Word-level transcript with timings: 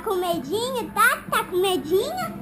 Tá 0.00 0.06
com 0.06 0.14
medinho, 0.14 0.90
tá? 0.94 1.22
Tá 1.30 1.44
com 1.44 1.56
medinho? 1.58 2.40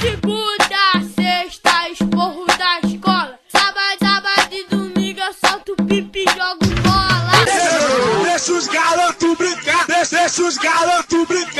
segunda, 0.00 1.14
sexta, 1.14 1.88
esporro 1.90 2.44
da 2.46 2.80
escola. 2.80 3.38
Sábado, 3.48 3.98
sábado 4.02 4.52
e 4.52 4.64
domingo 4.64 5.20
eu 5.20 5.32
solto 5.32 5.76
pipi 5.86 6.24
e 6.24 6.24
jogo 6.24 6.66
bola. 6.82 8.24
Deixa 8.24 8.52
os 8.52 8.66
garotos 8.66 9.38
brincar, 9.38 9.86
deixa, 9.86 10.16
deixa 10.16 10.42
os 10.42 10.58
garotos 10.58 11.28
brincar. 11.28 11.53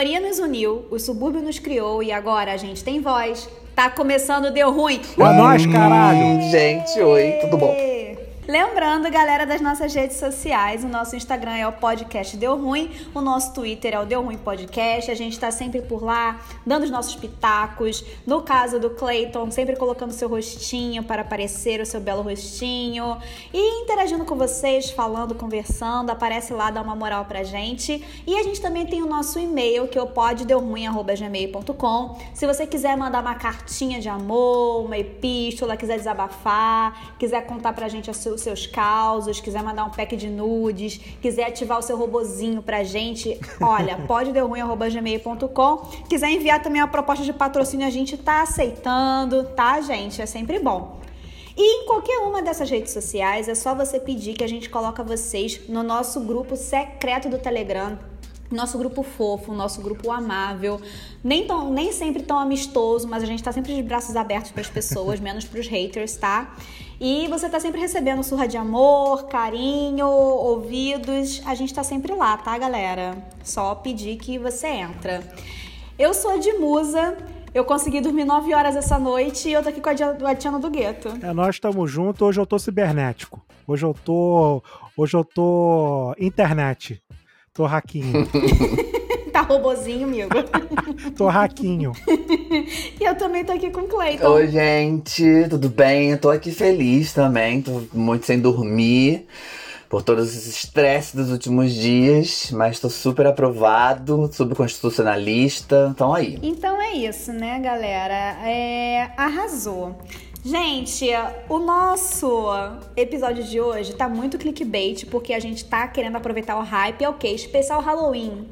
Minoria 0.00 0.18
nos 0.18 0.38
uniu, 0.38 0.86
o 0.90 0.98
subúrbio 0.98 1.42
nos 1.42 1.58
criou 1.58 2.02
e 2.02 2.10
agora 2.10 2.54
a 2.54 2.56
gente 2.56 2.82
tem 2.82 3.02
voz. 3.02 3.46
Tá 3.76 3.90
começando, 3.90 4.50
deu 4.50 4.72
ruim. 4.72 4.98
É 5.18 5.32
nóis, 5.34 5.66
caralho. 5.66 6.40
Gente, 6.50 6.98
oi, 6.98 7.32
tudo 7.42 7.58
bom? 7.58 7.99
Lembrando, 8.50 9.08
galera, 9.12 9.46
das 9.46 9.60
nossas 9.60 9.94
redes 9.94 10.16
sociais, 10.16 10.82
o 10.82 10.88
nosso 10.88 11.14
Instagram 11.14 11.52
é 11.52 11.68
o 11.68 11.72
podcast 11.72 12.36
Deu 12.36 12.56
Ruim, 12.56 12.90
o 13.14 13.20
nosso 13.20 13.54
Twitter 13.54 13.94
é 13.94 14.00
o 14.00 14.04
Deu 14.04 14.22
Ruim 14.22 14.38
Podcast, 14.38 15.08
a 15.08 15.14
gente 15.14 15.38
tá 15.38 15.52
sempre 15.52 15.82
por 15.82 16.02
lá, 16.02 16.40
dando 16.66 16.82
os 16.82 16.90
nossos 16.90 17.14
pitacos. 17.14 18.04
No 18.26 18.42
caso 18.42 18.80
do 18.80 18.90
Clayton, 18.90 19.52
sempre 19.52 19.76
colocando 19.76 20.10
seu 20.10 20.28
rostinho 20.28 21.04
para 21.04 21.22
aparecer 21.22 21.80
o 21.80 21.86
seu 21.86 22.00
belo 22.00 22.22
rostinho 22.22 23.18
e 23.54 23.82
interagindo 23.82 24.24
com 24.24 24.34
vocês, 24.34 24.90
falando, 24.90 25.32
conversando, 25.32 26.10
aparece 26.10 26.52
lá, 26.52 26.72
dá 26.72 26.82
uma 26.82 26.96
moral 26.96 27.26
pra 27.26 27.44
gente. 27.44 28.04
E 28.26 28.36
a 28.36 28.42
gente 28.42 28.60
também 28.60 28.84
tem 28.84 29.00
o 29.00 29.06
nosso 29.06 29.38
e-mail, 29.38 29.86
que 29.86 29.96
é 29.96 30.02
o 30.02 30.08
poddeuruim.gmail.com. 30.08 32.18
Se 32.34 32.48
você 32.48 32.66
quiser 32.66 32.96
mandar 32.96 33.20
uma 33.20 33.36
cartinha 33.36 34.00
de 34.00 34.08
amor, 34.08 34.86
uma 34.86 34.98
epístola, 34.98 35.76
quiser 35.76 35.98
desabafar, 35.98 37.14
quiser 37.16 37.46
contar 37.46 37.74
pra 37.74 37.86
gente 37.86 38.10
a 38.10 38.12
sua 38.12 38.39
seus 38.40 38.66
causos, 38.66 39.40
quiser 39.40 39.62
mandar 39.62 39.84
um 39.84 39.90
pack 39.90 40.16
de 40.16 40.28
nudes, 40.28 41.00
quiser 41.20 41.44
ativar 41.44 41.78
o 41.78 41.82
seu 41.82 41.96
robozinho 41.96 42.62
pra 42.62 42.82
gente, 42.82 43.38
olha, 43.60 43.96
pode 44.08 44.30
gmail.com. 44.32 45.76
Quiser 46.08 46.30
enviar 46.30 46.62
também 46.62 46.82
uma 46.82 46.88
proposta 46.88 47.24
de 47.24 47.32
patrocínio, 47.32 47.86
a 47.86 47.90
gente 47.90 48.16
tá 48.16 48.42
aceitando, 48.42 49.44
tá, 49.54 49.80
gente? 49.80 50.20
É 50.20 50.26
sempre 50.26 50.58
bom. 50.58 51.00
E 51.56 51.82
em 51.82 51.86
qualquer 51.86 52.18
uma 52.18 52.42
dessas 52.42 52.70
redes 52.70 52.92
sociais, 52.92 53.48
é 53.48 53.54
só 53.54 53.74
você 53.74 54.00
pedir 54.00 54.34
que 54.34 54.44
a 54.44 54.48
gente 54.48 54.70
coloca 54.70 55.02
vocês 55.02 55.68
no 55.68 55.82
nosso 55.82 56.20
grupo 56.20 56.56
secreto 56.56 57.28
do 57.28 57.38
Telegram 57.38 57.98
nosso 58.50 58.76
grupo 58.76 59.02
fofo, 59.02 59.52
nosso 59.52 59.80
grupo 59.80 60.10
amável, 60.10 60.80
nem, 61.22 61.46
tão, 61.46 61.70
nem 61.72 61.92
sempre 61.92 62.22
tão 62.22 62.38
amistoso, 62.38 63.06
mas 63.06 63.22
a 63.22 63.26
gente 63.26 63.42
tá 63.42 63.52
sempre 63.52 63.74
de 63.74 63.82
braços 63.82 64.16
abertos 64.16 64.50
para 64.50 64.60
as 64.60 64.68
pessoas, 64.68 65.20
menos 65.20 65.44
para 65.44 65.60
os 65.60 65.68
haters, 65.68 66.16
tá? 66.16 66.56
E 67.00 67.26
você 67.28 67.48
tá 67.48 67.58
sempre 67.58 67.80
recebendo 67.80 68.22
surra 68.22 68.46
de 68.46 68.58
amor, 68.58 69.26
carinho, 69.26 70.06
ouvidos. 70.06 71.40
A 71.46 71.54
gente 71.54 71.72
tá 71.72 71.82
sempre 71.82 72.14
lá, 72.14 72.36
tá, 72.36 72.58
galera? 72.58 73.16
Só 73.42 73.74
pedir 73.74 74.18
que 74.18 74.38
você 74.38 74.66
entra. 74.66 75.22
Eu 75.98 76.12
sou 76.12 76.38
de 76.38 76.52
Musa. 76.52 77.16
Eu 77.54 77.64
consegui 77.64 78.02
dormir 78.02 78.26
9 78.26 78.52
horas 78.52 78.76
essa 78.76 78.98
noite 78.98 79.48
e 79.48 79.52
eu 79.54 79.62
tô 79.62 79.70
aqui 79.70 79.80
com 79.80 79.88
a 79.88 80.34
Tiana 80.34 80.58
do 80.58 80.68
Gueto. 80.68 81.08
É, 81.22 81.32
nós 81.32 81.56
estamos 81.56 81.90
juntos. 81.90 82.20
Hoje 82.20 82.38
eu 82.38 82.46
tô 82.46 82.58
cibernético. 82.58 83.40
Hoje 83.66 83.86
eu 83.86 83.94
tô. 84.04 84.62
Hoje 84.94 85.16
eu 85.16 85.24
tô 85.24 86.14
internet. 86.18 87.02
Tô 87.54 87.64
raquinho. 87.64 88.28
tá 89.40 89.42
robozinho, 89.42 90.04
amigo. 90.04 90.30
tô 91.16 91.28
raquinho. 91.28 91.92
e 93.00 93.04
eu 93.04 93.16
também 93.16 93.44
tô 93.44 93.52
aqui 93.52 93.70
com 93.70 93.80
o 93.80 93.88
Cleiton. 93.88 94.28
Oi, 94.28 94.48
gente, 94.48 95.46
tudo 95.48 95.68
bem? 95.68 96.10
Eu 96.10 96.18
tô 96.18 96.30
aqui 96.30 96.50
feliz 96.50 97.12
também, 97.12 97.62
tô 97.62 97.82
muito 97.92 98.26
sem 98.26 98.38
dormir 98.38 99.26
por 99.88 100.02
todos 100.02 100.36
os 100.36 100.46
estresses 100.46 101.14
dos 101.14 101.32
últimos 101.32 101.74
dias, 101.74 102.50
mas 102.52 102.78
tô 102.78 102.88
super 102.88 103.26
aprovado, 103.26 104.30
super 104.32 104.56
constitucionalista, 104.56 105.88
então 105.90 106.14
aí. 106.14 106.38
Então 106.42 106.80
é 106.80 106.92
isso, 106.92 107.32
né, 107.32 107.58
galera? 107.58 108.36
É... 108.46 109.10
Arrasou. 109.16 109.98
Gente, 110.44 111.06
o 111.48 111.58
nosso 111.58 112.48
episódio 112.96 113.44
de 113.44 113.60
hoje 113.60 113.94
tá 113.94 114.08
muito 114.08 114.38
clickbait, 114.38 115.04
porque 115.06 115.34
a 115.34 115.40
gente 115.40 115.64
tá 115.64 115.86
querendo 115.88 116.16
aproveitar 116.16 116.56
o 116.56 116.62
hype. 116.62 117.02
É 117.02 117.08
o 117.08 117.14
quê? 117.14 117.28
Especial 117.28 117.80
Halloween. 117.82 118.46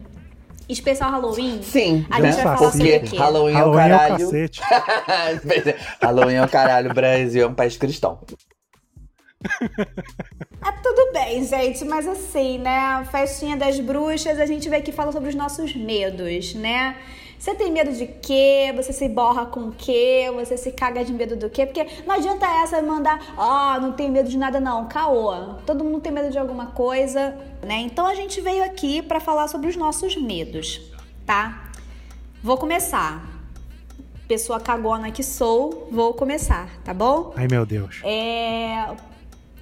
Especial 0.69 1.11
Halloween? 1.11 1.63
Sim, 1.63 2.07
a 2.11 2.21
gente 2.21 2.37
né? 2.37 2.43
vai 2.43 2.43
falar 2.43 2.57
porque 2.57 2.77
sobre 2.77 2.97
o 2.97 3.01
quê? 3.03 3.17
Halloween, 3.17 3.55
Halloween 3.55 3.81
é 3.81 3.87
o 3.87 3.91
é 3.91 3.95
o 3.95 3.99
caralho. 3.99 4.31
Halloween 6.01 6.35
é 6.37 6.45
o 6.45 6.49
caralho, 6.49 6.91
o 6.93 6.95
Brasil 6.95 7.43
é 7.45 7.47
um 7.47 7.55
país 7.55 7.77
cristão. 7.77 8.21
Ah, 10.61 10.73
tudo 10.83 11.13
bem, 11.13 11.45
gente, 11.45 11.85
mas 11.85 12.07
assim, 12.07 12.59
né? 12.59 13.07
Festinha 13.11 13.57
das 13.57 13.79
bruxas, 13.81 14.39
a 14.39 14.47
gente 14.47 14.69
veio 14.69 14.83
aqui 14.83 14.93
falar 14.93 15.13
sobre 15.13 15.29
os 15.29 15.35
nossos 15.35 15.75
medos, 15.75 16.55
né? 16.55 16.97
Você 17.39 17.55
tem 17.55 17.71
medo 17.71 17.93
de 17.93 18.07
quê? 18.07 18.73
Você 18.75 18.93
se 18.93 19.09
borra 19.09 19.47
com 19.47 19.69
o 19.69 19.73
quê? 19.73 20.29
Você 20.35 20.57
se 20.57 20.73
caga 20.73 21.05
de 21.05 21.13
medo 21.13 21.37
do 21.37 21.49
quê? 21.49 21.65
Porque 21.65 21.87
não 22.05 22.17
adianta 22.17 22.45
essa 22.47 22.83
mandar, 22.83 23.35
ó, 23.37 23.77
oh, 23.77 23.81
não 23.81 23.93
tenho 23.93 24.13
medo 24.13 24.29
de 24.29 24.37
nada 24.37 24.59
não, 24.59 24.89
caô. 24.89 25.55
Todo 25.65 25.85
mundo 25.85 26.01
tem 26.01 26.11
medo 26.11 26.31
de 26.31 26.39
alguma 26.39 26.67
coisa, 26.67 27.39
né? 27.63 27.77
Então 27.77 28.07
a 28.07 28.15
gente 28.15 28.41
veio 28.41 28.65
aqui 28.65 29.01
para 29.01 29.21
falar 29.21 29.47
sobre 29.47 29.69
os 29.69 29.77
nossos 29.77 30.17
medos, 30.17 30.81
tá? 31.25 31.71
Vou 32.43 32.57
começar. 32.57 33.25
Pessoa 34.27 34.59
cagona 34.59 35.13
que 35.13 35.23
sou, 35.23 35.89
vou 35.93 36.13
começar, 36.15 36.69
tá 36.85 36.93
bom? 36.93 37.33
Ai, 37.37 37.47
meu 37.49 37.65
Deus. 37.65 38.01
É. 38.05 38.97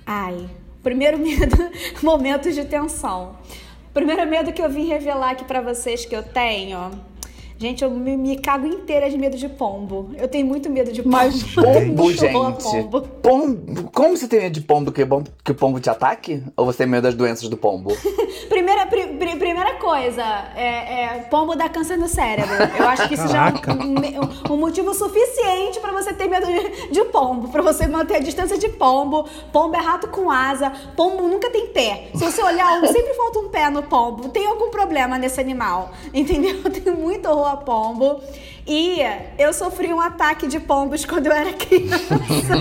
Ai, 0.04 0.48
primeiro 0.82 1.18
medo, 1.18 1.56
momentos 2.02 2.54
de 2.54 2.64
tensão. 2.64 3.36
Primeiro 3.92 4.26
medo 4.26 4.52
que 4.52 4.62
eu 4.62 4.70
vim 4.70 4.86
revelar 4.86 5.32
aqui 5.32 5.44
para 5.44 5.60
vocês 5.60 6.06
que 6.06 6.16
eu 6.16 6.22
tenho 6.22 6.90
Gente, 7.58 7.82
eu 7.82 7.90
me, 7.90 8.16
me, 8.16 8.36
cago 8.36 8.66
inteira 8.66 9.08
de 9.08 9.16
medo 9.16 9.36
de 9.36 9.48
pombo. 9.48 10.10
Eu 10.18 10.28
tenho 10.28 10.46
muito 10.46 10.68
medo 10.68 10.92
de 10.92 11.02
pombo. 11.02 11.16
Mas 11.16 11.42
pombo, 11.54 12.12
gente. 12.12 12.32
Pombo. 12.32 13.02
pombo. 13.22 13.90
Como 13.92 14.14
você 14.16 14.28
tem 14.28 14.40
medo 14.40 14.52
de 14.52 14.60
pombo? 14.60 14.92
Que, 14.92 15.04
bom, 15.06 15.24
que 15.42 15.52
o 15.52 15.54
pombo 15.54 15.80
te 15.80 15.88
ataque? 15.88 16.42
Ou 16.54 16.66
você 16.66 16.78
tem 16.78 16.86
medo 16.86 17.04
das 17.04 17.14
doenças 17.14 17.48
do 17.48 17.56
pombo? 17.56 17.96
primeira, 18.50 18.86
pri, 18.86 19.06
primeira 19.06 19.74
coisa, 19.76 20.22
é, 20.54 21.04
é, 21.04 21.26
pombo 21.30 21.56
dá 21.56 21.68
câncer 21.70 21.96
no 21.96 22.08
cérebro. 22.08 22.54
Eu 22.78 22.88
acho 22.88 23.08
que 23.08 23.14
isso 23.14 23.26
Caraca. 23.26 23.72
já 23.72 23.78
é 23.78 24.20
um, 24.50 24.54
um, 24.54 24.56
motivo 24.58 24.92
suficiente 24.92 25.80
para 25.80 25.92
você 25.92 26.12
ter 26.12 26.28
medo 26.28 26.46
de, 26.46 26.90
de 26.92 27.04
pombo. 27.06 27.48
para 27.48 27.62
você 27.62 27.86
manter 27.86 28.16
a 28.16 28.20
distância 28.20 28.58
de 28.58 28.68
pombo. 28.68 29.26
Pombo 29.50 29.74
é 29.76 29.80
rato 29.80 30.08
com 30.08 30.30
asa. 30.30 30.70
Pombo 30.94 31.26
nunca 31.26 31.50
tem 31.50 31.68
pé. 31.68 32.08
Se 32.14 32.22
você 32.22 32.42
olhar, 32.42 32.86
sempre 32.88 33.14
falta 33.14 33.38
um 33.38 33.48
pé 33.48 33.70
no 33.70 33.82
pombo. 33.82 34.28
Tem 34.28 34.46
algum 34.46 34.68
problema 34.68 35.16
nesse 35.16 35.40
animal. 35.40 35.90
Entendeu? 36.12 36.60
Eu 36.66 36.70
tenho 36.70 36.96
muito 36.96 37.26
horror 37.28 37.45
a 37.46 37.56
pombo. 37.56 38.20
E 38.66 38.98
eu 39.38 39.52
sofri 39.52 39.92
um 39.92 40.00
ataque 40.00 40.46
de 40.46 40.58
pombos 40.60 41.04
quando 41.06 41.26
eu 41.26 41.32
era 41.32 41.52
criança. 41.52 42.56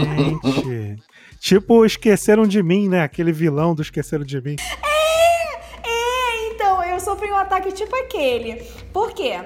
Gente. 0.64 1.04
Tipo, 1.40 1.86
esqueceram 1.86 2.48
de 2.48 2.64
mim, 2.64 2.90
né? 2.90 3.04
Aquele 3.04 3.32
vilão 3.32 3.76
do 3.76 3.82
esqueceram 3.82 4.24
de 4.24 4.42
mim. 4.42 4.56
É, 4.60 5.90
é, 5.90 6.52
então, 6.52 6.84
eu 6.84 7.00
sofri 7.00 7.32
um 7.32 7.38
ataque 7.38 7.72
tipo 7.72 7.96
aquele. 7.96 8.64
Por 8.92 9.14
quê? 9.14 9.40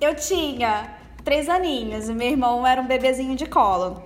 Eu 0.00 0.14
tinha 0.14 0.96
três 1.22 1.48
aninhos 1.48 2.08
e 2.08 2.14
meu 2.14 2.28
irmão 2.28 2.66
era 2.66 2.80
um 2.80 2.86
bebezinho 2.86 3.36
de 3.36 3.46
colo. 3.46 4.02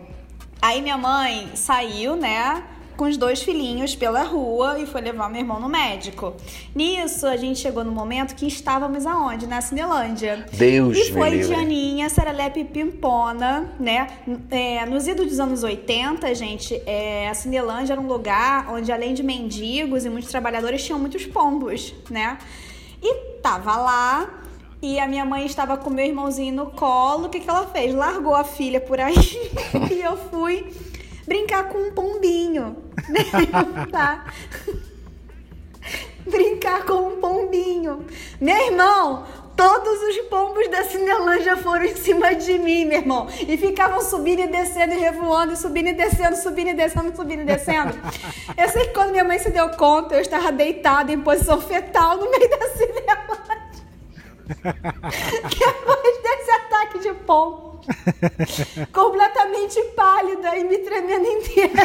Aí 0.60 0.82
minha 0.82 0.98
mãe 0.98 1.50
saiu, 1.54 2.16
né? 2.16 2.64
Com 2.98 3.04
os 3.04 3.16
dois 3.16 3.40
filhinhos 3.40 3.94
pela 3.94 4.24
rua 4.24 4.80
e 4.80 4.84
foi 4.84 5.00
levar 5.00 5.30
meu 5.30 5.40
irmão 5.40 5.60
no 5.60 5.68
médico. 5.68 6.34
Nisso, 6.74 7.28
a 7.28 7.36
gente 7.36 7.60
chegou 7.60 7.84
no 7.84 7.92
momento 7.92 8.34
que 8.34 8.44
estávamos 8.44 9.06
aonde? 9.06 9.46
Na 9.46 9.60
Cinelândia. 9.60 10.44
Deus 10.52 10.98
E 10.98 11.12
foi 11.12 11.30
me 11.30 11.44
de 11.44 11.54
Aninha, 11.54 12.08
Serelepe 12.10 12.64
Pimpona, 12.64 13.72
né? 13.78 14.08
É, 14.50 14.84
nos 14.84 15.06
idos 15.06 15.28
dos 15.28 15.38
anos 15.38 15.62
80, 15.62 16.34
gente, 16.34 16.82
é, 16.84 17.28
a 17.28 17.34
Cinelândia 17.34 17.92
era 17.92 18.00
um 18.00 18.08
lugar 18.08 18.68
onde, 18.68 18.90
além 18.90 19.14
de 19.14 19.22
mendigos 19.22 20.04
e 20.04 20.10
muitos 20.10 20.30
trabalhadores, 20.30 20.84
tinham 20.84 20.98
muitos 20.98 21.24
pombos, 21.24 21.94
né? 22.10 22.36
E 23.00 23.14
tava 23.40 23.76
lá, 23.76 24.28
e 24.82 24.98
a 24.98 25.06
minha 25.06 25.24
mãe 25.24 25.46
estava 25.46 25.76
com 25.76 25.88
meu 25.88 26.04
irmãozinho 26.04 26.52
no 26.52 26.66
colo. 26.72 27.26
O 27.26 27.28
que, 27.28 27.38
que 27.38 27.48
ela 27.48 27.66
fez? 27.68 27.94
Largou 27.94 28.34
a 28.34 28.42
filha 28.42 28.80
por 28.80 28.98
aí 28.98 29.14
e 29.92 30.00
eu 30.00 30.16
fui 30.16 30.66
brincar 31.28 31.68
com 31.68 31.78
um 31.78 31.92
pombinho. 31.92 32.76
tá? 33.92 34.24
brincar 36.26 36.84
com 36.84 37.08
um 37.08 37.20
pombinho. 37.20 38.04
Meu 38.40 38.56
irmão, 38.56 39.26
todos 39.54 40.02
os 40.02 40.16
pombos 40.28 40.68
da 40.68 40.84
Cinelândia 40.84 41.56
foram 41.56 41.84
em 41.84 41.94
cima 41.94 42.34
de 42.34 42.58
mim, 42.58 42.86
meu 42.86 43.00
irmão. 43.00 43.28
E 43.46 43.56
ficavam 43.56 44.00
subindo 44.00 44.40
e 44.40 44.46
descendo 44.46 44.94
e 44.94 44.98
revoando, 44.98 45.54
subindo 45.54 45.88
e 45.88 45.92
descendo, 45.92 46.36
subindo 46.36 46.70
e 46.70 46.74
descendo, 46.74 47.14
subindo 47.14 47.42
e 47.42 47.44
descendo. 47.44 47.98
Eu 48.56 48.68
sei 48.70 48.86
que 48.86 48.94
quando 48.94 49.10
minha 49.10 49.24
mãe 49.24 49.38
se 49.38 49.50
deu 49.50 49.68
conta, 49.70 50.14
eu 50.14 50.20
estava 50.20 50.50
deitada 50.50 51.12
em 51.12 51.20
posição 51.20 51.60
fetal 51.60 52.16
no 52.16 52.30
meio 52.30 52.48
da 52.48 52.68
Cinelândia. 52.68 53.57
Depois 55.58 56.22
desse 56.22 56.50
ataque 56.50 56.98
de 57.00 57.12
pombo. 57.26 57.68
completamente 58.92 59.80
pálida 59.96 60.56
e 60.56 60.64
me 60.64 60.78
tremendo 60.78 61.26
inteira. 61.26 61.82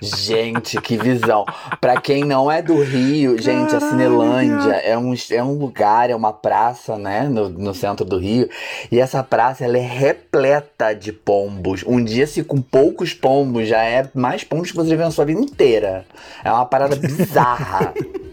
Gente, 0.00 0.80
que 0.80 0.96
visão. 0.96 1.44
Pra 1.80 2.00
quem 2.00 2.24
não 2.24 2.50
é 2.50 2.62
do 2.62 2.82
Rio, 2.82 3.40
gente, 3.40 3.74
a 3.74 3.80
Cinelândia 3.80 4.72
é 4.76 4.96
um, 4.96 5.14
é 5.30 5.42
um 5.42 5.58
lugar, 5.58 6.10
é 6.10 6.14
uma 6.14 6.32
praça, 6.32 6.96
né, 6.96 7.28
no, 7.28 7.48
no 7.48 7.74
centro 7.74 8.04
do 8.04 8.18
Rio. 8.18 8.48
E 8.90 8.98
essa 8.98 9.22
praça, 9.22 9.64
ela 9.64 9.76
é 9.76 9.86
repleta 9.86 10.94
de 10.94 11.12
pombos. 11.12 11.84
Um 11.86 12.02
dia, 12.02 12.26
se 12.26 12.42
com 12.42 12.60
poucos 12.60 13.12
pombos, 13.12 13.68
já 13.68 13.82
é 13.82 14.08
mais 14.14 14.44
pombos 14.44 14.70
que 14.70 14.76
você 14.76 14.90
já 14.90 14.96
viu 14.96 15.04
na 15.04 15.10
sua 15.10 15.24
vida 15.24 15.40
inteira. 15.40 16.04
É 16.44 16.50
uma 16.50 16.66
parada 16.66 16.96
bizarra. 16.96 17.92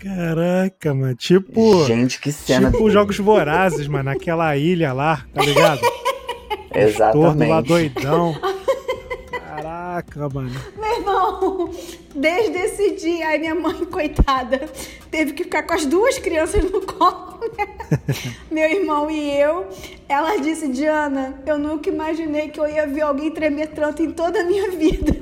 Caraca, 0.00 0.94
mano. 0.94 1.14
Tipo. 1.14 1.84
Gente, 1.84 2.18
que 2.18 2.32
cena. 2.32 2.70
Tipo 2.70 2.90
Jogos 2.90 3.18
Vorazes, 3.18 3.86
mano. 3.86 4.04
Naquela 4.04 4.56
ilha 4.56 4.92
lá, 4.92 5.24
tá 5.32 5.42
ligado? 5.42 5.80
Todo 7.12 7.38
lá 7.38 7.60
Exatamente. 7.60 7.68
doidão. 7.68 8.34
Caraca, 9.30 10.28
mano. 10.28 10.58
Meu 10.78 10.96
irmão, 10.96 11.70
desde 12.14 12.56
esse 12.58 12.92
dia, 12.92 13.28
aí 13.28 13.38
minha 13.38 13.54
mãe, 13.54 13.84
coitada, 13.84 14.68
teve 15.10 15.32
que 15.32 15.44
ficar 15.44 15.64
com 15.64 15.74
as 15.74 15.84
duas 15.84 16.18
crianças 16.18 16.64
no 16.64 16.80
colo, 16.80 17.40
né? 17.58 17.68
Meu 18.50 18.70
irmão 18.70 19.10
e 19.10 19.38
eu. 19.38 19.66
Ela 20.08 20.36
disse, 20.36 20.68
Diana, 20.68 21.42
eu 21.44 21.58
nunca 21.58 21.90
imaginei 21.90 22.48
que 22.48 22.58
eu 22.58 22.66
ia 22.68 22.86
ver 22.86 23.02
alguém 23.02 23.30
tremer 23.30 23.68
tanto 23.68 24.02
em 24.02 24.12
toda 24.12 24.40
a 24.40 24.44
minha 24.44 24.70
vida. 24.70 25.19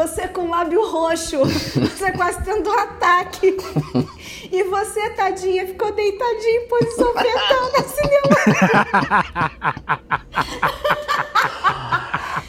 Você 0.00 0.26
com 0.28 0.48
lábio 0.48 0.90
roxo, 0.90 1.44
você 1.44 2.10
quase 2.12 2.42
tendo 2.42 2.70
um 2.70 2.78
ataque. 2.78 3.54
E 4.52 4.64
você, 4.64 5.10
tadinha, 5.10 5.64
ficou 5.64 5.92
deitadinha 5.94 6.60
em 6.62 6.66
posição 6.66 7.12
fetal 7.12 7.72
na 7.72 7.82
cinema. 7.84 8.36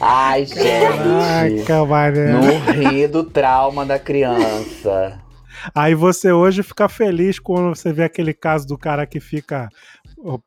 Ai, 0.00 0.44
gente. 0.44 1.64
Caraca. 1.64 2.32
No 2.32 2.72
rio 2.72 3.08
do 3.08 3.22
trauma 3.22 3.86
da 3.86 4.00
criança. 4.00 5.20
Aí 5.72 5.94
você 5.94 6.32
hoje 6.32 6.64
fica 6.64 6.88
feliz 6.88 7.38
quando 7.38 7.76
você 7.76 7.92
vê 7.92 8.02
aquele 8.02 8.34
caso 8.34 8.66
do 8.66 8.76
cara 8.76 9.06
que 9.06 9.20
fica 9.20 9.68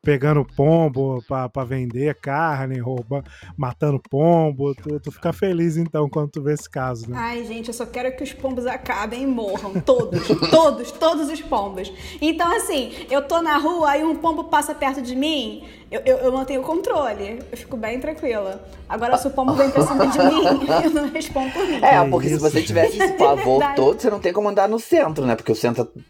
pegando 0.02 0.44
pombo 0.56 1.22
pra, 1.26 1.48
pra 1.48 1.64
vender 1.64 2.14
carne, 2.20 2.78
rouba, 2.78 3.22
matando 3.56 4.00
pombo. 4.10 4.74
Tu, 4.74 5.00
tu 5.00 5.12
fica 5.12 5.32
feliz 5.32 5.76
então 5.76 6.08
quando 6.08 6.30
tu 6.30 6.42
vê 6.42 6.54
esse 6.54 6.68
caso, 6.68 7.10
né? 7.10 7.16
Ai, 7.18 7.44
gente, 7.44 7.68
eu 7.68 7.74
só 7.74 7.84
quero 7.86 8.14
que 8.16 8.22
os 8.24 8.32
pombos 8.32 8.66
acabem 8.66 9.22
e 9.22 9.26
morram. 9.26 9.74
Todos, 9.80 10.26
todos, 10.50 10.92
todos 10.92 11.28
os 11.30 11.40
pombos. 11.42 11.92
Então, 12.20 12.50
assim, 12.56 12.92
eu 13.10 13.22
tô 13.22 13.42
na 13.42 13.58
rua, 13.58 13.90
aí 13.90 14.04
um 14.04 14.16
pombo 14.16 14.44
passa 14.44 14.74
perto 14.74 15.02
de 15.02 15.14
mim, 15.14 15.64
eu, 15.90 16.00
eu, 16.04 16.16
eu 16.18 16.32
mantenho 16.32 16.60
o 16.60 16.64
controle. 16.64 17.40
Eu 17.50 17.56
fico 17.56 17.76
bem 17.76 18.00
tranquila. 18.00 18.64
Agora, 18.88 19.16
se 19.18 19.26
o 19.26 19.30
pombo 19.30 19.52
vem 19.54 19.70
pra 19.70 19.82
cima 19.86 20.06
de 20.06 20.18
mim, 20.18 20.44
eu 20.84 20.90
não 20.90 21.08
respondo 21.10 21.50
por 21.52 21.66
mim. 21.66 21.76
É, 21.76 22.02
Que 22.04 22.10
porque 22.10 22.28
se 22.28 22.34
isso, 22.34 22.42
você 22.42 22.58
gente. 22.58 22.66
tivesse 22.66 22.98
esse 23.02 23.12
pavor 23.14 23.62
todo, 23.76 24.00
você 24.00 24.10
não 24.10 24.20
tem 24.20 24.32
como 24.32 24.48
andar 24.48 24.68
no 24.68 24.78
centro, 24.78 25.24
né? 25.26 25.36
Porque 25.36 25.52
o 25.52 25.56
centro 25.56 25.84
tá 25.84 26.00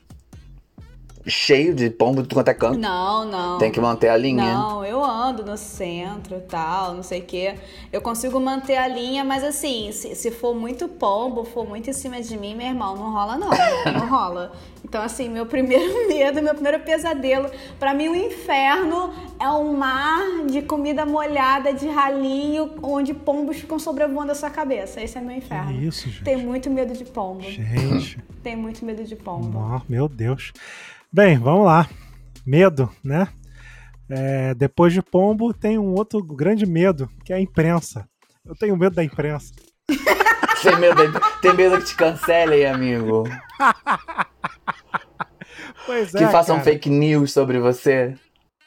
cheio 1.27 1.75
de 1.75 1.91
pombo 1.91 2.23
de 2.23 2.29
tudo 2.29 2.35
quanto 2.35 2.49
é 2.49 2.55
canto. 2.55 2.79
Não, 2.79 3.25
não. 3.25 3.59
Tem 3.59 3.71
que 3.71 3.81
manter 3.81 4.09
a 4.09 4.17
linha. 4.17 4.55
Não, 4.55 4.85
eu 4.85 5.05
ando 5.05 5.45
no 5.45 5.57
centro 5.57 6.37
e 6.37 6.41
tal, 6.41 6.95
não 6.95 7.03
sei 7.03 7.21
o 7.21 7.25
quê. 7.25 7.55
Eu 7.93 8.01
consigo 8.01 8.39
manter 8.41 8.77
a 8.77 8.87
linha, 8.87 9.25
mas 9.25 9.43
assim, 9.43 9.91
se, 9.93 10.15
se 10.15 10.31
for 10.31 10.55
muito 10.55 10.87
pombo, 10.89 11.45
for 11.45 11.67
muito 11.69 11.91
em 11.91 11.93
cima 11.93 12.21
de 12.23 12.37
mim, 12.39 12.55
meu 12.55 12.67
irmão, 12.67 12.95
não 12.97 13.13
rola 13.13 13.37
não. 13.37 13.51
Não 13.93 14.09
rola. 14.11 14.53
Então, 14.85 15.03
assim, 15.03 15.29
meu 15.29 15.47
primeiro 15.47 16.07
medo, 16.07 16.41
meu 16.43 16.55
primeiro 16.55 16.81
pesadelo, 16.81 17.51
pra 17.79 17.93
mim 17.93 18.09
o 18.09 18.15
inferno 18.15 19.13
é 19.41 19.49
um 19.51 19.77
mar 19.77 20.47
de 20.49 20.63
comida 20.63 21.05
molhada, 21.05 21.73
de 21.75 21.89
ralinho, 21.89 22.71
onde 22.83 23.13
pombos 23.13 23.57
ficam 23.57 23.79
sobrevoando 23.79 24.31
a 24.31 24.35
sua 24.35 24.49
cabeça. 24.51 25.03
Esse 25.03 25.19
é 25.19 25.21
meu 25.21 25.37
inferno. 25.37 25.73
Que 25.73 25.87
isso, 25.87 26.09
gente. 26.09 26.23
Tenho 26.23 26.39
muito 26.39 26.71
medo 26.71 26.93
de 26.95 27.05
pombo. 27.05 27.43
Gente, 27.43 28.19
Tenho 28.45 28.59
muito 28.59 28.85
medo 28.85 29.03
de 29.03 29.17
pombo. 29.17 29.59
ó, 29.59 29.81
meu 29.89 30.09
Deus. 30.09 30.53
Bem, 31.13 31.39
vamos 31.39 31.67
lá. 31.67 31.89
Medo, 32.45 32.91
né? 33.03 33.29
É, 34.09 34.55
depois 34.55 34.93
de 34.93 35.03
pombo, 35.03 35.53
tem 35.53 35.79
um 35.79 35.95
outro 35.95 36.23
grande 36.23 36.67
medo, 36.67 37.09
que 37.25 37.33
é 37.33 37.37
a 37.37 37.41
imprensa. 37.41 38.09
Eu 38.45 38.55
tenho 38.55 38.77
medo 38.77 38.95
da 38.95 39.05
imprensa. 39.05 39.53
Tem 40.63 40.75
medo, 40.81 41.21
tem 41.43 41.55
medo 41.55 41.79
que 41.79 41.85
te 41.85 41.95
cancelem, 41.95 42.65
amigo. 42.67 43.25
Pois 45.85 46.13
é. 46.15 46.19
que 46.19 46.27
façam 46.33 46.57
cara. 46.57 46.65
fake 46.65 46.91
news 46.91 47.33
sobre 47.33 47.61
você. 47.61 48.17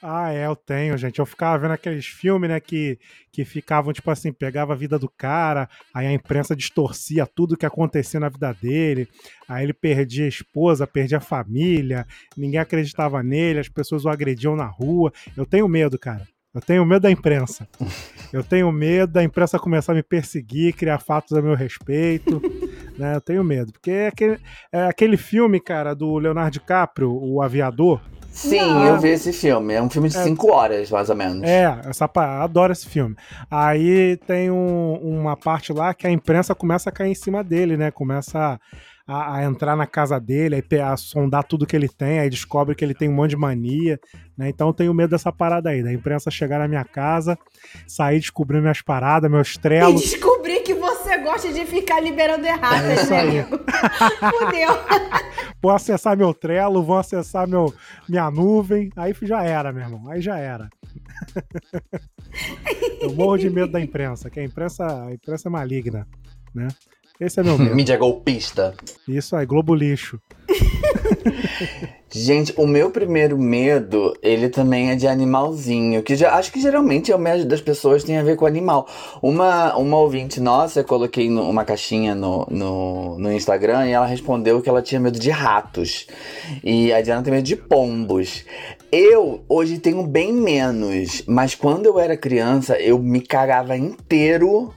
Ah, 0.02 0.34
é, 0.34 0.46
eu 0.46 0.56
tenho, 0.56 0.98
gente. 0.98 1.20
Eu 1.20 1.26
ficava 1.26 1.58
vendo 1.58 1.72
aqueles 1.72 2.06
filmes, 2.06 2.50
né, 2.50 2.60
que, 2.60 2.98
que 3.32 3.44
ficavam, 3.44 3.92
tipo 3.92 4.10
assim, 4.10 4.32
pegava 4.32 4.74
a 4.74 4.76
vida 4.76 4.98
do 4.98 5.10
cara, 5.10 5.70
aí 5.94 6.08
a 6.08 6.14
imprensa 6.14 6.56
distorcia 6.56 7.28
tudo 7.28 7.58
que 7.58 7.66
acontecia 7.66 8.20
na 8.20 8.30
vida 8.30 8.54
dele, 8.54 9.10
aí 9.48 9.64
ele 9.66 9.74
perdia 9.74 10.26
a 10.26 10.30
esposa, 10.30 10.88
perdia 10.88 11.18
a 11.18 11.22
família, 11.22 12.08
ninguém 12.38 12.60
acreditava 12.60 13.22
nele, 13.22 13.60
as 13.60 13.68
pessoas 13.68 14.06
o 14.06 14.10
agrediam 14.10 14.56
na 14.56 14.66
rua. 14.66 15.12
Eu 15.36 15.46
tenho 15.46 15.68
medo, 15.68 16.00
cara. 16.00 16.26
Eu 16.54 16.62
tenho 16.62 16.86
medo 16.86 17.04
da 17.04 17.12
imprensa. 17.12 17.68
Eu 18.34 18.44
tenho 18.44 18.72
medo 18.72 19.14
da 19.14 19.24
imprensa 19.24 19.58
começar 19.58 19.92
a 19.92 19.96
me 19.96 20.04
perseguir, 20.04 20.76
criar 20.76 21.00
fatos 21.00 21.36
a 21.36 21.42
meu 21.42 21.56
respeito. 21.56 22.40
né? 22.96 23.16
Eu 23.16 23.22
tenho 23.22 23.44
medo. 23.44 23.72
Porque 23.72 23.90
é 23.90 24.08
aquele, 24.08 24.40
é 24.72 24.86
aquele 24.86 25.18
filme, 25.18 25.60
cara, 25.60 25.96
do 25.96 26.18
Leonardo 26.20 26.52
DiCaprio, 26.52 27.12
O 27.12 27.42
Aviador. 27.42 28.00
Sim, 28.32 28.60
Não. 28.62 28.86
eu 28.86 29.00
vi 29.00 29.10
esse 29.10 29.34
filme. 29.34 29.74
É 29.74 29.82
um 29.82 29.90
filme 29.90 30.08
de 30.08 30.16
5 30.16 30.52
horas, 30.52 30.90
mais 30.90 31.10
ou 31.10 31.16
menos. 31.16 31.44
É, 31.44 31.80
essa, 31.86 32.10
adoro 32.42 32.72
esse 32.72 32.88
filme. 32.88 33.16
Aí 33.50 34.18
tem 34.28 34.50
um- 34.50 34.94
uma 35.02 35.36
parte 35.36 35.74
lá 35.74 35.94
que 35.94 36.08
a 36.08 36.12
imprensa 36.12 36.56
começa 36.56 36.90
a 36.90 36.94
cair 36.94 37.12
em 37.12 37.16
cima 37.16 37.44
dele, 37.44 37.76
né? 37.76 37.92
Começa 37.92 38.60
a, 39.08 39.38
a 39.38 39.44
entrar 39.44 39.76
na 39.76 39.88
casa 39.88 40.20
dele, 40.20 40.64
aí 40.72 40.80
a 40.80 40.96
sondar 40.96 41.44
tudo 41.44 41.66
que 41.66 41.76
ele 41.76 41.90
tem, 41.90 42.20
aí 42.20 42.30
descobre 42.30 42.76
que 42.76 42.86
ele 42.86 42.94
tem 42.94 43.10
um 43.10 43.14
monte 43.14 43.32
de 43.32 43.38
mania, 43.38 44.00
né? 44.38 44.48
Então 44.50 44.68
eu 44.68 44.74
tenho 44.74 44.94
medo 44.94 45.10
dessa 45.10 45.32
parada 45.32 45.70
aí, 45.72 45.82
da 45.84 45.92
imprensa 45.92 46.30
chegar 46.30 46.60
na 46.60 46.68
minha 46.68 46.86
casa, 46.86 47.36
sair 47.88 48.20
descobrindo 48.20 48.62
minhas 48.62 48.82
paradas, 48.84 49.30
meus 49.30 49.58
trelos. 49.58 50.14
Gosta 51.24 51.52
de 51.52 51.66
ficar 51.66 52.00
liberando 52.00 52.46
É 52.46 52.50
erratas, 52.50 53.02
isso 53.02 53.12
né, 53.12 53.20
aí. 53.20 53.40
amigo? 53.40 53.60
Fudeu. 54.40 54.70
Vão 55.62 55.76
acessar 55.76 56.16
meu 56.16 56.34
trelo, 56.34 56.82
vão 56.82 56.98
acessar 56.98 57.46
meu, 57.46 57.74
minha 58.08 58.32
nuvem, 58.32 58.90
aí 58.96 59.14
já 59.24 59.44
era, 59.44 59.74
meu 59.74 59.84
irmão, 59.84 60.10
aí 60.10 60.22
já 60.22 60.38
era. 60.38 60.70
eu 63.02 63.14
morro 63.14 63.38
de 63.38 63.50
medo 63.50 63.70
da 63.70 63.82
imprensa, 63.82 64.30
que 64.30 64.40
a 64.40 64.44
imprensa, 64.44 64.86
a 65.08 65.14
imprensa 65.14 65.50
é 65.50 65.52
maligna, 65.52 66.08
né? 66.56 66.70
Esse 67.20 67.42
é 67.42 67.44
meu 67.44 67.58
medo. 67.58 67.76
Mídia 67.76 67.98
golpista. 67.98 68.74
Isso 69.06 69.36
aí, 69.36 69.46
Globo 69.46 69.76
Lixo. 69.76 70.18
Gente, 72.12 72.52
o 72.58 72.66
meu 72.66 72.90
primeiro 72.90 73.38
medo, 73.38 74.18
ele 74.24 74.50
também 74.50 74.90
é 74.90 74.96
de 74.96 75.08
animalzinho, 75.08 76.02
que 76.02 76.16
já, 76.16 76.34
acho 76.34 76.52
que 76.52 76.60
geralmente 76.60 77.12
é 77.12 77.16
o 77.16 77.20
medo 77.20 77.46
das 77.46 77.62
pessoas 77.62 78.04
tem 78.04 78.18
a 78.18 78.24
ver 78.24 78.36
com 78.36 78.48
animal. 78.48 78.88
Uma, 79.22 79.76
uma 79.78 79.98
ouvinte 79.98 80.40
nossa, 80.40 80.80
eu 80.80 80.84
coloquei 80.84 81.30
no- 81.30 81.48
uma 81.48 81.64
caixinha 81.64 82.16
no, 82.16 82.48
no, 82.50 83.20
no 83.20 83.32
Instagram 83.32 83.86
e 83.88 83.92
ela 83.92 84.08
respondeu 84.08 84.60
que 84.60 84.68
ela 84.68 84.82
tinha 84.82 85.00
medo 85.00 85.20
de 85.20 85.30
ratos. 85.30 86.08
E 86.64 86.92
a 86.92 87.00
Diana 87.00 87.22
tem 87.22 87.32
medo 87.32 87.46
de 87.46 87.56
pombos. 87.56 88.44
Eu 88.92 89.44
hoje 89.48 89.78
tenho 89.78 90.02
bem 90.02 90.34
menos, 90.34 91.22
mas 91.28 91.54
quando 91.54 91.86
eu 91.86 92.00
era 92.00 92.18
criança, 92.18 92.76
eu 92.80 92.98
me 92.98 93.22
cagava 93.22 93.78
inteiro 93.78 94.74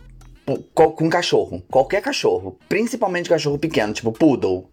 com 0.75 1.09
cachorro, 1.09 1.63
qualquer 1.71 2.03
cachorro, 2.03 2.59
principalmente 2.69 3.29
cachorro 3.29 3.59
pequeno, 3.59 3.93
tipo 3.93 4.11
poodle. 4.13 4.69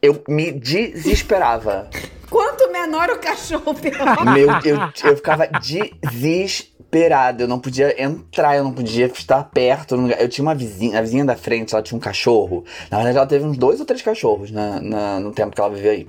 Eu 0.00 0.22
me 0.28 0.52
desesperava. 0.52 1.88
Quanto 2.30 2.70
menor 2.72 3.10
o 3.10 3.18
cachorro, 3.18 3.74
pior. 3.74 4.24
Meu, 4.32 4.48
eu, 4.64 4.78
eu 5.10 5.16
ficava 5.16 5.46
desesperado. 5.60 7.42
Eu 7.42 7.48
não 7.48 7.58
podia 7.58 8.00
entrar, 8.02 8.56
eu 8.56 8.64
não 8.64 8.72
podia 8.72 9.06
estar 9.06 9.42
perto. 9.44 9.94
Eu 10.18 10.28
tinha 10.28 10.42
uma 10.44 10.54
vizinha, 10.54 10.98
a 10.98 11.02
vizinha 11.02 11.24
da 11.24 11.36
frente, 11.36 11.74
ela 11.74 11.82
tinha 11.82 11.96
um 11.96 12.00
cachorro. 12.00 12.64
Na 12.90 12.96
verdade, 12.98 13.18
ela 13.18 13.26
teve 13.26 13.44
uns 13.44 13.56
dois 13.56 13.80
ou 13.80 13.86
três 13.86 14.02
cachorros 14.02 14.50
na, 14.50 14.80
na- 14.80 15.20
no 15.20 15.32
tempo 15.32 15.54
que 15.54 15.60
ela 15.60 15.70
viveu 15.74 15.92
aí. 15.92 16.08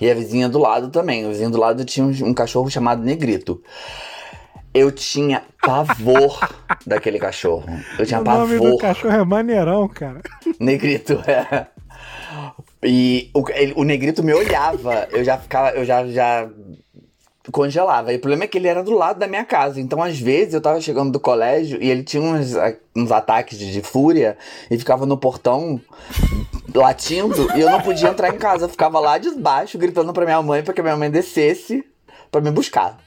E 0.00 0.10
a 0.10 0.14
vizinha 0.14 0.48
do 0.48 0.58
lado 0.58 0.88
também. 0.88 1.26
O 1.26 1.28
vizinho 1.30 1.50
do 1.50 1.58
lado 1.58 1.84
tinha 1.84 2.06
um, 2.06 2.10
um 2.28 2.34
cachorro 2.34 2.70
chamado 2.70 3.02
Negrito. 3.02 3.62
Eu 4.76 4.92
tinha 4.92 5.42
pavor 5.62 6.38
daquele 6.86 7.18
cachorro. 7.18 7.64
Eu 7.98 8.04
tinha 8.06 8.20
o 8.20 8.24
nome 8.24 8.54
pavor. 8.58 8.70
do 8.72 8.78
cachorro 8.78 9.14
é 9.14 9.24
maneirão, 9.24 9.88
cara. 9.88 10.20
Negrito, 10.60 11.14
é. 11.26 11.66
E 12.82 13.30
o, 13.34 13.42
ele- 13.50 13.72
o 13.76 13.82
negrito 13.84 14.22
me 14.22 14.32
olhava, 14.34 15.08
eu 15.10 15.24
já 15.24 15.38
ficava, 15.38 15.70
eu 15.70 15.84
já, 15.84 16.06
já 16.06 16.48
congelava. 17.50 18.12
E 18.12 18.16
o 18.16 18.20
problema 18.20 18.44
é 18.44 18.46
que 18.46 18.58
ele 18.58 18.68
era 18.68 18.82
do 18.82 18.92
lado 18.92 19.18
da 19.18 19.26
minha 19.26 19.44
casa. 19.44 19.80
Então, 19.80 20.02
às 20.02 20.18
vezes, 20.18 20.52
eu 20.54 20.60
tava 20.60 20.80
chegando 20.80 21.10
do 21.10 21.18
colégio 21.18 21.82
e 21.82 21.88
ele 21.90 22.02
tinha 22.04 22.22
uns, 22.22 22.52
uns 22.94 23.10
ataques 23.10 23.58
de, 23.58 23.72
de 23.72 23.80
fúria 23.82 24.36
e 24.70 24.78
ficava 24.78 25.06
no 25.06 25.16
portão 25.16 25.80
latindo 26.74 27.50
e 27.56 27.60
eu 27.60 27.70
não 27.70 27.80
podia 27.80 28.08
entrar 28.10 28.28
em 28.28 28.38
casa. 28.38 28.66
Eu 28.66 28.68
ficava 28.68 29.00
lá 29.00 29.16
de 29.18 29.30
baixo 29.32 29.78
gritando 29.78 30.12
pra 30.12 30.24
minha 30.24 30.42
mãe 30.42 30.62
pra 30.62 30.74
que 30.74 30.82
minha 30.82 30.96
mãe 30.96 31.10
descesse 31.10 31.84
pra 32.30 32.40
me 32.40 32.50
buscar. 32.50 32.98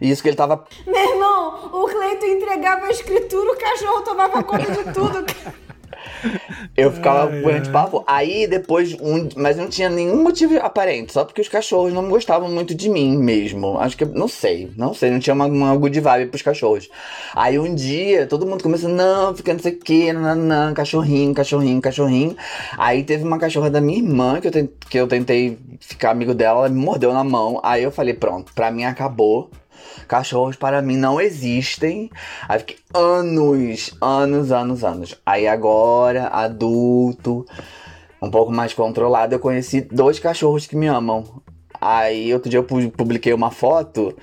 Isso 0.00 0.22
que 0.22 0.28
ele 0.28 0.36
tava. 0.36 0.64
Meu 0.86 1.10
irmão, 1.12 1.70
o 1.72 1.86
Cleito 1.86 2.26
entregava 2.26 2.86
a 2.86 2.90
escritura, 2.90 3.52
o 3.52 3.56
cachorro 3.58 4.02
tomava 4.02 4.42
conta 4.42 4.70
de 4.70 4.92
tudo. 4.92 5.24
Eu 6.76 6.92
ficava 6.92 7.30
Ai, 7.30 7.40
morrendo 7.40 7.64
de 7.64 7.70
pavor. 7.70 8.04
Aí 8.06 8.46
depois, 8.46 8.94
um, 9.00 9.28
mas 9.36 9.56
não 9.56 9.68
tinha 9.68 9.88
nenhum 9.88 10.22
motivo 10.22 10.56
aparente, 10.60 11.12
só 11.12 11.24
porque 11.24 11.40
os 11.40 11.48
cachorros 11.48 11.92
não 11.92 12.08
gostavam 12.08 12.48
muito 12.48 12.74
de 12.74 12.88
mim 12.88 13.16
mesmo. 13.16 13.78
Acho 13.78 13.96
que, 13.96 14.04
não 14.04 14.28
sei, 14.28 14.70
não 14.76 14.94
sei, 14.94 15.10
não 15.10 15.18
tinha 15.18 15.34
uma, 15.34 15.46
uma 15.46 15.76
good 15.76 15.98
vibe 16.00 16.30
pros 16.30 16.42
cachorros. 16.42 16.88
Aí 17.34 17.58
um 17.58 17.74
dia, 17.74 18.26
todo 18.26 18.46
mundo 18.46 18.62
começou, 18.62 18.88
não, 18.88 19.34
fica 19.34 19.52
não 19.52 19.60
sei 19.60 19.72
o 19.72 19.78
que, 19.78 20.08
cachorrinho, 20.74 21.34
cachorrinho, 21.34 21.80
cachorrinho. 21.80 22.36
Aí 22.76 23.02
teve 23.02 23.24
uma 23.24 23.38
cachorra 23.38 23.70
da 23.70 23.80
minha 23.80 23.98
irmã, 23.98 24.40
que 24.40 24.48
eu, 24.48 24.52
ten- 24.52 24.68
que 24.88 24.98
eu 24.98 25.06
tentei 25.06 25.58
ficar 25.80 26.10
amigo 26.10 26.34
dela, 26.34 26.60
ela 26.60 26.68
me 26.68 26.80
mordeu 26.80 27.12
na 27.12 27.24
mão. 27.24 27.60
Aí 27.62 27.82
eu 27.82 27.90
falei, 27.90 28.14
pronto, 28.14 28.52
pra 28.54 28.70
mim 28.70 28.84
acabou. 28.84 29.50
Cachorros 30.06 30.56
para 30.56 30.80
mim 30.82 30.96
não 30.96 31.20
existem. 31.20 32.10
Aí 32.48 32.58
fiquei 32.60 32.76
anos, 32.94 33.92
anos, 34.00 34.52
anos, 34.52 34.84
anos. 34.84 35.14
Aí 35.24 35.46
agora, 35.48 36.28
adulto, 36.28 37.46
um 38.22 38.30
pouco 38.30 38.52
mais 38.52 38.72
controlado, 38.74 39.34
eu 39.34 39.38
conheci 39.40 39.80
dois 39.80 40.18
cachorros 40.18 40.66
que 40.66 40.76
me 40.76 40.86
amam. 40.86 41.24
Aí 41.80 42.32
outro 42.34 42.50
dia 42.50 42.58
eu 42.58 42.64
pu- 42.64 42.90
publiquei 42.90 43.32
uma 43.32 43.50
foto 43.50 44.16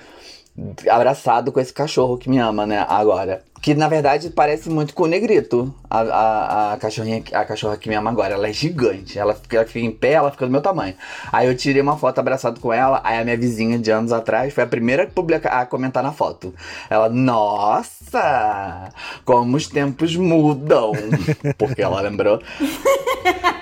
abraçado 0.90 1.52
com 1.52 1.60
esse 1.60 1.72
cachorro 1.72 2.16
que 2.18 2.28
me 2.28 2.38
ama, 2.38 2.66
né? 2.66 2.84
Agora. 2.88 3.42
Que 3.66 3.74
na 3.74 3.88
verdade 3.88 4.30
parece 4.30 4.70
muito 4.70 4.94
com 4.94 5.02
o 5.02 5.06
negrito. 5.08 5.74
A, 5.90 5.98
a, 5.98 6.72
a, 6.74 6.76
cachorrinha, 6.76 7.20
a 7.32 7.44
cachorra 7.44 7.76
que 7.76 7.88
me 7.88 7.96
ama 7.96 8.12
agora. 8.12 8.34
Ela 8.34 8.46
é 8.46 8.52
gigante. 8.52 9.18
Ela 9.18 9.34
fica, 9.34 9.56
ela 9.56 9.66
fica 9.66 9.80
em 9.80 9.90
pé, 9.90 10.12
ela 10.12 10.30
fica 10.30 10.46
do 10.46 10.52
meu 10.52 10.60
tamanho. 10.60 10.94
Aí 11.32 11.48
eu 11.48 11.56
tirei 11.56 11.82
uma 11.82 11.96
foto 11.98 12.20
abraçado 12.20 12.60
com 12.60 12.72
ela. 12.72 13.00
Aí 13.02 13.18
a 13.18 13.24
minha 13.24 13.36
vizinha 13.36 13.76
de 13.76 13.90
anos 13.90 14.12
atrás 14.12 14.54
foi 14.54 14.62
a 14.62 14.68
primeira 14.68 15.02
a, 15.02 15.06
publica, 15.08 15.48
a 15.48 15.66
comentar 15.66 16.00
na 16.00 16.12
foto. 16.12 16.54
Ela, 16.88 17.08
nossa! 17.08 18.88
Como 19.24 19.56
os 19.56 19.66
tempos 19.66 20.14
mudam. 20.14 20.92
Porque 21.58 21.82
ela 21.82 22.00
lembrou. 22.02 22.40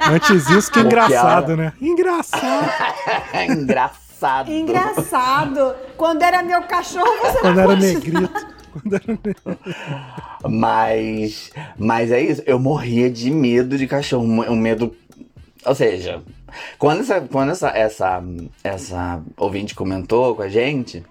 Antes 0.06 0.50
isso, 0.50 0.70
que 0.70 0.80
Porque 0.80 0.80
engraçado, 0.80 1.52
ela- 1.52 1.62
né? 1.62 1.72
Engraçado. 1.80 2.70
Engraçado. 3.48 4.52
Engraçado. 4.52 5.74
Quando 5.96 6.22
era 6.22 6.42
meu 6.42 6.60
cachorro, 6.64 7.08
você 7.22 7.38
Quando 7.38 7.56
não 7.56 7.62
era 7.62 7.76
negrito. 7.76 8.53
Quando 8.74 8.94
era. 8.94 9.58
Mas, 10.48 11.52
mas 11.78 12.10
é 12.10 12.20
isso, 12.20 12.42
eu 12.46 12.58
morria 12.58 13.08
de 13.08 13.30
medo 13.30 13.78
de 13.78 13.86
cachorro, 13.86 14.24
um 14.24 14.56
medo, 14.56 14.94
ou 15.64 15.74
seja, 15.74 16.22
quando 16.78 17.00
essa, 17.00 17.20
quando 17.20 17.50
essa, 17.50 17.68
essa, 17.70 18.22
essa 18.62 19.22
ouvinte 19.36 19.74
comentou 19.74 20.34
com 20.34 20.42
a 20.42 20.48
gente 20.48 21.04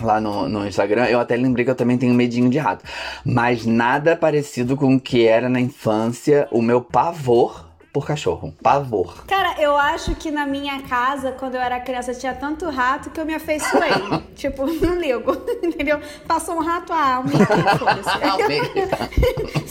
lá 0.00 0.20
no, 0.20 0.48
no 0.48 0.66
Instagram, 0.66 1.06
eu 1.06 1.20
até 1.20 1.36
lembrei 1.36 1.64
que 1.64 1.70
eu 1.70 1.76
também 1.76 1.96
tenho 1.96 2.12
medinho 2.12 2.50
de 2.50 2.58
rato, 2.58 2.84
mas 3.24 3.64
nada 3.64 4.16
parecido 4.16 4.76
com 4.76 4.96
o 4.96 5.00
que 5.00 5.26
era 5.26 5.48
na 5.48 5.60
infância 5.60 6.48
o 6.50 6.60
meu 6.60 6.80
pavor 6.80 7.63
por 7.94 8.04
cachorro, 8.04 8.52
pavor. 8.60 9.24
Cara, 9.24 9.54
eu 9.62 9.76
acho 9.76 10.16
que 10.16 10.28
na 10.28 10.44
minha 10.44 10.82
casa, 10.82 11.30
quando 11.30 11.54
eu 11.54 11.60
era 11.60 11.78
criança, 11.78 12.12
tinha 12.12 12.34
tanto 12.34 12.68
rato 12.68 13.08
que 13.08 13.20
eu 13.20 13.24
me 13.24 13.32
afeiçoei. 13.32 13.92
tipo, 14.34 14.66
não 14.66 14.98
ligo, 14.98 15.30
entendeu? 15.62 16.00
Passou 16.26 16.56
um 16.56 16.60
rato, 16.60 16.92
ah, 16.92 17.20
um 17.20 17.28
mico, 17.28 17.46
foda-se. 17.78 18.10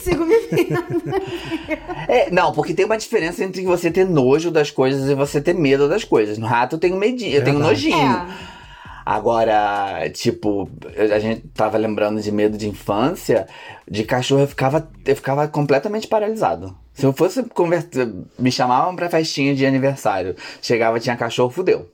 Sigo 0.02 0.24
vivendo. 0.24 1.02
É, 2.08 2.30
não, 2.30 2.50
porque 2.52 2.72
tem 2.72 2.86
uma 2.86 2.96
diferença 2.96 3.44
entre 3.44 3.62
você 3.62 3.90
ter 3.90 4.06
nojo 4.06 4.50
das 4.50 4.70
coisas 4.70 5.10
e 5.10 5.14
você 5.14 5.38
ter 5.38 5.52
medo 5.52 5.86
das 5.86 6.02
coisas. 6.02 6.38
No 6.38 6.46
rato 6.46 6.76
eu 6.76 6.80
tenho 6.80 6.96
medinho, 6.96 7.36
eu 7.36 7.44
tenho 7.44 7.58
nojinho. 7.58 7.94
É. 7.94 8.53
Agora, 9.04 10.08
tipo, 10.10 10.70
a 10.96 11.18
gente 11.18 11.46
tava 11.48 11.76
lembrando 11.76 12.22
de 12.22 12.32
medo 12.32 12.56
de 12.56 12.68
infância, 12.68 13.46
de 13.88 14.02
cachorro 14.04 14.42
eu 14.42 14.48
ficava, 14.48 14.88
eu 15.04 15.14
ficava 15.16 15.46
completamente 15.46 16.06
paralisado. 16.06 16.74
Se 16.94 17.04
eu 17.04 17.12
fosse 17.12 17.42
converter, 17.50 18.10
me 18.38 18.50
chamavam 18.50 18.96
pra 18.96 19.10
festinha 19.10 19.54
de 19.54 19.66
aniversário, 19.66 20.34
chegava, 20.62 20.98
tinha 21.00 21.16
cachorro, 21.16 21.50
fudeu. 21.50 21.90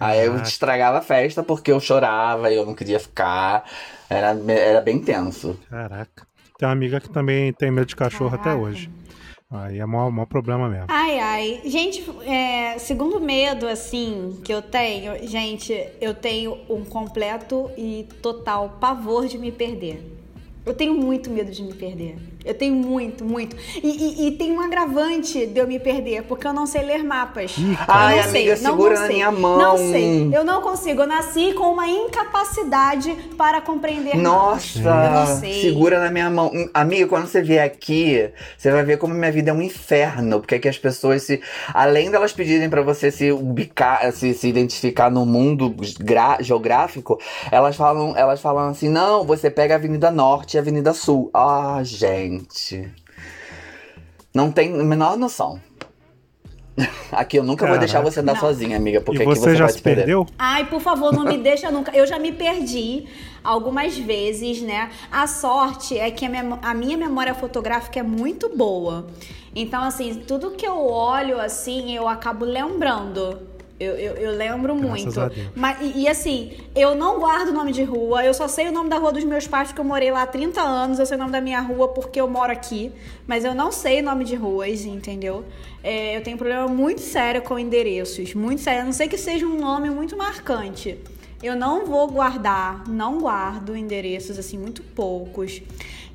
Aí 0.00 0.24
eu 0.24 0.32
Caraca. 0.32 0.48
estragava 0.48 0.98
a 0.98 1.02
festa 1.02 1.42
porque 1.42 1.70
eu 1.70 1.80
chorava 1.80 2.50
e 2.50 2.56
eu 2.56 2.66
não 2.66 2.74
queria 2.74 2.98
ficar. 3.00 3.64
Era, 4.10 4.36
era 4.48 4.80
bem 4.80 4.98
tenso. 4.98 5.58
Caraca. 5.70 6.26
Tem 6.58 6.66
uma 6.66 6.72
amiga 6.72 7.00
que 7.00 7.08
também 7.10 7.52
tem 7.52 7.70
medo 7.70 7.86
de 7.86 7.96
cachorro 7.96 8.34
até 8.34 8.50
Caraca. 8.50 8.62
hoje. 8.62 8.90
Aí 9.48 9.78
é 9.78 9.84
o 9.84 9.88
maior, 9.88 10.10
maior 10.10 10.26
problema 10.26 10.68
mesmo. 10.68 10.86
Ai, 10.88 11.20
ai. 11.20 11.60
Gente, 11.64 12.04
é, 12.24 12.78
segundo 12.78 13.20
medo, 13.20 13.68
assim, 13.68 14.40
que 14.44 14.52
eu 14.52 14.60
tenho, 14.60 15.26
gente, 15.26 15.72
eu 16.00 16.14
tenho 16.14 16.58
um 16.68 16.84
completo 16.84 17.70
e 17.76 18.08
total 18.20 18.76
pavor 18.80 19.28
de 19.28 19.38
me 19.38 19.52
perder. 19.52 20.02
Eu 20.64 20.74
tenho 20.74 20.94
muito 20.94 21.30
medo 21.30 21.52
de 21.52 21.62
me 21.62 21.72
perder. 21.72 22.16
Eu 22.46 22.54
tenho 22.54 22.74
muito, 22.74 23.24
muito. 23.24 23.56
E, 23.82 23.88
e- 23.88 24.28
e 24.28 24.30
tem 24.32 24.52
um 24.52 24.60
agravante 24.60 25.46
de 25.46 25.58
eu 25.60 25.66
me 25.66 25.78
perder, 25.80 26.22
porque 26.22 26.46
eu 26.46 26.52
não 26.52 26.64
sei 26.66 26.82
ler 26.82 27.02
mapas. 27.02 27.56
Ih, 27.58 27.76
Ai, 27.88 28.16
não 28.16 28.24
amiga, 28.24 28.56
sei, 28.56 28.64
não 28.64 28.70
segura 28.72 28.94
na 28.94 29.00
consigo. 29.00 29.14
minha 29.14 29.30
mão. 29.32 29.58
Não 29.58 29.76
sei. 29.76 30.30
Eu 30.32 30.44
não 30.44 30.62
consigo. 30.62 31.02
Eu 31.02 31.06
nasci 31.06 31.52
com 31.54 31.72
uma 31.72 31.86
incapacidade 31.88 33.12
para 33.36 33.60
compreender 33.60 34.16
mapas. 34.16 34.22
Nossa, 34.22 34.78
Eu 34.78 35.10
não 35.10 35.40
sei. 35.40 35.60
segura 35.60 35.98
na 35.98 36.10
minha 36.10 36.30
mão. 36.30 36.50
Amiga, 36.72 37.06
quando 37.08 37.26
você 37.26 37.42
vier 37.42 37.64
aqui, 37.64 38.30
você 38.56 38.70
vai 38.70 38.84
ver 38.84 38.98
como 38.98 39.12
minha 39.14 39.32
vida 39.32 39.50
é 39.50 39.54
um 39.54 39.62
inferno. 39.62 40.40
Porque 40.40 40.54
aqui 40.54 40.68
as 40.68 40.78
pessoas 40.78 41.22
se. 41.22 41.40
Além 41.74 42.10
delas 42.10 42.32
pedirem 42.32 42.70
pra 42.70 42.82
você 42.82 43.10
se 43.10 43.32
ubicar, 43.32 44.12
se, 44.12 44.34
se 44.34 44.48
identificar 44.48 45.10
no 45.10 45.26
mundo 45.26 45.74
geográfico, 46.40 47.18
elas 47.50 47.76
falam, 47.76 48.14
elas 48.16 48.40
falam 48.40 48.68
assim: 48.68 48.88
não, 48.88 49.24
você 49.24 49.50
pega 49.50 49.74
a 49.74 49.76
Avenida 49.78 50.10
Norte 50.10 50.54
e 50.54 50.58
a 50.58 50.60
Avenida 50.60 50.92
Sul. 50.92 51.30
Ah, 51.34 51.80
gente. 51.82 52.35
Não 54.34 54.50
tem 54.50 54.78
a 54.78 54.84
menor 54.84 55.16
noção. 55.16 55.60
Aqui 57.10 57.38
eu 57.38 57.42
nunca 57.42 57.66
vou 57.66 57.78
deixar 57.78 58.02
você 58.02 58.20
andar 58.20 58.34
Não. 58.34 58.40
sozinha, 58.40 58.76
amiga, 58.76 59.00
porque 59.00 59.22
e 59.22 59.26
aqui 59.26 59.34
você 59.34 59.40
você 59.40 59.56
já 59.56 59.64
vai 59.64 59.72
se 59.72 59.82
perder. 59.82 60.00
perdeu? 60.02 60.26
Ai, 60.38 60.66
por 60.66 60.80
favor, 60.80 61.12
não 61.12 61.24
me 61.24 61.38
deixa 61.38 61.70
nunca. 61.70 61.90
Eu 61.96 62.06
já 62.06 62.18
me 62.18 62.32
perdi 62.32 63.06
algumas 63.42 63.96
vezes, 63.96 64.60
né? 64.60 64.90
A 65.10 65.26
sorte 65.26 65.98
é 65.98 66.10
que 66.10 66.26
a, 66.26 66.30
a 66.62 66.74
minha 66.74 66.98
memória 66.98 67.34
fotográfica 67.34 68.00
é 68.00 68.02
muito 68.02 68.54
boa. 68.54 69.06
Então, 69.54 69.82
assim, 69.82 70.14
tudo 70.26 70.50
que 70.50 70.66
eu 70.66 70.86
olho, 70.86 71.40
assim, 71.40 71.96
eu 71.96 72.06
acabo 72.06 72.44
lembrando. 72.44 73.55
Eu, 73.78 73.94
eu, 73.94 74.14
eu 74.14 74.30
lembro 74.32 74.74
Graças 74.74 75.14
muito. 75.14 75.50
Mas, 75.54 75.78
e, 75.82 76.02
e, 76.02 76.08
assim, 76.08 76.52
eu 76.74 76.94
não 76.94 77.18
guardo 77.18 77.48
o 77.48 77.52
nome 77.52 77.72
de 77.72 77.82
rua, 77.82 78.24
eu 78.24 78.32
só 78.32 78.48
sei 78.48 78.68
o 78.68 78.72
nome 78.72 78.88
da 78.88 78.96
rua 78.96 79.12
dos 79.12 79.24
meus 79.24 79.46
pais, 79.46 79.68
porque 79.68 79.80
eu 79.80 79.84
morei 79.84 80.10
lá 80.10 80.22
há 80.22 80.26
30 80.26 80.62
anos, 80.62 80.98
eu 80.98 81.04
sei 81.04 81.16
o 81.16 81.20
nome 81.20 81.32
da 81.32 81.42
minha 81.42 81.60
rua 81.60 81.88
porque 81.88 82.18
eu 82.18 82.26
moro 82.26 82.50
aqui, 82.50 82.90
mas 83.26 83.44
eu 83.44 83.54
não 83.54 83.70
sei 83.70 84.00
o 84.00 84.02
nome 84.02 84.24
de 84.24 84.34
ruas, 84.34 84.86
entendeu? 84.86 85.44
É, 85.84 86.16
eu 86.16 86.22
tenho 86.22 86.36
um 86.36 86.38
problema 86.38 86.66
muito 86.66 87.02
sério 87.02 87.42
com 87.42 87.58
endereços, 87.58 88.34
muito 88.34 88.62
sério, 88.62 88.82
a 88.82 88.84
não 88.84 88.92
sei 88.92 89.08
que 89.08 89.18
seja 89.18 89.46
um 89.46 89.58
nome 89.58 89.90
muito 89.90 90.16
marcante. 90.16 90.98
Eu 91.46 91.56
não 91.56 91.86
vou 91.86 92.08
guardar, 92.08 92.86
não 92.88 93.20
guardo 93.20 93.76
endereços, 93.76 94.38
assim, 94.38 94.58
muito 94.58 94.82
poucos. 94.82 95.62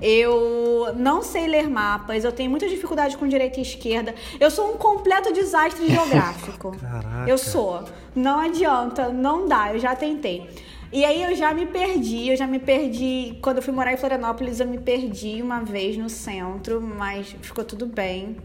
Eu 0.02 0.94
não 0.96 1.22
sei 1.22 1.48
ler 1.48 1.70
mapas, 1.70 2.24
eu 2.24 2.32
tenho 2.32 2.50
muita 2.50 2.68
dificuldade 2.68 3.16
com 3.16 3.28
direita 3.28 3.60
e 3.60 3.62
esquerda. 3.62 4.16
Eu 4.40 4.50
sou 4.50 4.74
um 4.74 4.78
completo 4.78 5.32
desastre 5.32 5.86
geográfico. 5.90 6.76
Caraca. 6.78 7.30
Eu 7.30 7.38
sou. 7.38 7.84
Não 8.16 8.40
adianta, 8.40 9.10
não 9.10 9.48
dá, 9.48 9.74
eu 9.74 9.80
já 9.80 9.96
tentei. 9.96 10.50
E 10.92 11.06
aí 11.06 11.24
eu 11.24 11.34
já 11.36 11.54
me 11.54 11.68
perdi, 11.68 12.30
eu 12.30 12.36
já 12.36 12.46
me 12.48 12.60
perdi. 12.60 13.38
Quando 13.42 13.58
eu 13.58 13.64
fui 13.64 13.74
morar 13.74 13.94
em 13.94 13.98
Florianópolis, 13.98 14.60
eu 14.60 14.68
me 14.68 14.80
perdi 14.80 15.42
uma 15.42 15.62
vez 15.62 15.96
no 15.98 16.10
centro, 16.10 16.82
mas 16.82 17.34
ficou 17.42 17.64
tudo 17.64 17.86
bem. 17.86 18.36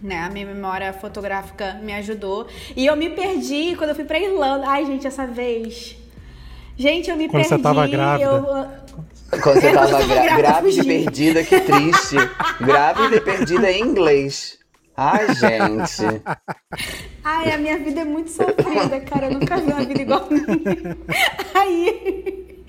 Né? 0.00 0.20
A 0.20 0.30
minha 0.30 0.46
memória 0.46 0.92
fotográfica 0.92 1.80
me 1.82 1.92
ajudou. 1.94 2.46
E 2.76 2.86
eu 2.86 2.96
me 2.96 3.10
perdi 3.10 3.74
quando 3.76 3.90
eu 3.90 3.96
fui 3.96 4.04
pra 4.04 4.20
Irlanda. 4.20 4.68
Ai, 4.68 4.84
gente, 4.84 5.06
essa 5.06 5.26
vez. 5.26 6.01
Gente, 6.76 7.10
eu 7.10 7.16
me 7.16 7.28
Quando 7.28 7.42
você 7.44 7.48
perdi. 7.50 7.62
tava 7.62 7.86
grávida. 7.86 8.30
eu- 8.30 9.40
Quando 9.40 9.60
você 9.60 9.72
tava 9.72 9.88
tava 9.90 10.04
gra- 10.06 10.14
grávida, 10.22 10.36
grávida 10.36 10.82
e 10.82 10.84
perdida, 10.86 11.44
que 11.44 11.60
triste. 11.60 12.16
grávida 12.60 13.16
e 13.16 13.20
perdida 13.20 13.70
em 13.70 13.80
inglês. 13.82 14.58
Ai, 14.96 15.26
gente. 15.34 16.22
Ai, 17.24 17.50
a 17.52 17.58
minha 17.58 17.78
vida 17.78 18.00
é 18.00 18.04
muito 18.04 18.30
sofrida, 18.30 19.00
cara. 19.00 19.26
Eu 19.26 19.32
nunca 19.38 19.56
vi 19.56 19.72
uma 19.72 19.84
vida 19.84 20.02
igual 20.02 20.26
a 20.26 20.30
minha. 20.34 20.96
Aí. 21.54 22.64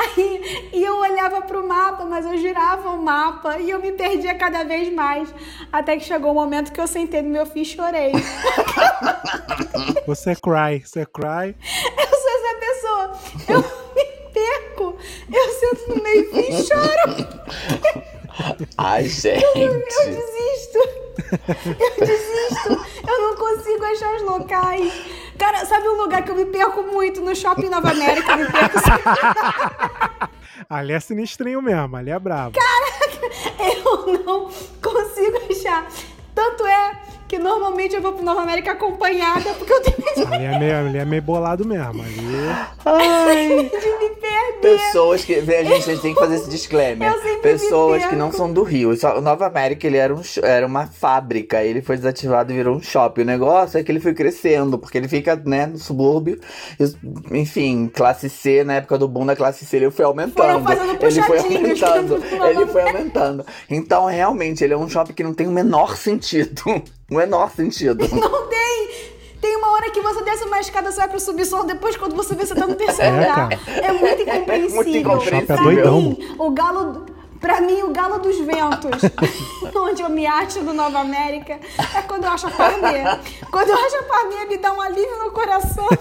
Aí, 0.00 0.70
e 0.72 0.82
eu 0.82 0.96
olhava 0.98 1.42
pro 1.42 1.66
mapa, 1.66 2.04
mas 2.04 2.24
eu 2.24 2.36
girava 2.38 2.88
o 2.90 3.02
mapa 3.02 3.58
e 3.58 3.70
eu 3.70 3.80
me 3.80 3.92
perdia 3.92 4.34
cada 4.34 4.64
vez 4.64 4.92
mais. 4.92 5.28
Até 5.72 5.96
que 5.96 6.04
chegou 6.04 6.30
o 6.32 6.34
momento 6.34 6.72
que 6.72 6.80
eu 6.80 6.86
sentei 6.86 7.20
no 7.22 7.28
meu 7.30 7.44
fio 7.44 7.62
e 7.62 7.66
chorei. 7.66 8.12
Você 10.06 10.34
cry, 10.36 10.80
você 10.84 11.06
cry. 11.06 11.54
Eu 11.98 12.18
sou 12.18 12.30
essa 12.30 12.54
pessoa. 12.58 13.12
Eu 13.48 13.60
me 13.94 14.04
perco. 14.32 14.96
Eu 15.32 15.48
sento 15.52 15.94
no 15.94 16.02
meio 16.02 16.30
fio 16.30 16.40
e 16.40 16.62
choro. 16.64 17.28
Ai, 18.78 19.04
Eu 19.04 19.08
gente. 19.08 19.44
desisto. 19.54 20.78
Eu 21.78 22.06
desisto. 22.06 22.86
Eu 23.06 23.20
não 23.22 23.36
consigo 23.36 23.84
achar 23.84 24.14
os 24.16 24.22
locais. 24.22 24.92
Cara, 25.40 25.64
sabe 25.64 25.88
um 25.88 25.94
lugar 25.96 26.22
que 26.22 26.30
eu 26.30 26.34
me 26.34 26.44
perco 26.44 26.82
muito? 26.82 27.22
No 27.22 27.34
Shopping 27.34 27.70
Nova 27.70 27.92
América, 27.92 28.32
eu 28.32 28.36
me 28.40 28.52
perco 28.52 28.78
Ali 30.68 30.92
é 30.92 31.00
sinistrinho 31.00 31.62
mesmo, 31.62 31.96
ali 31.96 32.10
é 32.10 32.18
brabo. 32.18 32.58
Eu 33.58 34.18
não 34.22 34.50
consigo 34.82 35.38
achar. 35.50 35.88
Tanto 36.34 36.66
é 36.66 37.00
que 37.30 37.38
normalmente 37.38 37.94
eu 37.94 38.02
vou 38.02 38.12
pro 38.12 38.24
Nova 38.24 38.42
América 38.42 38.72
acompanhada, 38.72 39.54
porque 39.54 39.72
eu 39.72 39.80
tenho 39.82 39.96
medo 39.98 40.34
Ali 40.34 40.44
é 40.44 40.58
meio, 40.58 40.76
ali 40.76 40.98
é 40.98 41.04
meio 41.04 41.22
bolado 41.22 41.64
mesmo. 41.64 42.02
Ali. 42.02 42.18
Ai. 42.84 43.70
de 43.70 43.98
me 43.98 44.10
perder. 44.16 44.60
Pessoas 44.60 45.24
que. 45.24 45.34
Vê, 45.40 45.58
a 45.58 45.62
gente, 45.62 45.88
a 45.88 45.94
gente 45.94 46.02
tem 46.02 46.12
que 46.12 46.18
fazer 46.18 46.34
esse 46.34 46.50
disclaimer. 46.50 47.08
Eu 47.08 47.14
sempre 47.14 47.36
me 47.36 47.40
Pessoas 47.40 48.04
que 48.04 48.16
não 48.16 48.32
são 48.32 48.52
do 48.52 48.64
Rio. 48.64 48.96
Só- 48.96 49.16
O 49.16 49.20
Nova 49.20 49.46
América 49.46 49.86
ele 49.86 49.96
era, 49.96 50.12
um, 50.12 50.20
era 50.42 50.66
uma 50.66 50.88
fábrica. 50.88 51.62
Ele 51.62 51.80
foi 51.80 51.96
desativado 51.96 52.52
e 52.52 52.56
virou 52.56 52.76
um 52.76 52.82
shopping. 52.82 53.22
O 53.22 53.26
negócio 53.26 53.78
é 53.78 53.84
que 53.84 53.92
ele 53.92 54.00
foi 54.00 54.12
crescendo, 54.12 54.76
porque 54.76 54.98
ele 54.98 55.06
fica 55.06 55.40
né, 55.46 55.66
no 55.66 55.78
subúrbio. 55.78 56.40
E, 56.80 57.38
Enfim, 57.38 57.88
classe 57.94 58.28
C, 58.28 58.64
na 58.64 58.74
época 58.74 58.98
do 58.98 59.06
boom 59.06 59.24
da 59.24 59.36
classe 59.36 59.64
C, 59.64 59.76
ele 59.76 59.90
foi 59.92 60.04
aumentando. 60.04 60.68
Ele 61.00 61.22
foi 61.22 61.38
aumentando. 61.38 62.20
ele 62.44 62.66
foi 62.66 62.82
aumentando. 62.82 63.46
Então, 63.70 64.06
realmente, 64.06 64.64
ele 64.64 64.74
é 64.74 64.76
um 64.76 64.88
shopping 64.88 65.12
que 65.12 65.22
não 65.22 65.32
tem 65.32 65.46
o 65.46 65.52
menor 65.52 65.96
sentido. 65.96 66.82
O 67.10 67.14
menor 67.16 67.50
sentido. 67.50 68.06
Não 68.14 68.46
tem! 68.48 69.10
Tem 69.40 69.56
uma 69.56 69.70
hora 69.72 69.90
que 69.90 70.00
você 70.00 70.22
desce 70.22 70.44
uma 70.44 70.60
escada, 70.60 70.92
você 70.92 70.98
vai 70.98 71.08
pro 71.08 71.18
subsolo, 71.18 71.64
depois 71.64 71.96
quando 71.96 72.14
você 72.14 72.34
vê, 72.34 72.44
você 72.44 72.54
tá 72.54 72.66
no 72.66 72.74
terceiro 72.74 73.16
É, 73.16 73.24
cara. 73.24 73.58
É 73.66 73.90
muito 73.92 74.22
incompreensível. 74.22 74.74
muito 74.76 74.96
incompreensível. 74.96 75.56
Shopping 75.56 75.78
é 75.78 75.82
doidão. 75.82 76.14
Pra 76.14 76.26
mim, 76.26 76.34
o 76.38 76.50
galo... 76.50 77.06
Pra 77.40 77.58
mim, 77.62 77.82
o 77.84 77.90
galo 77.90 78.18
dos 78.18 78.38
ventos, 78.40 79.00
onde 79.74 80.02
eu 80.02 80.10
me 80.10 80.26
acho 80.26 80.60
do 80.60 80.74
Nova 80.74 80.98
América, 80.98 81.58
é 81.96 82.02
quando 82.02 82.24
eu 82.24 82.30
acho 82.30 82.48
a 82.48 82.50
Parmê. 82.50 83.02
Quando 83.50 83.70
eu 83.70 83.76
acho 83.76 83.96
a 83.96 84.02
Parmê, 84.02 84.44
me 84.44 84.58
dá 84.58 84.70
um 84.74 84.80
alívio 84.82 85.18
no 85.24 85.30
coração. 85.30 85.88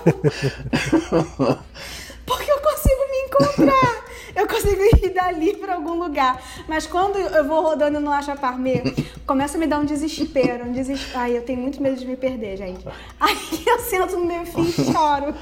Porque 2.27 2.51
eu 2.51 2.59
consigo 2.59 3.01
me 3.09 3.17
encontrar. 3.25 4.03
Eu 4.39 4.47
consigo 4.47 4.81
ir 4.81 5.09
dali 5.09 5.53
pra 5.57 5.75
algum 5.75 5.99
lugar. 5.99 6.41
Mas 6.65 6.87
quando 6.87 7.17
eu 7.17 7.45
vou 7.45 7.61
rodando 7.61 7.99
e 7.99 8.01
não 8.01 8.11
acho 8.11 8.31
a 8.31 8.37
Parmê, 8.37 8.81
começa 9.27 9.57
a 9.57 9.59
me 9.59 9.67
dar 9.67 9.79
um 9.79 9.85
desespero. 9.85 10.65
Um 10.65 10.71
desespero. 10.71 11.19
Ai, 11.19 11.37
eu 11.37 11.41
tenho 11.41 11.59
muito 11.59 11.81
medo 11.81 11.97
de 11.97 12.05
me 12.05 12.15
perder, 12.15 12.55
gente. 12.55 12.87
Aí 13.19 13.37
eu 13.67 13.79
sento 13.79 14.17
no 14.17 14.25
meu 14.25 14.45
fim 14.45 14.61
e 14.61 14.71
choro. 14.93 15.35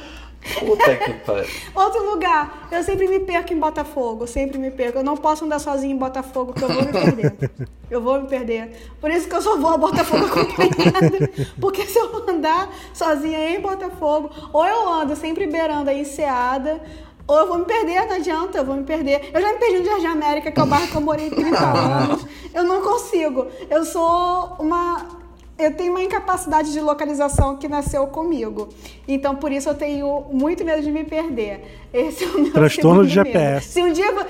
Puta 0.60 0.96
que 0.96 1.14
pariu. 1.14 1.46
Outro 1.76 2.10
lugar, 2.10 2.68
eu 2.72 2.82
sempre 2.82 3.08
me 3.08 3.20
perco 3.20 3.54
em 3.54 3.60
Botafogo, 3.60 4.26
sempre 4.26 4.58
me 4.58 4.72
perco. 4.72 5.00
Eu 5.00 5.04
não 5.04 5.18
posso 5.18 5.46
andar 5.46 5.60
sozinha 5.60 5.94
em 5.94 5.98
Botafogo, 5.98 6.54
porque 6.54 6.64
eu 6.64 6.70
vou 6.70 6.86
me 6.86 6.92
perder. 6.92 7.52
Eu 7.90 8.02
vou 8.02 8.22
me 8.22 8.28
perder. 8.28 8.92
Por 9.00 9.12
isso 9.12 9.28
que 9.28 9.36
eu 9.36 9.42
só 9.42 9.58
vou 9.58 9.72
a 9.72 9.78
Botafogo 9.78 10.26
acompanhada. 10.26 11.30
Porque 11.60 11.86
se 11.86 12.00
eu 12.00 12.30
andar 12.30 12.70
sozinha 12.94 13.50
em 13.50 13.60
Botafogo, 13.60 14.30
ou 14.54 14.66
eu 14.66 14.90
ando 14.90 15.16
sempre 15.16 15.48
beirando 15.48 15.90
a 15.90 15.94
enseada, 15.94 16.82
ou 17.28 17.38
eu 17.40 17.48
vou 17.48 17.58
me 17.58 17.66
perder, 17.66 18.08
não 18.08 18.16
adianta, 18.16 18.58
eu 18.58 18.66
vou 18.66 18.76
me 18.76 18.84
perder. 18.84 19.30
Eu 19.34 19.42
já 19.42 19.52
me 19.52 19.60
perdi 19.60 19.80
no 19.80 19.86
Jardim 19.86 20.08
América, 20.08 20.52
que 20.52 20.60
é 20.60 20.64
o 20.64 20.66
bairro 20.66 20.88
que 20.88 20.96
eu 20.96 21.02
morei 21.02 21.30
30 21.30 21.58
anos. 21.60 22.26
Eu 22.54 22.64
não 22.64 22.82
consigo. 22.82 23.48
Eu 23.70 23.84
sou 23.84 24.56
uma 24.60 25.18
eu 25.58 25.74
tenho 25.76 25.92
uma 25.92 26.04
incapacidade 26.04 26.72
de 26.72 26.80
localização 26.80 27.58
que 27.58 27.68
nasceu 27.68 28.06
comigo. 28.08 28.70
Então, 29.08 29.36
por 29.36 29.52
isso, 29.52 29.68
eu 29.68 29.74
tenho 29.74 30.26
muito 30.32 30.64
medo 30.64 30.84
de 30.84 30.92
me 30.92 31.04
perder. 31.04 31.88
Esse 31.92 32.24
é 32.24 32.28
o 32.28 32.40
meu 32.40 32.54
Transtorno 32.54 33.04
de. 33.04 33.10
GPS. 33.10 33.74
Se 33.74 33.82
um 33.82 33.92
dia... 33.92 34.06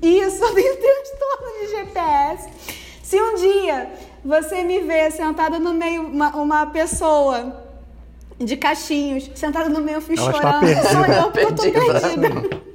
Isso, 0.00 0.42
eu 0.42 0.54
tenho 0.54 0.76
transtorno 0.76 1.60
de 1.60 1.70
GPS. 1.76 2.48
Se 3.02 3.20
um 3.20 3.34
dia 3.34 3.90
você 4.24 4.62
me 4.62 4.80
ver 4.80 5.10
sentada 5.12 5.58
no 5.58 5.74
meio, 5.74 6.02
uma, 6.02 6.34
uma 6.36 6.66
pessoa 6.66 7.67
de 8.38 8.56
cachinhos, 8.56 9.30
sentada 9.34 9.68
no 9.68 9.80
meio, 9.80 9.96
eu 9.96 10.00
fui 10.02 10.16
Ela 10.16 10.32
chorando. 10.32 10.60
perdida. 10.60 10.88
Sou 10.88 11.04
eu, 11.06 11.54
tô 11.54 11.62
Perdida. 11.62 12.28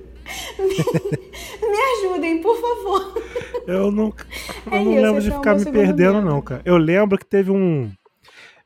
me, 0.60 1.70
me 1.70 1.78
ajudem, 2.08 2.42
por 2.42 2.56
favor. 2.60 3.22
Eu 3.68 3.92
não, 3.92 4.14
eu 4.66 4.74
É 4.74 4.84
não 4.84 4.92
isso, 4.94 5.02
lembro 5.02 5.22
de 5.22 5.30
é 5.32 5.36
ficar 5.36 5.56
meu 5.56 5.66
me 5.66 5.72
perdendo, 5.72 6.14
medo. 6.16 6.26
não, 6.26 6.42
cara. 6.42 6.62
Eu 6.66 6.78
lembro 6.78 7.18
que 7.18 7.26
teve 7.26 7.52
um. 7.52 7.92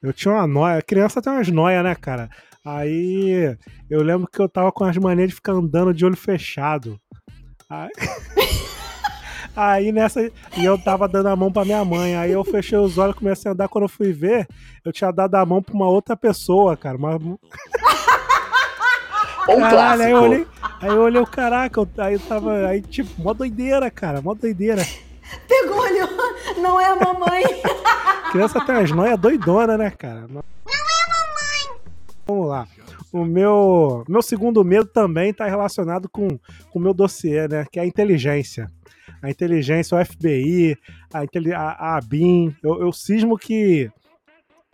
Eu 0.02 0.14
tinha 0.14 0.34
uma 0.34 0.48
noia. 0.48 0.82
Criança 0.82 1.22
tem 1.22 1.32
umas 1.34 1.48
noias, 1.50 1.84
né, 1.84 1.96
cara? 1.96 2.30
Aí 2.66 3.56
eu 3.90 4.02
lembro 4.04 4.28
que 4.32 4.40
eu 4.42 4.50
tava 4.50 4.72
com 4.72 4.84
as 4.84 4.98
manias 4.98 5.30
de 5.30 5.36
ficar 5.36 5.54
andando 5.54 5.94
de 5.94 6.06
olho 6.06 6.18
fechado. 6.18 7.00
Aí, 7.70 7.90
Aí 9.60 9.92
nessa. 9.92 10.22
E 10.56 10.64
eu 10.64 10.78
tava 10.78 11.08
dando 11.08 11.30
a 11.30 11.36
mão 11.36 11.52
pra 11.52 11.66
minha 11.66 11.84
mãe. 11.84 12.16
Aí 12.16 12.32
eu 12.32 12.44
fechei 12.44 12.78
os 12.78 12.98
olhos, 13.00 13.16
comecei 13.16 13.50
a 13.50 13.54
andar. 13.54 13.68
Quando 13.68 13.86
eu 13.86 13.90
fui 13.90 14.14
ver, 14.14 14.48
eu 14.86 14.94
tinha 14.94 15.12
dado 15.12 15.34
a 15.34 15.44
mão 15.46 15.64
pra 15.64 15.74
uma 15.74 15.90
outra 15.90 16.16
pessoa, 16.16 16.78
cara. 16.78 16.96
Uma, 16.96 17.16
Um 19.50 19.60
Caralho, 19.62 20.02
aí 20.04 20.12
eu 20.12 20.18
clássico. 20.20 20.20
olhei, 20.20 20.48
aí 20.82 20.90
eu 20.90 21.02
olhei 21.02 21.22
o 21.22 21.26
caraca, 21.26 21.80
eu- 21.80 21.90
aí 22.00 22.14
eu 22.16 22.20
tava, 22.20 22.68
aí 22.68 22.82
tipo, 22.82 23.10
mó 23.22 23.34
doideira, 23.34 23.90
cara, 23.90 24.22
mó 24.22 24.34
doideira. 24.34 24.84
Pegou, 25.48 25.80
olhou. 25.80 26.08
Não 26.62 26.80
é 26.80 26.86
a 26.88 26.96
mamãe. 26.96 27.44
Criança 28.32 28.60
tem 28.66 28.76
umas 28.76 28.92
noias 28.92 29.18
doidona, 29.18 29.78
né, 29.78 29.90
cara? 29.90 30.26
Não 30.30 30.42
é 30.42 31.08
mamãe! 31.08 31.80
Vamos 32.28 32.48
lá. 32.50 32.68
O 33.14 33.24
meu, 33.24 34.04
meu 34.08 34.22
segundo 34.22 34.64
medo 34.66 34.86
também 34.88 35.34
tá 35.34 35.46
relacionado 35.46 36.10
com 36.10 36.28
com 36.70 36.80
o 36.80 36.82
meu 36.82 36.94
dossiê, 36.94 37.48
né? 37.48 37.66
Que 37.72 37.80
é 37.80 37.84
a 37.84 37.86
inteligência. 37.88 38.70
A 39.22 39.30
inteligência, 39.30 39.98
o 39.98 40.06
FBI, 40.06 40.78
a, 41.14 41.22
a, 41.56 41.62
a 41.62 41.98
ABIN. 41.98 42.56
Eu, 42.64 42.82
eu 42.82 42.92
cismo 42.92 43.38
que. 43.38 43.90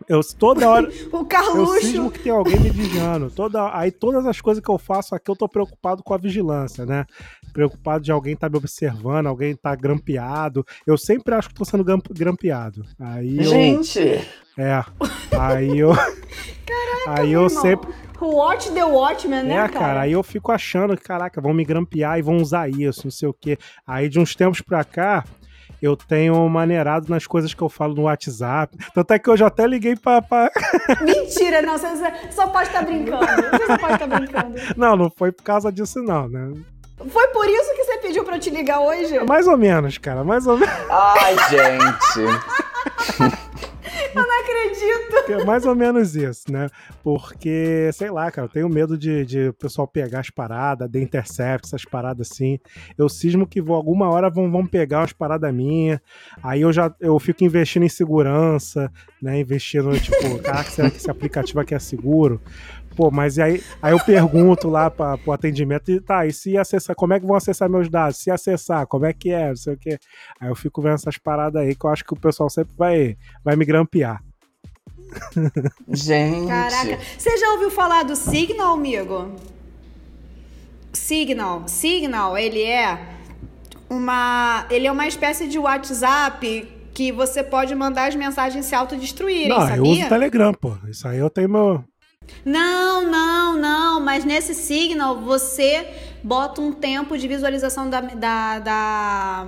Eu 0.07 0.21
toda 0.37 0.69
hora. 0.69 0.89
O 1.11 1.17
Eu 1.17 1.25
Carluxo. 1.25 1.81
cismo 1.81 2.11
que 2.11 2.19
tem 2.19 2.31
alguém 2.31 2.59
me 2.59 2.69
vigiando. 2.69 3.29
Toda, 3.31 3.75
aí 3.77 3.91
todas 3.91 4.25
as 4.25 4.39
coisas 4.41 4.63
que 4.63 4.69
eu 4.69 4.77
faço 4.77 5.13
aqui 5.15 5.29
eu 5.29 5.35
tô 5.35 5.47
preocupado 5.47 6.03
com 6.03 6.13
a 6.13 6.17
vigilância, 6.17 6.85
né? 6.85 7.05
Preocupado 7.53 8.03
de 8.03 8.11
alguém 8.11 8.35
tá 8.35 8.49
me 8.49 8.57
observando, 8.57 9.27
alguém 9.27 9.55
tá 9.55 9.75
grampeado. 9.75 10.65
Eu 10.87 10.97
sempre 10.97 11.35
acho 11.35 11.49
que 11.49 11.55
tô 11.55 11.65
sendo 11.65 11.83
gramp- 11.83 12.07
grampeado. 12.11 12.83
Aí 12.99 13.37
eu, 13.37 13.43
Gente, 13.43 13.99
é. 14.57 14.83
Aí 15.39 15.77
eu 15.79 15.91
Aí 17.07 17.31
eu 17.33 17.45
irmão. 17.45 17.61
sempre 17.61 17.93
Watch 18.21 18.71
the 18.71 18.85
Watchmen, 18.85 19.43
né, 19.43 19.57
é, 19.65 19.67
cara, 19.67 20.01
aí 20.01 20.13
eu 20.13 20.23
fico 20.23 20.49
achando 20.53 20.95
que, 20.95 21.03
caraca, 21.03 21.41
vão 21.41 21.53
me 21.53 21.65
grampear 21.65 22.17
e 22.17 22.21
vão 22.21 22.37
usar 22.37 22.69
isso, 22.69 23.01
não 23.03 23.11
sei 23.11 23.27
o 23.27 23.33
quê. 23.33 23.57
Aí 23.85 24.07
de 24.07 24.17
uns 24.17 24.33
tempos 24.33 24.61
pra 24.61 24.85
cá, 24.85 25.25
eu 25.85 25.97
tenho 25.97 26.47
maneirado 26.47 27.09
nas 27.09 27.27
coisas 27.27 27.53
que 27.53 27.61
eu 27.61 27.67
falo 27.69 27.93
no 27.93 28.03
WhatsApp. 28.03 28.77
Tanto 28.93 29.11
é 29.13 29.19
que 29.19 29.29
hoje 29.29 29.43
eu 29.43 29.47
até 29.47 29.67
liguei 29.67 29.95
pra. 29.95 30.21
pra- 30.21 30.49
Mentira, 31.01 31.61
não, 31.61 31.77
você 31.77 31.87
você 31.89 32.31
só 32.31 32.47
pode 32.47 32.67
estar 32.69 32.83
brincando. 32.83 33.25
Você 33.25 33.65
só 33.67 33.77
pode 33.77 33.93
estar 33.93 34.07
brincando. 34.07 34.55
Não, 34.77 34.95
não 34.95 35.09
foi 35.09 35.31
por 35.31 35.43
causa 35.43 35.71
disso, 35.71 36.01
não, 36.01 36.29
né? 36.29 36.53
Foi 37.09 37.27
por 37.29 37.45
isso 37.49 37.75
que 37.75 37.83
você 37.83 37.97
pediu 37.97 38.23
pra 38.23 38.35
eu 38.37 38.39
te 38.39 38.49
ligar 38.49 38.79
hoje? 38.79 39.19
Mais 39.25 39.45
ou 39.45 39.57
menos, 39.57 39.97
cara, 39.97 40.23
mais 40.23 40.47
ou 40.47 40.57
menos. 40.57 40.73
ai, 40.89 41.35
gente. 41.49 43.33
Eu 44.15 44.27
não 44.27 44.41
acredito. 44.41 45.31
É 45.31 45.45
mais 45.45 45.65
ou 45.65 45.75
menos 45.75 46.15
isso, 46.15 46.51
né? 46.51 46.69
Porque, 47.03 47.89
sei 47.93 48.11
lá, 48.11 48.29
cara, 48.29 48.47
eu 48.47 48.51
tenho 48.51 48.69
medo 48.69 48.97
de, 48.97 49.25
de 49.25 49.47
o 49.49 49.53
pessoal 49.53 49.87
pegar 49.87 50.19
as 50.19 50.29
paradas, 50.29 50.89
de 50.89 51.01
intercept, 51.01 51.67
essas 51.67 51.85
paradas 51.85 52.31
assim. 52.31 52.59
Eu 52.97 53.09
cismo 53.09 53.47
que 53.47 53.61
vou, 53.61 53.75
alguma 53.75 54.09
hora 54.09 54.29
vão, 54.29 54.51
vão 54.51 54.65
pegar 54.65 54.99
umas 54.99 55.13
paradas 55.13 55.53
minhas. 55.53 55.99
Aí 56.41 56.61
eu 56.61 56.71
já 56.71 56.93
eu 56.99 57.17
fico 57.19 57.43
investindo 57.43 57.83
em 57.83 57.89
segurança, 57.89 58.91
né? 59.21 59.39
Investindo, 59.39 59.97
tipo, 59.99 60.39
caraca, 60.43 60.69
será 60.69 60.89
que 60.91 60.97
esse 60.97 61.09
aplicativo 61.09 61.59
aqui 61.59 61.73
é 61.73 61.79
seguro? 61.79 62.41
Pô, 62.95 63.09
mas 63.11 63.37
e 63.37 63.41
aí, 63.41 63.63
aí 63.81 63.91
eu 63.91 63.99
pergunto 63.99 64.69
lá 64.69 64.89
para 64.89 65.19
o 65.25 65.31
atendimento, 65.31 65.91
e 65.91 65.99
tá, 65.99 66.25
e 66.25 66.33
se 66.33 66.57
acessar, 66.57 66.95
como 66.95 67.13
é 67.13 67.19
que 67.19 67.25
vão 67.25 67.35
acessar 67.35 67.69
meus 67.69 67.89
dados? 67.89 68.17
Se 68.17 68.29
acessar, 68.29 68.85
como 68.87 69.05
é 69.05 69.13
que 69.13 69.31
é? 69.31 69.49
Não 69.49 69.55
sei 69.55 69.73
o 69.73 69.77
quê. 69.77 69.99
Aí 70.39 70.49
eu 70.49 70.55
fico 70.55 70.81
vendo 70.81 70.95
essas 70.95 71.17
paradas 71.17 71.61
aí 71.61 71.75
que 71.75 71.85
eu 71.85 71.89
acho 71.89 72.03
que 72.03 72.13
o 72.13 72.19
pessoal 72.19 72.49
sempre 72.49 72.73
vai, 72.77 73.17
vai 73.43 73.55
me 73.55 73.65
grampear. 73.65 74.21
Gente. 75.89 76.47
Caraca, 76.47 76.99
você 77.17 77.37
já 77.37 77.51
ouviu 77.51 77.69
falar 77.69 78.03
do 78.03 78.15
Signal, 78.15 78.73
amigo? 78.73 79.35
Signal, 80.91 81.67
Signal, 81.67 82.37
ele 82.37 82.61
é 82.61 82.99
uma, 83.89 84.65
ele 84.69 84.87
é 84.87 84.91
uma 84.91 85.07
espécie 85.07 85.47
de 85.47 85.57
WhatsApp 85.57 86.67
que 86.93 87.11
você 87.11 87.43
pode 87.43 87.73
mandar 87.73 88.07
as 88.07 88.15
mensagens 88.15 88.65
se 88.65 88.75
autodestruírem, 88.75 89.49
Não, 89.49 89.61
sabia? 89.61 89.77
eu 89.77 89.83
uso 89.83 90.05
o 90.05 90.09
Telegram, 90.09 90.53
pô. 90.53 90.77
Isso 90.87 91.07
aí 91.07 91.17
eu 91.17 91.29
tenho 91.29 91.49
meu. 91.49 91.83
Não, 92.45 93.09
não, 93.09 93.57
não, 93.57 93.99
mas 93.99 94.25
nesse 94.25 94.53
Signal 94.53 95.21
você 95.21 95.87
bota 96.23 96.61
um 96.61 96.71
tempo 96.71 97.17
de 97.17 97.27
visualização 97.27 97.89
da, 97.89 98.01
da, 98.01 98.59
da, 98.59 99.47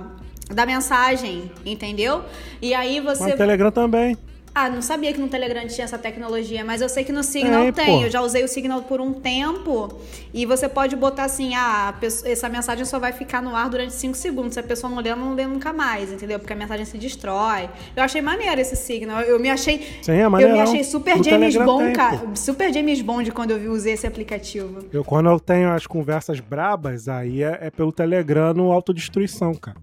da 0.52 0.66
mensagem, 0.66 1.50
entendeu? 1.64 2.24
E 2.60 2.74
aí 2.74 3.00
Mas 3.00 3.18
você 3.18 3.32
o 3.32 3.36
Telegram 3.36 3.70
também. 3.70 4.16
Ah, 4.58 4.70
não 4.70 4.80
sabia 4.80 5.12
que 5.12 5.20
no 5.20 5.28
Telegram 5.28 5.66
tinha 5.66 5.84
essa 5.84 5.98
tecnologia, 5.98 6.64
mas 6.64 6.80
eu 6.80 6.88
sei 6.88 7.04
que 7.04 7.12
no 7.12 7.22
Signal 7.22 7.64
É, 7.64 7.72
tem. 7.72 7.84
pô. 7.84 8.02
Eu 8.06 8.10
já 8.10 8.22
usei 8.22 8.42
o 8.42 8.48
Signal 8.48 8.80
por 8.84 9.02
um 9.02 9.12
tempo 9.12 10.00
e 10.32 10.46
você 10.46 10.66
pode 10.66 10.96
botar 10.96 11.24
assim: 11.24 11.54
ah, 11.54 11.94
pessoa- 12.00 12.32
essa 12.32 12.48
mensagem 12.48 12.86
só 12.86 12.98
vai 12.98 13.12
ficar 13.12 13.42
no 13.42 13.54
ar 13.54 13.68
durante 13.68 13.92
5 13.92 14.16
segundos. 14.16 14.54
Se 14.54 14.60
a 14.60 14.62
pessoa 14.62 14.90
não 14.90 15.02
ler, 15.02 15.10
ela 15.10 15.20
não 15.20 15.34
lê 15.34 15.46
nunca 15.46 15.74
mais, 15.74 16.10
entendeu? 16.10 16.38
Porque 16.38 16.54
a 16.54 16.56
mensagem 16.56 16.86
se 16.86 16.96
destrói. 16.96 17.68
Eu 17.94 18.02
achei 18.02 18.22
maneiro 18.22 18.58
esse 18.58 18.76
Signal. 18.76 19.20
Eu 19.20 19.38
me 19.38 19.50
achei. 19.50 19.78
Sim, 20.00 20.12
é 20.12 20.24
eu 20.24 20.30
me 20.30 20.58
achei 20.60 20.82
super 20.82 21.22
James 21.22 21.54
Bond, 21.54 21.92
cara. 21.92 22.22
Super 22.34 22.72
James 22.72 23.02
Bond 23.02 23.30
quando 23.32 23.50
eu 23.50 23.70
usei 23.72 23.92
esse 23.92 24.06
aplicativo. 24.06 24.78
Eu, 24.90 25.04
quando 25.04 25.28
eu 25.28 25.38
tenho 25.38 25.70
as 25.70 25.86
conversas 25.86 26.40
brabas, 26.40 27.08
aí 27.08 27.42
é, 27.42 27.58
é 27.60 27.70
pelo 27.70 27.92
Telegram 27.92 28.54
no 28.54 28.72
autodestruição, 28.72 29.54
cara. 29.54 29.76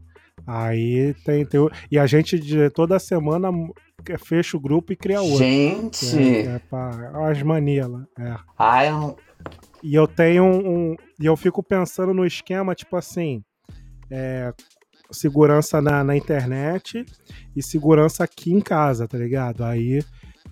Aí 0.47 1.13
tem, 1.23 1.45
tem. 1.45 1.69
E 1.91 1.97
a 1.99 2.05
gente 2.05 2.39
de, 2.39 2.69
toda 2.71 2.97
semana 2.99 3.49
fecha 4.17 4.55
o 4.57 4.59
grupo 4.59 4.91
e 4.93 4.95
cria 4.95 5.21
outro. 5.21 5.37
Gente. 5.37 6.17
É, 6.17 6.55
é 6.55 6.59
pra, 6.69 7.29
as 7.29 7.41
manias 7.43 7.87
lá. 7.87 8.05
É. 8.19 8.35
Ai, 8.57 8.89
eu- 8.89 9.17
E 9.83 9.93
eu 9.95 10.07
tenho 10.07 10.43
um, 10.43 10.91
um- 10.91 10.95
E 11.19 11.25
eu 11.25 11.35
fico 11.35 11.61
pensando 11.61 12.13
no 12.13 12.25
esquema, 12.25 12.73
tipo 12.75 12.95
assim. 12.95 13.43
é, 14.11 14.53
segurança 15.11 15.79
na, 15.81 16.03
na 16.03 16.15
internet 16.17 17.05
e 17.55 17.61
segurança 17.63 18.23
aqui 18.23 18.51
em 18.53 18.59
casa, 18.61 19.07
tá 19.07 19.17
ligado? 19.17 19.63
Aí. 19.63 20.01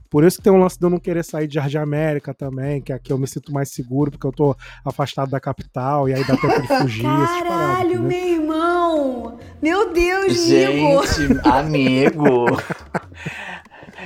Por 0.10 0.26
isso 0.26 0.38
que 0.38 0.44
tem 0.44 0.52
um 0.52 0.60
lance 0.60 0.78
de 0.78 0.86
eu 0.86 0.90
não 0.90 1.00
querer 1.00 1.24
sair 1.24 1.48
de 1.48 1.56
Jardim 1.56 1.78
América 1.78 2.34
também, 2.34 2.82
que 2.82 2.92
aqui 2.92 3.14
eu 3.14 3.18
me 3.18 3.26
sinto 3.26 3.52
mais 3.54 3.70
seguro, 3.72 4.12
porque 4.12 4.28
eu 4.28 4.32
tô 4.34 4.54
afastado 4.84 5.32
da 5.32 5.40
capital, 5.40 6.10
e 6.10 6.14
aí 6.14 6.22
dá 6.26 6.36
tempo 6.36 6.62
de 6.62 6.68
fugir. 6.68 7.06
essas 7.06 7.42
paradas, 7.48 7.48
Caralho, 7.48 7.90
entendeu? 7.92 8.04
meu 8.04 8.28
irmão! 8.28 9.40
Meu 9.62 9.94
Deus! 9.94 10.34
Gente, 10.48 11.40
amigo. 11.48 12.46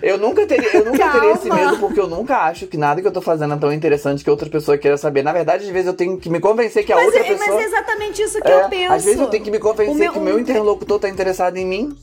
Eu 0.08 0.20
nunca 0.20 0.46
teria, 0.46 0.78
eu 0.78 0.86
nunca 0.86 1.12
teria 1.12 1.32
esse 1.32 1.50
medo 1.50 1.80
porque 1.80 2.00
eu 2.00 2.08
nunca 2.08 2.38
acho 2.44 2.68
que 2.68 2.78
nada 2.78 3.02
que 3.02 3.08
eu 3.08 3.12
tô 3.12 3.22
fazendo 3.22 3.56
é 3.56 3.58
tão 3.58 3.74
interessante 3.74 4.24
que 4.24 4.30
outra 4.30 4.48
pessoa 4.48 4.78
queira 4.78 4.98
saber. 4.98 5.24
Na 5.24 5.34
verdade, 5.34 5.64
às 5.66 5.70
vezes 5.72 5.88
eu 5.88 5.94
tenho 5.96 6.20
que 6.20 6.30
me 6.30 6.40
convencer 6.40 6.86
que 6.86 6.94
a 6.94 6.96
Mas, 6.96 7.06
outra 7.06 7.22
é, 7.26 7.30
mas 7.32 7.40
pessoa. 7.40 7.60
é 7.60 7.64
exatamente 7.64 8.22
isso 8.22 8.40
que 8.40 8.48
É, 8.48 8.64
eu 8.66 8.70
penso. 8.70 8.94
Às 8.94 9.04
vezes 9.04 9.20
eu 9.20 9.28
tenho 9.28 9.44
que 9.44 9.50
me 9.50 9.58
convencer 9.58 9.92
O 9.96 9.98
meu- 9.98 10.14
que 10.14 10.20
o 10.20 10.22
meu 10.22 10.40
interlocutor 10.40 11.00
tá 11.00 11.10
interessado 11.10 11.58
em 11.58 11.66
mim. 11.66 11.98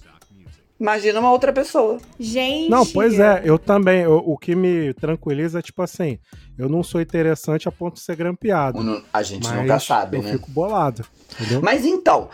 Imagina 0.80 1.20
uma 1.20 1.30
outra 1.30 1.52
pessoa. 1.52 1.98
Gente. 2.18 2.68
Não, 2.68 2.84
pois 2.84 3.20
é, 3.20 3.40
eu 3.44 3.56
também. 3.56 4.00
eu- 4.02 4.16
o 4.26 4.36
que 4.36 4.56
me 4.56 4.92
tranquiliza 4.94 5.60
é 5.60 5.62
tipo 5.62 5.80
assim: 5.80 6.18
eu 6.58 6.68
não 6.68 6.82
sou 6.82 7.00
interessante 7.00 7.68
a 7.68 7.70
ponto 7.72 7.94
de 7.94 8.00
ser 8.00 8.16
grampeado. 8.16 9.04
A 9.12 9.22
gente 9.22 9.46
mas 9.46 9.60
nunca 9.60 9.78
sabe, 9.78 10.16
eu 10.16 10.22
né? 10.24 10.32
fico 10.32 10.50
bolado. 10.50 11.04
Entendeu? 11.38 11.60
Mas 11.62 11.86
então, 11.86 12.28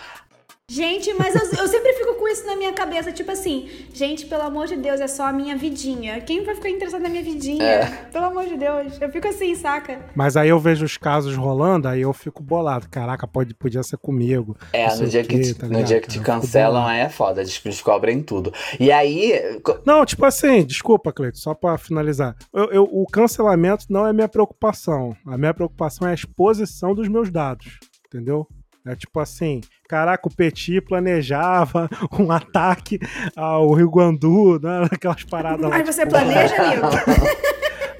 Gente, 0.70 1.14
mas 1.14 1.34
eu, 1.34 1.60
eu 1.62 1.66
sempre 1.66 1.94
fico 1.94 2.14
com 2.16 2.28
isso 2.28 2.44
na 2.46 2.54
minha 2.54 2.74
cabeça, 2.74 3.10
tipo 3.10 3.30
assim, 3.30 3.70
gente, 3.94 4.26
pelo 4.26 4.42
amor 4.42 4.66
de 4.66 4.76
Deus, 4.76 5.00
é 5.00 5.08
só 5.08 5.24
a 5.26 5.32
minha 5.32 5.56
vidinha. 5.56 6.20
Quem 6.20 6.44
vai 6.44 6.54
ficar 6.54 6.68
interessado 6.68 7.00
na 7.00 7.08
minha 7.08 7.22
vidinha? 7.22 7.64
É. 7.64 7.86
Pelo 8.12 8.26
amor 8.26 8.44
de 8.44 8.54
Deus. 8.58 9.00
Eu 9.00 9.10
fico 9.10 9.26
assim, 9.28 9.54
saca? 9.54 9.98
Mas 10.14 10.36
aí 10.36 10.50
eu 10.50 10.58
vejo 10.60 10.84
os 10.84 10.98
casos 10.98 11.34
rolando, 11.34 11.88
aí 11.88 12.02
eu 12.02 12.12
fico 12.12 12.42
bolado. 12.42 12.86
Caraca, 12.90 13.26
pode, 13.26 13.54
podia 13.54 13.82
ser 13.82 13.96
comigo. 13.96 14.54
é, 14.74 14.94
no 14.94 15.06
dia 15.08 15.24
que, 15.24 15.54
tá 15.54 15.66
no 15.66 15.82
dia 15.82 16.02
que 16.02 16.08
te 16.08 16.20
cancelam 16.20 16.86
aí 16.86 17.00
é 17.00 17.08
foda, 17.08 17.40
eles 17.40 17.58
descobrem 17.64 18.22
tudo. 18.22 18.52
E 18.78 18.92
aí, 18.92 19.58
Não, 19.86 20.04
tipo 20.04 20.26
assim, 20.26 20.62
desculpa, 20.66 21.14
Cleito, 21.14 21.38
só 21.38 21.54
pra 21.54 21.78
finalizar. 21.78 22.36
Eu, 22.52 22.64
eu- 22.66 22.88
o 22.92 23.06
cancelamento 23.06 23.86
não 23.88 24.06
é 24.06 24.12
minha 24.12 24.28
preocupação. 24.28 25.16
A 25.26 25.38
minha 25.38 25.54
preocupação 25.54 26.06
é 26.06 26.10
a 26.10 26.14
exposição 26.14 26.94
dos 26.94 27.08
meus 27.08 27.30
dados, 27.32 27.78
entendeu? 28.06 28.46
É 28.86 28.94
tipo 28.94 29.18
assim, 29.18 29.60
caraca, 29.88 30.28
o 30.28 30.34
Petit 30.34 30.80
planejava 30.82 31.88
um 32.18 32.30
ataque 32.30 33.00
ao 33.34 33.72
Rio 33.72 33.88
Guandu, 33.88 34.60
né? 34.60 34.86
aquelas 34.90 35.24
paradas 35.24 35.62
lá. 35.62 35.70
Mas 35.70 35.86
você 35.86 36.02
tipo, 36.02 36.10
planeja, 36.12 36.54
amigo? 36.62 36.86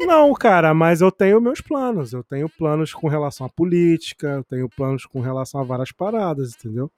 Não, 0.07 0.33
cara, 0.33 0.73
mas 0.73 1.01
eu 1.01 1.11
tenho 1.11 1.41
meus 1.41 1.61
planos. 1.61 2.13
Eu 2.13 2.23
tenho 2.23 2.49
planos 2.49 2.95
com 2.95 3.09
relação 3.09 3.47
à 3.47 3.49
política, 3.49 4.29
eu 4.29 4.45
tenho 4.45 4.69
planos 4.69 5.05
com 5.05 5.21
relação 5.21 5.61
a 5.61 5.65
várias 5.65 5.91
paradas, 5.91 6.55
entendeu? 6.55 6.91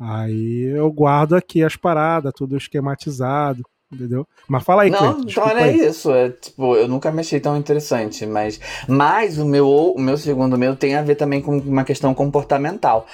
Aí 0.00 0.64
eu 0.74 0.90
guardo 0.90 1.36
aqui 1.36 1.62
as 1.62 1.76
paradas, 1.76 2.32
tudo 2.34 2.56
esquematizado, 2.56 3.62
entendeu? 3.92 4.26
Mas 4.48 4.64
fala 4.64 4.82
aí, 4.82 4.90
Não, 4.90 4.98
Cleiton, 4.98 5.22
então 5.28 5.48
era 5.48 5.64
aí. 5.64 5.86
isso. 5.86 6.10
É, 6.10 6.30
tipo, 6.30 6.74
eu 6.74 6.88
nunca 6.88 7.12
me 7.12 7.20
achei 7.20 7.38
tão 7.38 7.56
interessante, 7.56 8.26
mas, 8.26 8.60
mas 8.88 9.38
o, 9.38 9.44
meu, 9.44 9.68
o 9.68 10.00
meu 10.00 10.16
segundo 10.16 10.58
medo 10.58 10.76
tem 10.76 10.96
a 10.96 11.02
ver 11.02 11.14
também 11.14 11.40
com 11.40 11.56
uma 11.58 11.84
questão 11.84 12.12
comportamental. 12.12 13.06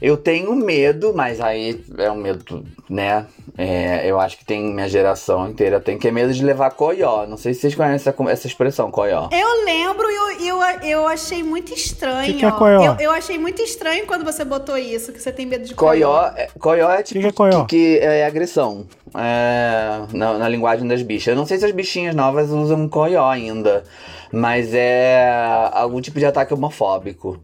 Eu 0.00 0.16
tenho 0.16 0.54
medo, 0.54 1.12
mas 1.14 1.40
aí 1.40 1.80
é 1.98 2.10
um 2.10 2.16
medo, 2.16 2.64
né? 2.88 3.26
É, 3.56 4.08
eu 4.08 4.18
acho 4.18 4.38
que 4.38 4.44
tem 4.44 4.62
minha 4.72 4.88
geração 4.88 5.48
inteira 5.48 5.78
tem 5.78 5.98
que 5.98 6.08
é 6.08 6.10
medo 6.10 6.32
de 6.32 6.44
levar 6.44 6.70
coió. 6.70 7.26
Não 7.26 7.36
sei 7.36 7.52
se 7.52 7.60
vocês 7.60 7.74
conhecem 7.74 8.10
essa, 8.10 8.30
essa 8.30 8.46
expressão, 8.46 8.90
coió. 8.90 9.28
Eu 9.30 9.64
lembro 9.64 10.10
e 10.10 10.46
eu, 10.48 10.56
eu, 10.56 10.80
eu 10.82 11.06
achei 11.06 11.42
muito 11.42 11.74
estranho. 11.74 12.32
Que 12.32 12.40
que 12.40 12.46
é 12.46 12.50
coió? 12.50 12.82
Eu, 12.82 12.96
eu 12.98 13.10
achei 13.10 13.38
muito 13.38 13.60
estranho 13.62 14.06
quando 14.06 14.24
você 14.24 14.44
botou 14.44 14.76
isso, 14.78 15.12
que 15.12 15.20
você 15.20 15.32
tem 15.32 15.46
medo 15.46 15.64
de 15.64 15.74
coió. 15.74 15.90
Coió, 15.90 16.32
é, 16.36 16.48
coió 16.58 16.90
é 16.90 17.02
tipo 17.02 17.20
que 17.20 17.26
é 17.26 17.32
coió? 17.32 17.64
Que, 17.64 17.98
que 17.98 17.98
é 17.98 18.24
agressão 18.24 18.86
é, 19.14 20.06
na, 20.12 20.38
na 20.38 20.48
linguagem 20.48 20.86
das 20.86 21.02
bichas. 21.02 21.28
Eu 21.28 21.36
não 21.36 21.46
sei 21.46 21.58
se 21.58 21.64
as 21.64 21.72
bichinhas 21.72 22.14
novas 22.14 22.50
usam 22.50 22.88
coió 22.88 23.28
ainda, 23.28 23.84
mas 24.32 24.72
é 24.72 25.30
algum 25.72 26.00
tipo 26.00 26.18
de 26.18 26.26
ataque 26.26 26.54
homofóbico. 26.54 27.40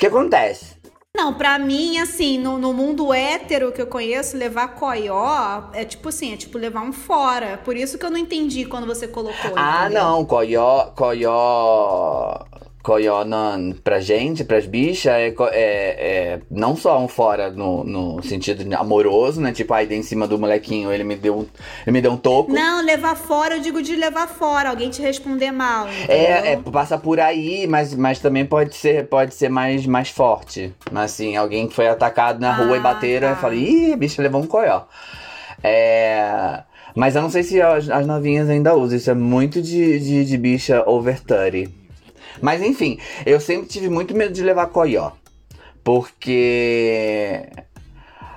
O 0.00 0.02
que 0.02 0.06
acontece? 0.06 0.76
Não, 1.14 1.34
pra 1.34 1.58
mim, 1.58 1.98
assim, 1.98 2.38
no, 2.38 2.56
no 2.56 2.72
mundo 2.72 3.12
hétero 3.12 3.70
que 3.70 3.82
eu 3.82 3.86
conheço, 3.86 4.34
levar 4.34 4.68
coió 4.68 5.64
é 5.74 5.84
tipo 5.84 6.08
assim, 6.08 6.32
é 6.32 6.38
tipo 6.38 6.56
levar 6.56 6.80
um 6.80 6.90
fora. 6.90 7.60
Por 7.62 7.76
isso 7.76 7.98
que 7.98 8.06
eu 8.06 8.10
não 8.10 8.16
entendi 8.16 8.64
quando 8.64 8.86
você 8.86 9.06
colocou. 9.06 9.52
Ah, 9.54 9.84
entendeu? 9.84 10.02
não, 10.02 10.24
coió, 10.24 10.86
coió, 10.96 12.38
coió 12.82 13.24
não, 13.24 13.72
pra 13.84 14.00
gente, 14.00 14.42
pras 14.44 14.64
bichas, 14.66 15.12
é, 15.12 15.28
é, 15.28 15.52
é 15.52 16.40
não 16.50 16.74
só 16.74 16.98
um 16.98 17.06
fora 17.08 17.50
no, 17.50 17.84
no 17.84 18.22
sentido 18.22 18.64
amoroso, 18.74 19.40
né? 19.40 19.52
Tipo, 19.52 19.74
aí 19.74 19.86
dei 19.86 19.98
em 19.98 20.02
cima 20.02 20.26
do 20.26 20.38
molequinho, 20.38 20.90
ele 20.92 21.04
me 21.04 21.14
deu, 21.16 21.38
um- 21.40 21.46
ele 21.86 21.92
me 21.92 22.00
deu 22.00 22.12
um 22.12 22.16
toco. 22.16 22.52
Não, 22.52 22.82
levar 22.84 23.16
fora, 23.16 23.56
eu 23.56 23.60
digo 23.60 23.82
de 23.82 23.94
levar 23.96 24.26
fora, 24.28 24.70
alguém 24.70 24.88
te 24.90 25.02
responder 25.02 25.50
mal. 25.52 25.86
É, 26.08 26.52
é, 26.52 26.56
passa 26.56 26.96
por 26.96 27.20
aí, 27.20 27.66
mas, 27.66 27.94
mas 27.94 28.18
também 28.18 28.44
pode 28.46 28.74
ser, 28.74 29.06
pode 29.08 29.34
ser 29.34 29.48
mais, 29.50 29.84
mais 29.86 30.08
forte. 30.08 30.72
Mas 30.90 31.12
assim, 31.12 31.36
alguém 31.36 31.68
que 31.68 31.74
foi 31.74 31.86
atacado 31.88 32.40
na 32.40 32.52
rua 32.54 32.76
e 32.76 32.78
Ah, 32.78 32.82
bateram, 32.82 33.28
tá. 33.28 33.34
eu 33.34 33.36
falei, 33.36 33.58
ih, 33.60 33.92
a 33.92 33.96
bicha 33.96 34.22
levou 34.22 34.40
um 34.42 34.46
coió. 34.46 34.82
É. 35.62 36.62
Mas 36.94 37.14
eu 37.14 37.22
não 37.22 37.30
sei 37.30 37.42
se 37.42 37.60
as, 37.60 37.88
as 37.88 38.06
novinhas 38.06 38.48
ainda 38.48 38.74
usam. 38.74 38.96
Isso 38.96 39.10
é 39.10 39.14
muito 39.14 39.62
de, 39.62 39.98
de, 40.00 40.24
de 40.24 40.36
bicha 40.36 40.82
over 40.86 41.20
30. 41.20 41.70
Mas 42.40 42.62
enfim, 42.62 42.98
eu 43.26 43.40
sempre 43.40 43.68
tive 43.68 43.88
muito 43.88 44.14
medo 44.14 44.32
de 44.32 44.42
levar 44.42 44.66
coió. 44.66 45.12
Porque. 45.82 47.46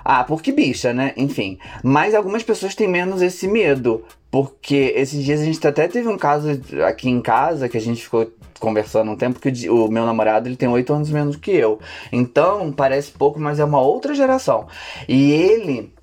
Ah, 0.04 0.24
porque 0.24 0.52
bicha, 0.52 0.94
né? 0.94 1.14
Enfim. 1.16 1.58
Mas 1.84 2.14
algumas 2.14 2.44
pessoas 2.44 2.76
têm 2.76 2.88
menos 2.88 3.22
esse 3.22 3.48
medo. 3.48 4.04
Porque 4.30 4.94
esses 4.96 5.24
dias 5.24 5.42
a 5.42 5.46
gente 5.46 5.66
até 5.68 5.88
teve 5.88 6.08
um 6.08 6.18
caso 6.18 6.60
aqui 6.88 7.10
em 7.10 7.22
casa 7.22 7.70
que 7.70 7.78
a 7.78 7.82
gente 7.82 8.04
ficou 8.04 8.32
conversando 8.60 9.12
um 9.12 9.16
tempo 9.16 9.40
que 9.40 9.70
o 9.70 9.86
o 9.86 9.92
meu 9.92 10.06
namorado 10.06 10.48
ele 10.48 10.56
tem 10.56 10.70
oito 10.70 10.94
anos 10.94 11.10
menos 11.10 11.36
que 11.36 11.52
eu. 11.52 11.80
Então, 12.12 12.72
parece 12.72 13.12
pouco, 13.12 13.40
mas 13.40 13.60
é 13.60 13.66
uma 13.66 13.82
outra 13.82 14.16
geração. 14.16 14.68
E 15.08 15.32
ele 15.32 15.94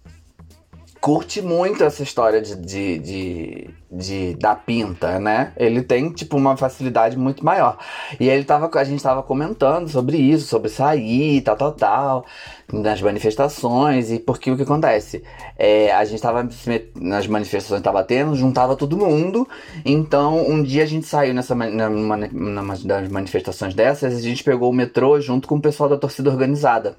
curte 1.00 1.40
muito 1.40 1.82
essa 1.82 2.02
história 2.02 2.42
de, 2.42 2.54
de, 2.56 2.98
de, 2.98 3.70
de- 3.90 4.34
da 4.34 4.54
pinta, 4.54 5.18
né? 5.18 5.52
Ele 5.56 5.82
tem, 5.82 6.12
tipo, 6.12 6.36
uma 6.36 6.56
facilidade 6.56 7.16
muito 7.16 7.44
maior. 7.44 7.78
E 8.18 8.28
ele 8.28 8.44
tava, 8.44 8.70
a 8.78 8.84
gente 8.84 9.02
tava 9.02 9.22
comentando 9.22 9.88
sobre 9.88 10.18
isso, 10.18 10.46
sobre 10.46 10.68
sair, 10.68 11.40
tal, 11.42 11.56
tal, 11.56 11.72
tal, 11.72 12.26
nas 12.72 13.00
manifestações, 13.00 14.10
e 14.10 14.18
porque 14.18 14.50
o 14.50 14.56
que 14.56 14.62
acontece? 14.62 15.22
É, 15.58 15.90
a 15.92 16.04
gente 16.04 16.20
tava 16.20 16.48
nas 16.94 17.26
manifestações 17.26 17.82
tava 17.82 18.04
tendo, 18.04 18.34
juntava 18.36 18.76
todo 18.76 18.96
mundo, 18.96 19.48
então 19.84 20.46
um 20.48 20.62
dia 20.62 20.82
a 20.82 20.86
gente 20.86 21.06
saiu 21.06 21.32
nessa, 21.34 21.54
na- 21.54 21.88
numa 21.88 22.76
das 22.76 23.08
manifestações 23.08 23.74
dessas, 23.74 24.14
a 24.16 24.20
gente 24.20 24.44
pegou 24.44 24.70
o 24.70 24.74
metrô 24.74 25.20
junto 25.20 25.48
com 25.48 25.56
o 25.56 25.60
pessoal 25.62 25.88
da 25.88 25.96
torcida 25.96 26.30
organizada. 26.30 26.96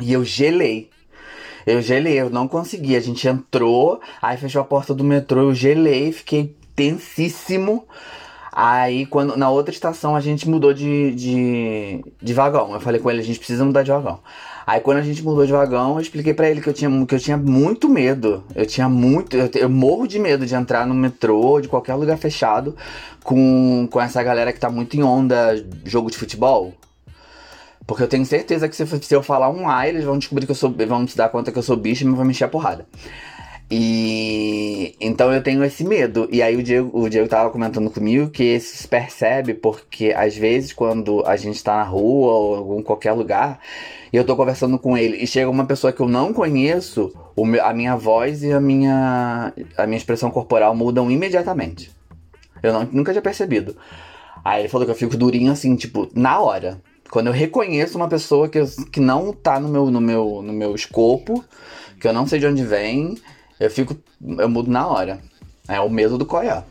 E 0.00 0.12
eu 0.12 0.24
gelei. 0.24 0.90
Eu 1.68 1.82
gelei, 1.82 2.18
eu 2.18 2.30
não 2.30 2.48
consegui. 2.48 2.96
A 2.96 3.00
gente 3.00 3.28
entrou, 3.28 4.00
aí 4.22 4.38
fechou 4.38 4.62
a 4.62 4.64
porta 4.64 4.94
do 4.94 5.04
metrô, 5.04 5.42
eu 5.42 5.54
gelei, 5.54 6.10
fiquei 6.12 6.56
tensíssimo. 6.74 7.84
Aí, 8.50 9.04
quando, 9.04 9.36
na 9.36 9.50
outra 9.50 9.72
estação, 9.72 10.16
a 10.16 10.20
gente 10.20 10.48
mudou 10.48 10.72
de, 10.72 11.14
de, 11.14 12.04
de 12.22 12.32
vagão. 12.32 12.72
Eu 12.72 12.80
falei 12.80 12.98
com 12.98 13.10
ele, 13.10 13.20
a 13.20 13.24
gente 13.24 13.38
precisa 13.38 13.66
mudar 13.66 13.82
de 13.82 13.90
vagão. 13.90 14.18
Aí, 14.66 14.80
quando 14.80 14.96
a 14.96 15.02
gente 15.02 15.22
mudou 15.22 15.44
de 15.44 15.52
vagão, 15.52 15.96
eu 15.96 16.00
expliquei 16.00 16.32
pra 16.32 16.48
ele 16.48 16.62
que 16.62 16.68
eu 16.70 16.72
tinha, 16.72 17.06
que 17.06 17.14
eu 17.14 17.20
tinha 17.20 17.36
muito 17.36 17.86
medo. 17.86 18.42
Eu 18.54 18.64
tinha 18.64 18.88
muito. 18.88 19.36
Eu, 19.36 19.50
eu 19.54 19.68
morro 19.68 20.06
de 20.08 20.18
medo 20.18 20.46
de 20.46 20.54
entrar 20.54 20.86
no 20.86 20.94
metrô, 20.94 21.60
de 21.60 21.68
qualquer 21.68 21.94
lugar 21.96 22.16
fechado, 22.16 22.74
com, 23.22 23.86
com 23.90 24.00
essa 24.00 24.22
galera 24.22 24.54
que 24.54 24.58
tá 24.58 24.70
muito 24.70 24.96
em 24.96 25.02
onda 25.02 25.54
jogo 25.84 26.10
de 26.10 26.16
futebol. 26.16 26.72
Porque 27.88 28.02
eu 28.02 28.08
tenho 28.08 28.26
certeza 28.26 28.68
que 28.68 28.76
se, 28.76 28.86
se 28.86 29.14
eu 29.16 29.22
falar 29.22 29.48
um 29.48 29.66
A, 29.66 29.88
eles 29.88 30.04
vão 30.04 30.18
descobrir 30.18 30.44
que 30.44 30.52
eu 30.52 30.54
sou. 30.54 30.70
vão 30.70 31.08
se 31.08 31.16
dar 31.16 31.30
conta 31.30 31.50
que 31.50 31.58
eu 31.58 31.62
sou 31.62 31.74
bicho 31.74 32.04
e 32.04 32.06
me 32.06 32.30
encher 32.30 32.44
a 32.44 32.48
porrada. 32.48 32.86
E 33.70 34.94
então 35.00 35.32
eu 35.32 35.42
tenho 35.42 35.64
esse 35.64 35.84
medo. 35.84 36.28
E 36.30 36.42
aí 36.42 36.54
o 36.54 36.62
Diego, 36.62 36.90
o 36.92 37.08
Diego 37.08 37.26
tava 37.28 37.48
comentando 37.50 37.90
comigo 37.90 38.28
que 38.28 38.44
isso 38.44 38.76
se 38.76 38.86
percebe 38.86 39.54
porque 39.54 40.12
às 40.14 40.36
vezes 40.36 40.72
quando 40.74 41.24
a 41.26 41.34
gente 41.36 41.64
tá 41.64 41.76
na 41.78 41.82
rua 41.82 42.32
ou 42.60 42.78
em 42.78 42.82
qualquer 42.82 43.12
lugar, 43.12 43.58
e 44.12 44.16
eu 44.18 44.24
tô 44.24 44.36
conversando 44.36 44.78
com 44.78 44.96
ele 44.96 45.16
e 45.16 45.26
chega 45.26 45.50
uma 45.50 45.64
pessoa 45.64 45.90
que 45.92 46.00
eu 46.00 46.08
não 46.08 46.32
conheço, 46.32 47.10
meu- 47.38 47.64
a 47.64 47.72
minha 47.72 47.96
voz 47.96 48.42
e 48.42 48.52
a 48.52 48.60
minha, 48.60 49.52
a 49.78 49.86
minha 49.86 49.98
expressão 49.98 50.30
corporal 50.30 50.74
mudam 50.76 51.10
imediatamente. 51.10 51.90
Eu 52.62 52.72
não- 52.72 52.88
nunca 52.92 53.12
tinha 53.12 53.22
percebido. 53.22 53.76
Aí 54.44 54.60
ele 54.62 54.68
falou 54.68 54.86
que 54.86 54.92
eu 54.92 54.96
fico 54.96 55.16
durinho 55.16 55.50
assim, 55.52 55.74
tipo, 55.74 56.08
na 56.14 56.38
hora. 56.38 56.80
Quando 57.10 57.28
eu 57.28 57.32
reconheço 57.32 57.96
uma 57.96 58.08
pessoa 58.08 58.48
que, 58.48 58.58
eu- 58.58 58.68
que 58.92 59.00
não 59.00 59.32
tá 59.32 59.58
no 59.58 59.68
meu, 59.68 59.90
no, 59.90 60.00
meu, 60.00 60.42
no 60.42 60.52
meu 60.52 60.74
escopo, 60.74 61.44
que 62.00 62.06
eu 62.06 62.12
não 62.12 62.26
sei 62.26 62.38
de 62.38 62.46
onde 62.46 62.64
vem, 62.64 63.16
eu 63.58 63.70
fico. 63.70 63.96
Eu 64.38 64.48
mudo 64.48 64.70
na 64.70 64.86
hora. 64.86 65.20
É 65.66 65.80
o 65.80 65.88
medo 65.90 66.16
do 66.18 66.26
coió. 66.26 66.62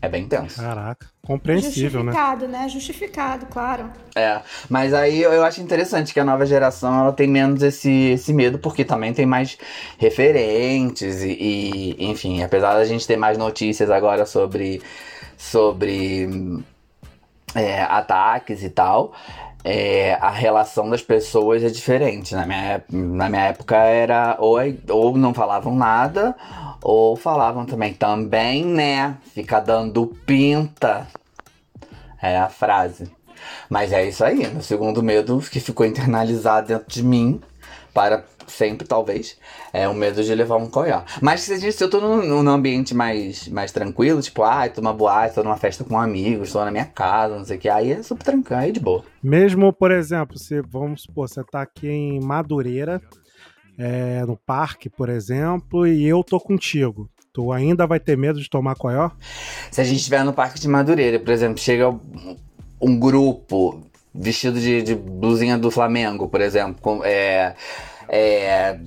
É 0.00 0.08
bem 0.08 0.26
tenso. 0.28 0.60
Caraca, 0.60 1.06
compreensível, 1.26 2.02
né? 2.04 2.12
Justificado, 2.12 2.46
né? 2.48 2.68
Justificado, 2.68 3.46
claro. 3.46 3.90
É, 4.14 4.42
mas 4.68 4.92
aí 4.92 5.22
eu, 5.22 5.32
eu 5.32 5.42
acho 5.42 5.62
interessante 5.62 6.12
que 6.12 6.20
a 6.20 6.24
nova 6.24 6.44
geração 6.44 7.00
ela 7.00 7.12
tem 7.12 7.26
menos 7.26 7.62
esse, 7.62 7.90
esse 8.10 8.30
medo, 8.34 8.58
porque 8.58 8.84
também 8.84 9.14
tem 9.14 9.24
mais 9.24 9.56
referentes 9.96 11.22
e, 11.22 11.30
e, 11.98 12.04
enfim, 12.04 12.42
apesar 12.42 12.74
da 12.74 12.84
gente 12.84 13.06
ter 13.06 13.16
mais 13.16 13.38
notícias 13.38 13.90
agora 13.90 14.26
sobre, 14.26 14.82
sobre 15.38 16.62
é, 17.54 17.82
ataques 17.82 18.62
e 18.62 18.68
tal, 18.68 19.12
é, 19.64 20.14
a 20.20 20.30
relação 20.30 20.90
das 20.90 21.00
pessoas 21.00 21.62
é 21.62 21.68
diferente. 21.68 22.34
Na 22.34 22.46
minha, 22.46 22.84
na 22.90 23.28
minha 23.28 23.44
época 23.44 23.76
era 23.76 24.36
ou, 24.38 24.58
ou 24.90 25.16
não 25.16 25.32
falavam 25.32 25.74
nada, 25.74 26.36
ou 26.82 27.16
falavam 27.16 27.64
também, 27.64 27.94
também, 27.94 28.64
né? 28.64 29.16
Fica 29.34 29.60
dando 29.60 30.06
pinta. 30.26 31.06
É 32.20 32.38
a 32.38 32.48
frase. 32.48 33.10
Mas 33.68 33.92
é 33.92 34.06
isso 34.06 34.24
aí, 34.24 34.46
meu 34.50 34.62
segundo 34.62 35.02
medo 35.02 35.38
que 35.50 35.60
ficou 35.60 35.84
internalizado 35.84 36.68
dentro 36.68 36.86
de 36.88 37.02
mim, 37.02 37.40
para 37.92 38.24
sempre 38.48 38.86
talvez, 38.86 39.38
é 39.72 39.88
o 39.88 39.94
medo 39.94 40.22
de 40.22 40.34
levar 40.34 40.56
um 40.56 40.68
coió. 40.68 41.02
Mas 41.20 41.42
se, 41.42 41.52
a 41.52 41.58
gente, 41.58 41.72
se 41.72 41.82
eu 41.82 41.90
tô 41.90 42.00
num, 42.00 42.42
num 42.42 42.50
ambiente 42.50 42.94
mais, 42.94 43.48
mais 43.48 43.72
tranquilo, 43.72 44.20
tipo, 44.22 44.42
ah, 44.42 44.68
tô 44.68 44.80
numa 44.80 44.92
boate, 44.92 45.34
tô 45.34 45.42
numa 45.42 45.56
festa 45.56 45.84
com 45.84 45.98
amigos, 45.98 46.52
tô 46.52 46.64
na 46.64 46.70
minha 46.70 46.86
casa, 46.86 47.36
não 47.36 47.44
sei 47.44 47.56
o 47.56 47.60
que, 47.60 47.68
aí 47.68 47.92
é 47.92 48.02
super 48.02 48.24
tranquilo, 48.24 48.60
aí 48.60 48.68
é 48.70 48.72
de 48.72 48.80
boa. 48.80 49.04
Mesmo, 49.22 49.72
por 49.72 49.90
exemplo, 49.90 50.38
se 50.38 50.60
vamos 50.62 51.02
supor, 51.02 51.28
você 51.28 51.42
tá 51.44 51.62
aqui 51.62 51.88
em 51.88 52.20
Madureira, 52.20 53.00
é, 53.78 54.24
no 54.24 54.36
parque, 54.36 54.88
por 54.88 55.08
exemplo, 55.08 55.86
e 55.86 56.06
eu 56.06 56.22
tô 56.22 56.38
contigo. 56.38 57.08
Tu 57.32 57.52
ainda 57.52 57.86
vai 57.86 57.98
ter 57.98 58.16
medo 58.16 58.40
de 58.40 58.48
tomar 58.48 58.76
coió? 58.76 59.10
Se 59.70 59.80
a 59.80 59.84
gente 59.84 59.98
estiver 59.98 60.24
no 60.24 60.32
Parque 60.32 60.60
de 60.60 60.68
Madureira, 60.68 61.18
por 61.18 61.32
exemplo, 61.32 61.58
chega 61.58 61.90
um, 61.90 62.36
um 62.80 62.98
grupo 62.98 63.82
vestido 64.14 64.60
de, 64.60 64.82
de 64.82 64.94
blusinha 64.94 65.58
do 65.58 65.70
Flamengo, 65.70 66.28
por 66.28 66.40
exemplo, 66.40 66.80
com, 66.80 67.04
é, 67.04 67.56
é, 68.08 68.78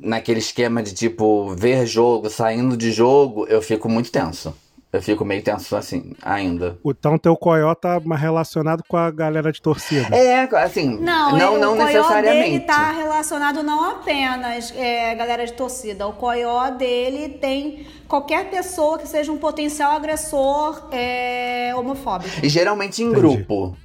naquele 0.00 0.38
esquema 0.38 0.82
de 0.82 0.94
tipo 0.94 1.54
ver 1.54 1.86
jogo, 1.86 2.28
saindo 2.30 2.76
de 2.76 2.90
jogo, 2.92 3.46
eu 3.48 3.60
fico 3.62 3.88
muito 3.88 4.10
tenso. 4.10 4.54
Eu 4.92 5.00
fico 5.00 5.24
meio 5.24 5.40
tenso 5.40 5.76
assim, 5.76 6.16
ainda. 6.20 6.76
Então 6.84 7.16
teu 7.16 7.36
coió 7.36 7.72
tá 7.76 8.00
mais 8.00 8.20
relacionado 8.20 8.82
com 8.88 8.96
a 8.96 9.08
galera 9.08 9.52
de 9.52 9.62
torcida. 9.62 10.12
É, 10.16 10.42
assim, 10.64 10.98
Não, 10.98 11.30
não, 11.38 11.52
ele- 11.52 11.60
não 11.60 11.74
o 11.74 11.76
coió 11.76 11.86
necessariamente. 11.86 12.50
dele 12.50 12.60
tá 12.64 12.90
relacionado 12.90 13.62
não 13.62 13.88
apenas 13.88 14.74
é, 14.76 15.14
galera 15.14 15.46
de 15.46 15.52
torcida. 15.52 16.08
O 16.08 16.12
coió 16.14 16.70
dele 16.70 17.28
tem 17.38 17.86
qualquer 18.08 18.50
pessoa 18.50 18.98
que 18.98 19.06
seja 19.06 19.30
um 19.30 19.38
potencial 19.38 19.92
agressor 19.92 20.88
é, 20.90 21.72
homofóbico. 21.76 22.44
E 22.44 22.48
geralmente 22.48 23.00
em 23.00 23.06
Entendi. 23.06 23.20
grupo. 23.20 23.76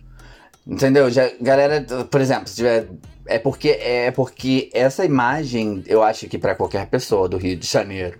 Entendeu? 0.66 1.12
Já, 1.12 1.30
galera, 1.40 1.86
por 2.10 2.20
exemplo, 2.20 2.48
se 2.48 2.56
tiver. 2.56 2.88
É 3.28 3.40
porque, 3.40 3.70
é 3.70 4.12
porque 4.12 4.70
essa 4.74 5.04
imagem, 5.06 5.84
eu 5.88 6.04
acho 6.04 6.28
que 6.28 6.38
pra 6.38 6.56
qualquer 6.56 6.86
pessoa 6.88 7.28
do 7.28 7.38
Rio 7.38 7.56
de 7.58 7.66
Janeiro, 7.68 8.20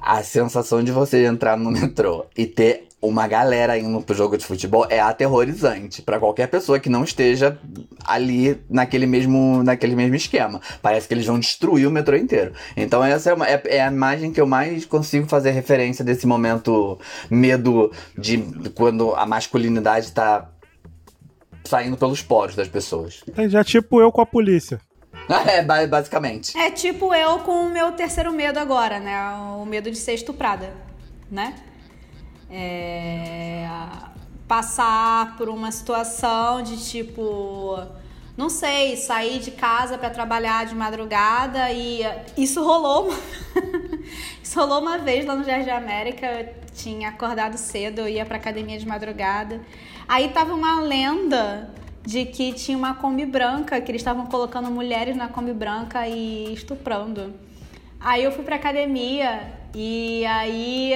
a 0.00 0.22
sensação 0.22 0.82
de 0.82 0.92
você 0.92 1.24
entrar 1.24 1.56
no 1.56 1.70
metrô 1.72 2.26
e 2.36 2.46
ter 2.46 2.88
uma 3.00 3.26
galera 3.26 3.76
indo 3.76 4.00
pro 4.00 4.14
jogo 4.14 4.38
de 4.38 4.44
futebol 4.46 4.86
é 4.88 5.00
aterrorizante 5.00 6.02
Pra 6.02 6.20
qualquer 6.20 6.46
pessoa 6.46 6.78
que 6.78 6.88
não 6.88 7.02
esteja 7.02 7.58
ali 8.04 8.56
naquele 8.70 9.06
mesmo, 9.06 9.60
naquele 9.64 9.96
mesmo 9.96 10.14
esquema. 10.14 10.60
Parece 10.80 11.08
que 11.08 11.14
eles 11.14 11.26
vão 11.26 11.36
destruir 11.40 11.84
o 11.88 11.90
metrô 11.90 12.16
inteiro. 12.16 12.52
Então 12.76 13.02
essa 13.02 13.30
é, 13.30 13.34
uma- 13.34 13.48
é- 13.48 13.60
é 13.64 13.82
a 13.82 13.88
imagem 13.90 14.30
que 14.32 14.40
eu 14.40 14.46
mais 14.46 14.84
consigo 14.84 15.26
fazer 15.26 15.50
referência 15.50 16.04
desse 16.04 16.28
momento 16.28 16.96
medo 17.28 17.90
de 18.16 18.38
quando 18.76 19.12
a 19.16 19.26
masculinidade 19.26 20.12
tá 20.12 20.48
saindo 21.64 21.96
pelos 21.96 22.22
poros 22.22 22.54
das 22.54 22.68
pessoas. 22.68 23.22
Entendi. 23.26 23.56
É 23.56 23.64
tipo 23.64 24.00
eu 24.00 24.10
com 24.12 24.20
a 24.20 24.26
polícia. 24.26 24.80
É, 25.46 25.62
ba- 25.62 25.86
basicamente. 25.86 26.56
É 26.58 26.70
tipo 26.70 27.14
eu 27.14 27.38
com 27.40 27.66
o 27.66 27.70
meu 27.70 27.92
terceiro 27.92 28.32
medo 28.32 28.58
agora, 28.58 28.98
né? 28.98 29.16
O 29.60 29.64
medo 29.64 29.90
de 29.90 29.96
ser 29.96 30.14
estuprada, 30.14 30.74
né? 31.30 31.54
É... 32.50 33.66
Passar 34.48 35.36
por 35.36 35.48
uma 35.48 35.70
situação 35.72 36.60
de 36.62 36.76
tipo, 36.90 37.78
não 38.36 38.50
sei, 38.50 38.96
sair 38.96 39.38
de 39.38 39.50
casa 39.52 39.96
pra 39.96 40.10
trabalhar 40.10 40.66
de 40.66 40.74
madrugada 40.74 41.70
e 41.70 42.00
isso 42.36 42.62
rolou. 42.62 43.14
isso 44.42 44.58
rolou 44.60 44.80
uma 44.80 44.98
vez 44.98 45.24
lá 45.24 45.34
no 45.34 45.44
Jardim 45.44 45.70
América. 45.70 46.26
Eu 46.26 46.54
tinha 46.74 47.08
acordado 47.08 47.56
cedo, 47.56 48.00
eu 48.00 48.08
ia 48.08 48.26
pra 48.26 48.36
academia 48.36 48.78
de 48.78 48.86
madrugada. 48.86 49.60
Aí 50.12 50.28
tava 50.28 50.52
uma 50.52 50.78
lenda 50.78 51.70
de 52.02 52.26
que 52.26 52.52
tinha 52.52 52.76
uma 52.76 52.94
Kombi 52.94 53.24
branca, 53.24 53.80
que 53.80 53.90
eles 53.90 54.02
estavam 54.02 54.26
colocando 54.26 54.70
mulheres 54.70 55.16
na 55.16 55.26
Kombi 55.26 55.54
branca 55.54 56.06
e 56.06 56.52
estuprando. 56.52 57.32
Aí 57.98 58.22
eu 58.22 58.30
fui 58.30 58.44
pra 58.44 58.56
academia 58.56 59.40
e 59.74 60.22
aí 60.26 60.92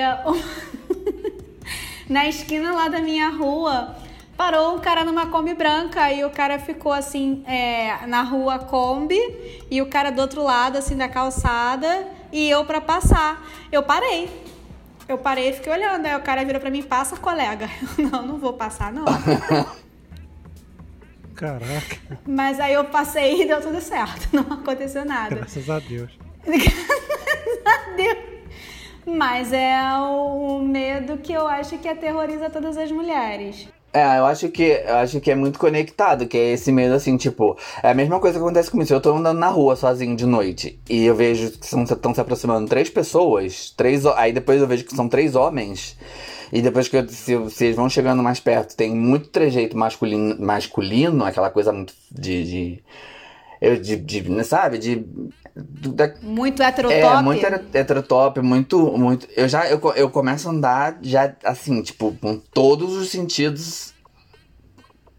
na 2.10 2.28
esquina 2.28 2.74
lá 2.74 2.88
da 2.88 3.00
minha 3.00 3.30
rua 3.30 3.96
parou 4.36 4.76
um 4.76 4.80
cara 4.80 5.02
numa 5.02 5.28
Kombi 5.28 5.54
branca 5.54 6.12
e 6.12 6.22
o 6.22 6.28
cara 6.28 6.58
ficou 6.58 6.92
assim 6.92 7.42
é, 7.46 8.06
na 8.06 8.20
rua 8.20 8.58
Kombi 8.58 9.18
e 9.70 9.80
o 9.80 9.86
cara 9.86 10.10
do 10.10 10.20
outro 10.20 10.44
lado 10.44 10.76
assim 10.76 10.94
da 10.94 11.08
calçada 11.08 12.06
e 12.30 12.50
eu 12.50 12.66
pra 12.66 12.82
passar. 12.82 13.42
Eu 13.72 13.82
parei. 13.82 14.28
Eu 15.08 15.18
parei 15.18 15.50
e 15.50 15.52
fiquei 15.52 15.72
olhando. 15.72 16.06
Aí 16.06 16.16
o 16.16 16.22
cara 16.22 16.44
virou 16.44 16.60
pra 16.60 16.70
mim, 16.70 16.82
passa, 16.82 17.16
colega. 17.16 17.68
Eu, 17.98 18.10
não, 18.10 18.26
não 18.26 18.38
vou 18.38 18.52
passar, 18.52 18.92
não. 18.92 19.04
Caraca, 21.34 21.98
Mas 22.26 22.58
aí 22.58 22.72
eu 22.72 22.86
passei 22.86 23.42
e 23.42 23.46
deu 23.46 23.60
tudo 23.60 23.78
certo. 23.78 24.26
Não 24.32 24.54
aconteceu 24.54 25.04
nada. 25.04 25.34
graças 25.36 25.68
a 25.68 25.78
Deus. 25.80 26.10
Deus. 27.94 28.18
Mas 29.04 29.52
é 29.52 29.78
o 29.98 30.60
medo 30.60 31.18
que 31.18 31.34
eu 31.34 31.46
acho 31.46 31.76
que 31.76 31.88
aterroriza 31.88 32.48
todas 32.48 32.78
as 32.78 32.90
mulheres. 32.90 33.68
É, 33.96 34.18
eu 34.18 34.26
acho 34.26 34.50
que 34.50 34.62
eu 34.62 34.96
acho 34.96 35.20
que 35.20 35.30
é 35.30 35.34
muito 35.34 35.58
conectado, 35.58 36.26
que 36.28 36.36
é 36.36 36.52
esse 36.52 36.70
medo 36.70 36.92
assim, 36.94 37.16
tipo, 37.16 37.56
é 37.82 37.90
a 37.90 37.94
mesma 37.94 38.20
coisa 38.20 38.36
que 38.38 38.44
acontece 38.44 38.70
comigo. 38.70 38.86
Se 38.86 38.92
eu 38.92 39.00
tô 39.00 39.14
andando 39.14 39.38
na 39.38 39.48
rua 39.48 39.74
sozinho 39.74 40.14
de 40.14 40.26
noite 40.26 40.78
e 40.88 41.04
eu 41.06 41.14
vejo 41.14 41.50
que 41.52 41.64
estão 41.64 42.14
se 42.14 42.20
aproximando 42.20 42.68
três 42.68 42.90
pessoas, 42.90 43.70
três, 43.76 44.04
aí 44.04 44.32
depois 44.32 44.60
eu 44.60 44.66
vejo 44.66 44.84
que 44.84 44.94
são 44.94 45.08
três 45.08 45.34
homens, 45.34 45.96
e 46.52 46.60
depois 46.60 46.88
que 46.88 46.96
eu- 46.98 47.08
se, 47.08 47.32
eles 47.64 47.76
vão 47.76 47.88
chegando 47.88 48.22
mais 48.22 48.38
perto, 48.40 48.76
tem 48.76 48.94
muito 48.94 49.28
trejeito 49.30 49.76
masculino, 49.78 50.36
masculino 50.44 51.24
aquela 51.24 51.50
coisa 51.50 51.72
muito 51.72 51.94
de. 52.12 52.44
de 52.44 52.82
eu, 53.60 53.76
de, 53.80 53.96
de, 53.96 54.44
sabe? 54.44 54.78
De. 54.78 55.06
Da- 55.56 56.12
Muito 56.20 56.62
heterotop. 56.62 57.00
é, 57.02 57.22
muito 57.22 57.46
heterotop, 57.74 58.40
muito, 58.40 58.78
muito. 58.98 59.26
Eu 59.34 59.48
já 59.48 59.66
eu, 59.68 59.80
eu 59.94 60.10
começo 60.10 60.48
a 60.48 60.52
andar 60.52 60.98
já 61.00 61.34
assim, 61.42 61.80
tipo, 61.82 62.12
com 62.20 62.36
todos 62.36 62.94
os 62.94 63.08
sentidos 63.10 63.94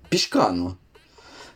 piscando. 0.10 0.78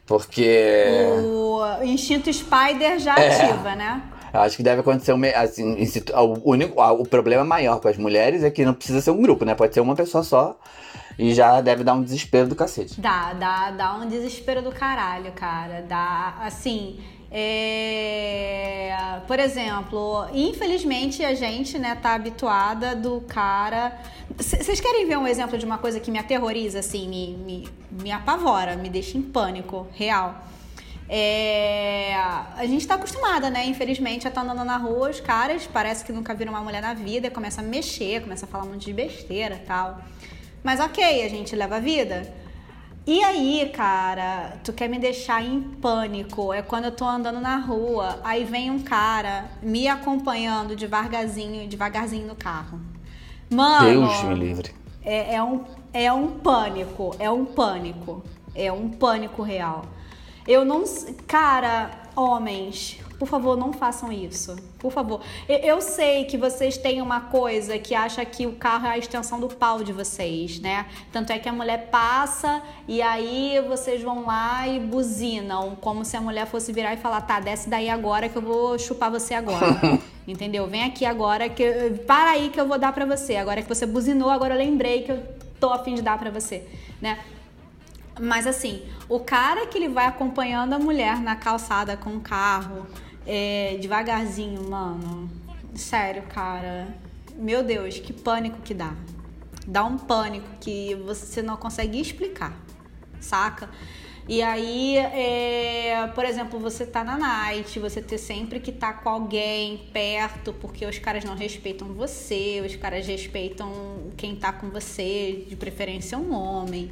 Porque 0.05 0.83
O 1.23 1.83
instinto 1.83 2.31
Spider 2.33 2.99
já 2.99 3.17
É. 3.17 3.27
ativa, 3.43 3.75
né? 3.75 4.01
eu 4.33 4.39
acho 4.41 4.57
que 4.57 4.63
deve 4.63 4.79
acontecer 4.81 5.11
um, 5.13 5.21
assim, 5.35 5.75
o 6.15 6.49
único 6.49 6.81
o 6.81 7.05
problema 7.05 7.43
maior 7.43 7.79
com 7.81 7.87
as 7.89 7.97
mulheres 7.97 8.43
é 8.43 8.49
que 8.49 8.63
não 8.65 8.73
precisa 8.73 8.99
ser 9.01 9.11
um 9.11 9.21
grupo, 9.21 9.43
né? 9.45 9.53
Pode 9.55 9.73
ser 9.73 9.81
uma 9.81 9.95
pessoa 9.95 10.23
só 10.23 10.57
e 11.19 11.33
já 11.33 11.59
deve 11.61 11.83
dar 11.83 11.93
um 11.93 12.01
desespero 12.03 12.47
do 12.47 12.55
cacete. 12.55 12.99
Dá, 12.99 13.33
dá, 13.33 13.71
dá 13.71 13.93
um 13.95 14.07
desespero 14.07 14.61
do 14.61 14.71
caralho, 14.71 15.31
cara. 15.33 15.85
Dá, 15.87 16.35
assim. 16.41 16.99
É, 17.31 19.21
Por 19.25 19.39
exemplo, 19.39 20.27
infelizmente 20.33 21.23
a 21.23 21.33
gente, 21.33 21.79
né, 21.79 21.95
tá 21.95 22.13
habituada 22.13 22.93
do 22.93 23.21
cara. 23.21 23.97
Vocês 24.35 24.81
querem 24.81 25.07
ver 25.07 25.17
um 25.17 25.25
exemplo 25.25 25.57
de 25.57 25.65
uma 25.65 25.77
coisa 25.77 25.99
que 25.99 26.11
me 26.11 26.19
aterroriza, 26.19 26.79
assim, 26.79 27.07
me, 27.07 27.33
me, 27.37 27.69
me 28.03 28.11
apavora, 28.11 28.75
me 28.75 28.89
deixa 28.89 29.17
em 29.17 29.21
pânico, 29.21 29.87
real? 29.93 30.43
É, 31.07 32.13
a 32.15 32.65
gente 32.65 32.87
tá 32.87 32.95
acostumada, 32.95 33.49
né? 33.49 33.65
Infelizmente, 33.65 34.27
a 34.27 34.29
estar 34.29 34.41
andando 34.41 34.63
na 34.63 34.77
rua, 34.77 35.09
os 35.09 35.19
caras 35.19 35.67
parece 35.67 36.05
que 36.05 36.11
nunca 36.11 36.33
viram 36.33 36.53
uma 36.53 36.61
mulher 36.61 36.81
na 36.81 36.93
vida, 36.93 37.29
começa 37.29 37.61
a 37.61 37.63
mexer, 37.63 38.21
começa 38.21 38.45
a 38.45 38.47
falar 38.47 38.63
um 38.63 38.71
monte 38.71 38.85
de 38.85 38.93
besteira 38.93 39.61
tal. 39.65 40.01
Mas 40.63 40.79
ok, 40.79 41.25
a 41.25 41.29
gente 41.29 41.55
leva 41.55 41.77
a 41.77 41.79
vida. 41.79 42.40
E 43.05 43.23
aí, 43.23 43.71
cara, 43.73 44.57
tu 44.63 44.71
quer 44.71 44.87
me 44.87 44.99
deixar 44.99 45.43
em 45.43 45.59
pânico? 45.59 46.53
É 46.53 46.61
quando 46.61 46.85
eu 46.85 46.91
tô 46.91 47.03
andando 47.05 47.41
na 47.41 47.57
rua, 47.57 48.19
aí 48.23 48.43
vem 48.43 48.69
um 48.69 48.79
cara 48.79 49.49
me 49.61 49.87
acompanhando 49.87 50.75
devagarzinho, 50.75 51.67
devagarzinho 51.67 52.27
no 52.27 52.35
carro. 52.35 52.79
Mano, 53.49 54.07
Deus 54.07 54.23
me 54.23 54.35
livre. 54.35 54.71
é, 55.03 55.35
é 55.35 55.43
um, 55.43 55.63
é 55.91 56.13
um 56.13 56.27
pânico, 56.27 57.15
é 57.17 57.29
um 57.29 57.43
pânico, 57.43 58.23
é 58.53 58.71
um 58.71 58.89
pânico 58.89 59.41
real. 59.41 59.83
Eu 60.47 60.63
não. 60.63 60.83
Cara, 61.27 61.89
homens, 62.15 62.99
por 63.21 63.27
favor, 63.27 63.55
não 63.55 63.71
façam 63.71 64.11
isso. 64.11 64.55
Por 64.79 64.91
favor. 64.91 65.21
Eu, 65.47 65.79
sei 65.79 66.25
que 66.25 66.39
vocês 66.39 66.75
têm 66.75 67.03
uma 67.03 67.21
coisa 67.21 67.77
que 67.77 67.93
acha 67.93 68.25
que 68.25 68.47
o 68.47 68.53
carro 68.53 68.87
é 68.87 68.89
a 68.89 68.97
extensão 68.97 69.39
do 69.39 69.47
pau 69.47 69.83
de 69.83 69.93
vocês, 69.93 70.59
né? 70.59 70.87
Tanto 71.11 71.31
é 71.31 71.37
que 71.37 71.47
a 71.47 71.53
mulher 71.53 71.89
passa 71.91 72.63
e 72.87 72.99
aí 72.99 73.63
vocês 73.67 74.01
vão 74.01 74.25
lá 74.25 74.67
e 74.67 74.79
buzinam, 74.79 75.77
como 75.79 76.03
se 76.03 76.17
a 76.17 76.21
mulher 76.21 76.47
fosse 76.47 76.73
virar 76.73 76.95
e 76.95 76.97
falar: 76.97 77.21
tá, 77.21 77.39
desce 77.39 77.69
daí 77.69 77.91
agora 77.91 78.27
que 78.27 78.35
eu 78.35 78.41
vou 78.41 78.79
chupar 78.79 79.11
você 79.11 79.35
agora. 79.35 79.99
Entendeu? 80.27 80.65
Vem 80.65 80.83
aqui 80.83 81.05
agora 81.05 81.47
que. 81.47 81.91
Para 82.07 82.31
aí 82.31 82.49
que 82.49 82.59
eu 82.59 82.67
vou 82.67 82.79
dar 82.79 82.91
pra 82.91 83.05
você. 83.05 83.35
Agora 83.35 83.61
que 83.61 83.69
você 83.69 83.85
buzinou, 83.85 84.31
agora 84.31 84.55
eu 84.55 84.57
lembrei 84.57 85.03
que 85.03 85.11
eu 85.11 85.23
tô 85.59 85.69
a 85.69 85.77
fim 85.83 85.93
de 85.93 86.01
dar 86.01 86.17
pra 86.17 86.31
você, 86.31 86.67
né? 86.99 87.19
Mas 88.19 88.45
assim, 88.45 88.81
o 89.07 89.19
cara 89.19 89.67
que 89.67 89.77
ele 89.77 89.89
vai 89.89 90.05
acompanhando 90.05 90.73
a 90.73 90.79
mulher 90.79 91.19
na 91.21 91.35
calçada 91.35 91.95
com 91.95 92.17
o 92.17 92.19
carro, 92.19 92.85
é, 93.25 93.77
devagarzinho, 93.79 94.69
mano. 94.69 95.29
Sério, 95.75 96.23
cara. 96.23 96.87
Meu 97.35 97.63
Deus, 97.63 97.99
que 97.99 98.13
pânico 98.13 98.61
que 98.61 98.73
dá. 98.73 98.93
Dá 99.67 99.83
um 99.85 99.97
pânico 99.97 100.47
que 100.59 100.95
você 100.95 101.41
não 101.41 101.55
consegue 101.55 101.99
explicar, 101.99 102.57
saca? 103.19 103.69
E 104.27 104.41
aí, 104.41 104.97
é, 104.97 106.07
por 106.13 106.23
exemplo, 106.23 106.59
você 106.59 106.85
tá 106.85 107.03
na 107.03 107.17
night, 107.17 107.79
você 107.79 108.01
ter 108.01 108.17
sempre 108.17 108.59
que 108.59 108.71
tá 108.71 108.93
com 108.93 109.09
alguém 109.09 109.89
perto, 109.91 110.53
porque 110.53 110.85
os 110.85 110.97
caras 110.99 111.23
não 111.23 111.35
respeitam 111.35 111.87
você, 111.93 112.63
os 112.65 112.75
caras 112.75 113.05
respeitam 113.07 113.71
quem 114.15 114.35
tá 114.35 114.53
com 114.53 114.69
você, 114.69 115.45
de 115.47 115.55
preferência 115.55 116.17
um 116.17 116.33
homem, 116.33 116.91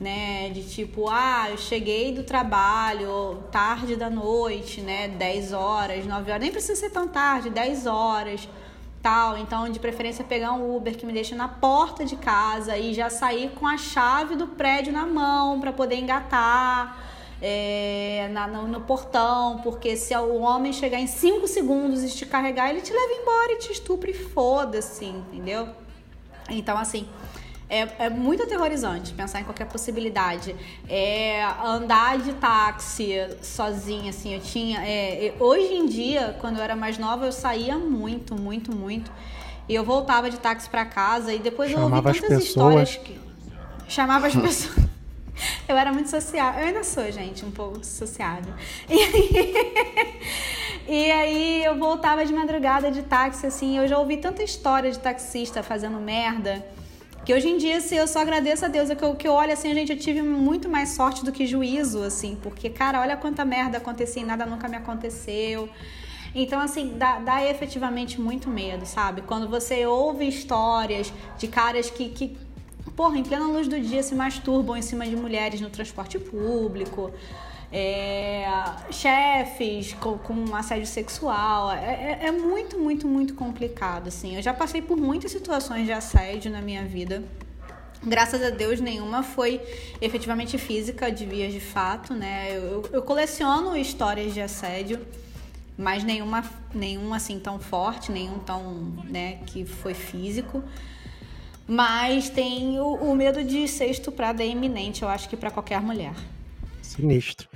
né? 0.00 0.48
De 0.48 0.62
tipo, 0.64 1.08
ah, 1.10 1.48
eu 1.50 1.58
cheguei 1.58 2.10
do 2.12 2.22
trabalho 2.24 3.38
tarde 3.52 3.94
da 3.96 4.08
noite, 4.08 4.80
né? 4.80 5.08
10 5.08 5.52
horas, 5.52 6.06
9 6.06 6.30
horas, 6.30 6.42
nem 6.42 6.50
precisa 6.50 6.74
ser 6.80 6.90
tão 6.90 7.06
tarde, 7.06 7.50
10 7.50 7.86
horas 7.86 8.48
tal. 9.02 9.36
Então, 9.38 9.68
de 9.70 9.78
preferência, 9.78 10.24
pegar 10.24 10.52
um 10.52 10.74
Uber 10.76 10.96
que 10.96 11.04
me 11.06 11.12
deixa 11.12 11.34
na 11.36 11.48
porta 11.48 12.04
de 12.04 12.16
casa 12.16 12.76
e 12.78 12.94
já 12.94 13.10
sair 13.10 13.50
com 13.50 13.66
a 13.66 13.76
chave 13.76 14.36
do 14.36 14.46
prédio 14.46 14.92
na 14.92 15.04
mão 15.06 15.60
para 15.60 15.72
poder 15.72 15.96
engatar 15.96 16.98
é, 17.42 18.28
na- 18.32 18.46
no, 18.46 18.68
no 18.68 18.82
portão, 18.82 19.60
porque 19.62 19.96
se 19.96 20.14
o 20.14 20.40
homem 20.40 20.72
chegar 20.74 20.98
em 21.00 21.06
5 21.06 21.48
segundos 21.48 22.02
e 22.04 22.10
te 22.14 22.26
carregar, 22.26 22.68
ele 22.68 22.82
te 22.82 22.92
leva 22.92 23.12
embora 23.22 23.52
e 23.52 23.56
te 23.58 23.72
estupra 23.72 24.10
e 24.10 24.14
foda-se, 24.14 25.06
entendeu? 25.06 25.68
Então, 26.50 26.76
assim, 26.76 27.08
é, 27.70 28.06
é 28.06 28.10
muito 28.10 28.42
aterrorizante 28.42 29.14
pensar 29.14 29.40
em 29.40 29.44
qualquer 29.44 29.66
possibilidade. 29.66 30.56
É, 30.88 31.44
andar 31.64 32.18
de 32.18 32.32
táxi 32.34 33.14
sozinha, 33.40 34.10
assim, 34.10 34.34
eu 34.34 34.40
tinha. 34.40 34.80
é, 34.84 35.32
hoje 35.38 35.72
em 35.72 35.86
dia, 35.86 36.36
quando 36.40 36.58
eu 36.58 36.64
era 36.64 36.74
mais 36.74 36.98
nova, 36.98 37.24
eu 37.24 37.32
saía 37.32 37.78
muito, 37.78 38.34
muito, 38.34 38.74
muito. 38.74 39.10
E 39.68 39.74
eu 39.74 39.84
voltava 39.84 40.28
de 40.28 40.36
táxi 40.36 40.68
pra 40.68 40.84
casa 40.84 41.32
e 41.32 41.38
depois 41.38 41.70
Chamava 41.70 42.08
eu 42.08 42.14
ouvi 42.14 42.20
tantas 42.20 42.42
histórias 42.42 42.96
que. 42.96 43.20
Chamava 43.86 44.26
as 44.26 44.34
pessoas. 44.36 44.90
Eu 45.68 45.76
era 45.76 45.92
muito 45.92 46.10
sociável. 46.10 46.60
Eu 46.60 46.66
ainda 46.66 46.82
sou, 46.82 47.10
gente, 47.12 47.44
um 47.44 47.52
pouco 47.52 47.84
sociável. 47.86 48.52
E 48.88 48.98
aí, 49.00 49.54
e 50.88 51.10
aí 51.12 51.64
eu 51.64 51.78
voltava 51.78 52.26
de 52.26 52.32
madrugada 52.32 52.90
de 52.90 53.02
táxi, 53.02 53.46
assim. 53.46 53.78
Eu 53.78 53.86
já 53.86 53.96
ouvi 53.96 54.16
tanta 54.16 54.42
história 54.42 54.90
de 54.90 54.98
taxista 54.98 55.62
fazendo 55.62 55.98
merda. 56.00 56.66
Que 57.24 57.34
hoje 57.34 57.48
em 57.48 57.58
dia, 57.58 57.76
assim, 57.76 57.96
eu 57.96 58.06
só 58.06 58.20
agradeço 58.20 58.64
a 58.64 58.68
Deus. 58.68 58.90
É 58.90 58.94
que 58.94 59.04
eu, 59.04 59.14
que 59.14 59.28
eu 59.28 59.32
olho 59.32 59.52
assim, 59.52 59.74
gente, 59.74 59.92
eu 59.92 59.98
tive 59.98 60.22
muito 60.22 60.68
mais 60.68 60.90
sorte 60.90 61.24
do 61.24 61.30
que 61.30 61.46
juízo, 61.46 62.02
assim. 62.02 62.36
Porque, 62.42 62.70
cara, 62.70 63.00
olha 63.00 63.16
quanta 63.16 63.44
merda 63.44 63.78
acontecia 63.78 64.22
e 64.22 64.24
nada 64.24 64.46
nunca 64.46 64.68
me 64.68 64.76
aconteceu. 64.76 65.68
Então, 66.34 66.60
assim, 66.60 66.96
dá, 66.96 67.18
dá 67.18 67.44
efetivamente 67.44 68.20
muito 68.20 68.48
medo, 68.48 68.86
sabe? 68.86 69.22
Quando 69.22 69.48
você 69.48 69.84
ouve 69.84 70.26
histórias 70.26 71.12
de 71.36 71.48
caras 71.48 71.90
que, 71.90 72.08
que 72.08 72.36
porra, 72.96 73.18
em 73.18 73.22
plena 73.22 73.46
luz 73.46 73.66
do 73.66 73.80
dia 73.80 74.02
se 74.02 74.14
masturbam 74.14 74.76
em 74.76 74.82
cima 74.82 75.06
de 75.06 75.16
mulheres 75.16 75.60
no 75.60 75.70
transporte 75.70 76.18
público, 76.18 77.10
é, 77.72 78.44
chefes 78.90 79.92
com, 79.94 80.18
com 80.18 80.54
assédio 80.56 80.86
sexual. 80.86 81.70
É, 81.72 82.18
é- 82.22 82.26
é 82.26 82.30
muito, 82.32 82.78
muito, 82.78 83.06
muito 83.06 83.34
complicado, 83.34 84.08
assim. 84.08 84.36
Eu 84.36 84.42
já 84.42 84.52
passei 84.52 84.82
por 84.82 84.96
muitas 84.96 85.30
situações 85.30 85.86
de 85.86 85.92
assédio 85.92 86.50
na 86.50 86.60
minha 86.60 86.84
vida. 86.84 87.22
Graças 88.02 88.42
a 88.42 88.50
Deus, 88.50 88.80
nenhuma 88.80 89.22
foi 89.22 89.60
efetivamente 90.00 90.56
física, 90.58 91.10
de 91.12 91.26
vias 91.26 91.52
de 91.52 91.60
fato, 91.60 92.14
né? 92.14 92.48
Eu, 92.56 92.62
eu- 92.62 92.88
eu 92.94 93.02
coleciono 93.02 93.76
histórias 93.76 94.32
de 94.32 94.40
assédio, 94.40 95.06
mas 95.76 96.02
nenhuma, 96.02 96.42
nenhuma 96.74 97.16
assim 97.16 97.38
tão 97.38 97.58
forte, 97.58 98.10
nenhum 98.10 98.38
tão, 98.38 98.62
né, 99.04 99.38
que 99.46 99.64
foi 99.64 99.94
físico. 99.94 100.62
Mas 101.66 102.28
tem 102.28 102.80
o, 102.80 102.86
o 102.94 103.14
medo 103.14 103.44
de 103.44 103.68
ser 103.68 103.86
estuprada 103.86 104.42
é 104.42 104.46
iminente, 104.46 105.02
eu 105.02 105.08
acho 105.08 105.28
que 105.28 105.36
pra 105.36 105.50
qualquer 105.50 105.80
mulher. 105.80 106.14
Sinistro. 106.90 107.48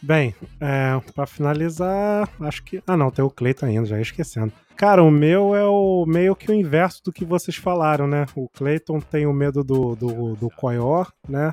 Bem, 0.00 0.34
é, 0.60 1.00
para 1.14 1.26
finalizar, 1.26 2.28
acho 2.40 2.62
que. 2.62 2.80
Ah, 2.86 2.96
não, 2.96 3.10
tem 3.10 3.24
o 3.24 3.30
Cleiton 3.30 3.66
ainda, 3.66 3.86
já 3.86 3.96
ia 3.96 4.02
esquecendo. 4.02 4.52
Cara, 4.76 5.02
o 5.02 5.10
meu 5.10 5.56
é 5.56 5.64
o 5.64 6.06
meio 6.06 6.36
que 6.36 6.50
o 6.50 6.54
inverso 6.54 7.02
do 7.04 7.12
que 7.12 7.24
vocês 7.24 7.56
falaram, 7.56 8.06
né? 8.06 8.26
O 8.36 8.48
Cleiton 8.48 9.00
tem 9.00 9.26
o 9.26 9.32
medo 9.32 9.64
do, 9.64 9.96
do, 9.96 10.36
do 10.36 10.48
coió, 10.50 11.04
né? 11.28 11.52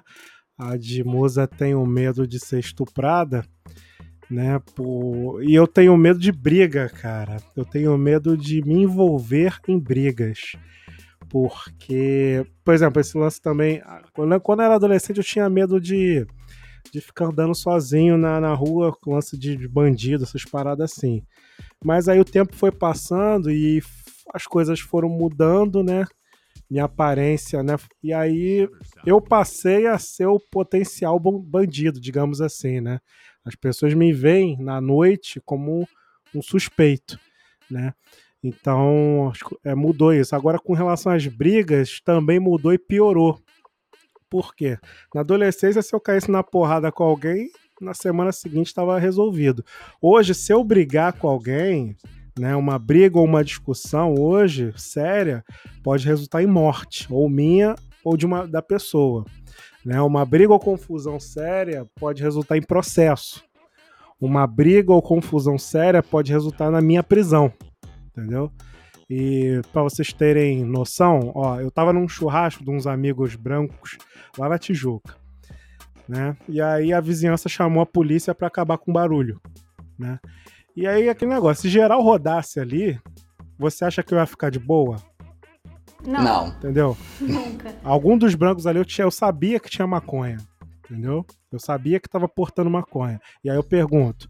A 0.57 0.77
de 0.77 1.03
Musa 1.03 1.47
tem 1.47 1.73
o 1.73 1.85
medo 1.85 2.27
de 2.27 2.39
ser 2.39 2.59
estuprada, 2.59 3.43
né? 4.29 4.61
Por... 4.75 5.43
E 5.43 5.55
eu 5.55 5.65
tenho 5.65 5.97
medo 5.97 6.19
de 6.19 6.31
briga, 6.31 6.87
cara. 6.87 7.37
Eu 7.55 7.65
tenho 7.65 7.97
medo 7.97 8.37
de 8.37 8.61
me 8.61 8.83
envolver 8.83 9.57
em 9.67 9.79
brigas. 9.79 10.51
Porque, 11.27 12.45
por 12.63 12.75
exemplo, 12.75 13.01
esse 13.01 13.17
lance 13.17 13.41
também. 13.41 13.81
Quando 14.13 14.61
eu 14.61 14.63
era 14.63 14.75
adolescente, 14.75 15.17
eu 15.17 15.23
tinha 15.23 15.49
medo 15.49 15.81
de 15.81 16.27
de 16.91 17.01
ficar 17.01 17.25
andando 17.25 17.55
sozinho 17.55 18.17
na, 18.17 18.39
na 18.39 18.53
rua 18.53 18.95
com 19.01 19.13
lance 19.13 19.37
de, 19.37 19.55
de 19.55 19.67
bandido, 19.67 20.23
essas 20.23 20.45
paradas 20.45 20.91
assim. 20.91 21.23
Mas 21.83 22.07
aí 22.07 22.19
o 22.19 22.25
tempo 22.25 22.55
foi 22.55 22.71
passando 22.71 23.51
e 23.51 23.81
as 24.33 24.45
coisas 24.45 24.79
foram 24.79 25.09
mudando, 25.09 25.83
né? 25.83 26.05
Minha 26.69 26.85
aparência, 26.85 27.61
né? 27.61 27.75
E 28.03 28.13
aí 28.13 28.67
eu 29.05 29.21
passei 29.21 29.87
a 29.87 29.97
ser 29.99 30.25
o 30.25 30.39
potencial 30.39 31.19
bandido, 31.19 31.99
digamos 31.99 32.41
assim, 32.41 32.81
né? 32.81 32.99
As 33.43 33.55
pessoas 33.55 33.93
me 33.93 34.11
veem 34.11 34.57
na 34.57 34.81
noite 34.81 35.39
como 35.45 35.87
um 36.33 36.41
suspeito, 36.41 37.19
né? 37.69 37.93
Então 38.43 39.31
é, 39.63 39.73
mudou 39.73 40.13
isso. 40.13 40.35
Agora, 40.35 40.59
com 40.59 40.73
relação 40.73 41.11
às 41.11 41.25
brigas, 41.27 41.99
também 42.03 42.39
mudou 42.39 42.73
e 42.73 42.77
piorou. 42.77 43.39
Por 44.35 44.53
quê? 44.53 44.77
Na 45.13 45.21
adolescência, 45.21 45.81
se 45.81 45.95
eu 45.95 45.99
caísse 46.01 46.29
na 46.29 46.43
porrada 46.43 46.91
com 46.91 47.05
alguém, 47.05 47.49
na 47.79 47.93
semana 47.93 48.33
seguinte 48.33 48.67
estava 48.67 48.99
resolvido. 48.99 49.63
Hoje, 50.01 50.35
se 50.35 50.51
eu 50.51 50.61
brigar 50.61 51.13
com 51.13 51.29
alguém, 51.29 51.95
né, 52.37 52.53
uma 52.53 52.77
briga 52.77 53.17
ou 53.17 53.23
uma 53.23 53.45
discussão 53.45 54.13
hoje 54.13 54.73
séria 54.75 55.41
pode 55.81 56.05
resultar 56.05 56.43
em 56.43 56.47
morte, 56.47 57.07
ou 57.09 57.29
minha 57.29 57.77
ou 58.03 58.17
de 58.17 58.25
uma 58.25 58.45
da 58.45 58.61
pessoa. 58.61 59.23
Né? 59.85 60.01
Uma 60.01 60.25
briga 60.25 60.51
ou 60.51 60.59
confusão 60.59 61.17
séria 61.17 61.87
pode 61.95 62.21
resultar 62.21 62.57
em 62.57 62.61
processo. 62.61 63.41
Uma 64.19 64.45
briga 64.45 64.91
ou 64.91 65.01
confusão 65.01 65.57
séria 65.57 66.03
pode 66.03 66.29
resultar 66.33 66.69
na 66.69 66.81
minha 66.81 67.01
prisão, 67.01 67.53
entendeu? 68.07 68.51
E 69.09 69.61
para 69.71 69.83
vocês 69.83 70.11
terem 70.11 70.63
noção, 70.65 71.31
ó, 71.35 71.59
eu 71.59 71.69
tava 71.69 71.93
num 71.93 72.07
churrasco 72.07 72.63
de 72.63 72.71
uns 72.71 72.87
amigos 72.87 73.35
brancos 73.35 73.97
lá 74.37 74.49
na 74.49 74.57
Tijuca, 74.57 75.15
né? 76.09 76.35
E 76.49 76.59
aí 76.61 76.91
a 76.91 76.99
vizinhança 76.99 77.47
chamou 77.47 77.83
a 77.83 77.85
polícia 77.85 78.33
para 78.33 78.47
acabar 78.47 78.77
com 78.77 78.89
o 78.89 78.93
barulho, 78.93 79.39
né? 79.97 80.19
E 80.75 80.87
aí 80.87 81.07
aquele 81.07 81.31
negócio, 81.33 81.61
se 81.61 81.69
geral 81.69 82.01
rodasse 82.01 82.59
ali, 82.59 82.99
você 83.57 83.85
acha 83.85 84.01
que 84.03 84.13
eu 84.13 84.17
ia 84.17 84.25
ficar 84.25 84.49
de 84.49 84.59
boa? 84.59 84.97
Não, 86.05 86.23
Não. 86.23 86.47
Entendeu? 86.49 86.97
nunca. 87.21 87.75
Algum 87.83 88.17
dos 88.17 88.35
brancos 88.35 88.67
ali 88.67 88.77
eu, 88.79 88.85
tinha, 88.85 89.05
eu 89.05 89.11
sabia 89.11 89.59
que 89.59 89.69
tinha 89.69 89.87
maconha. 89.87 90.37
entendeu? 90.83 91.25
Eu 91.51 91.59
sabia 91.59 91.99
que 91.99 92.09
tava 92.09 92.27
portando 92.27 92.69
maconha. 92.69 93.19
E 93.43 93.49
aí 93.49 93.55
eu 93.55 93.63
pergunto: 93.63 94.27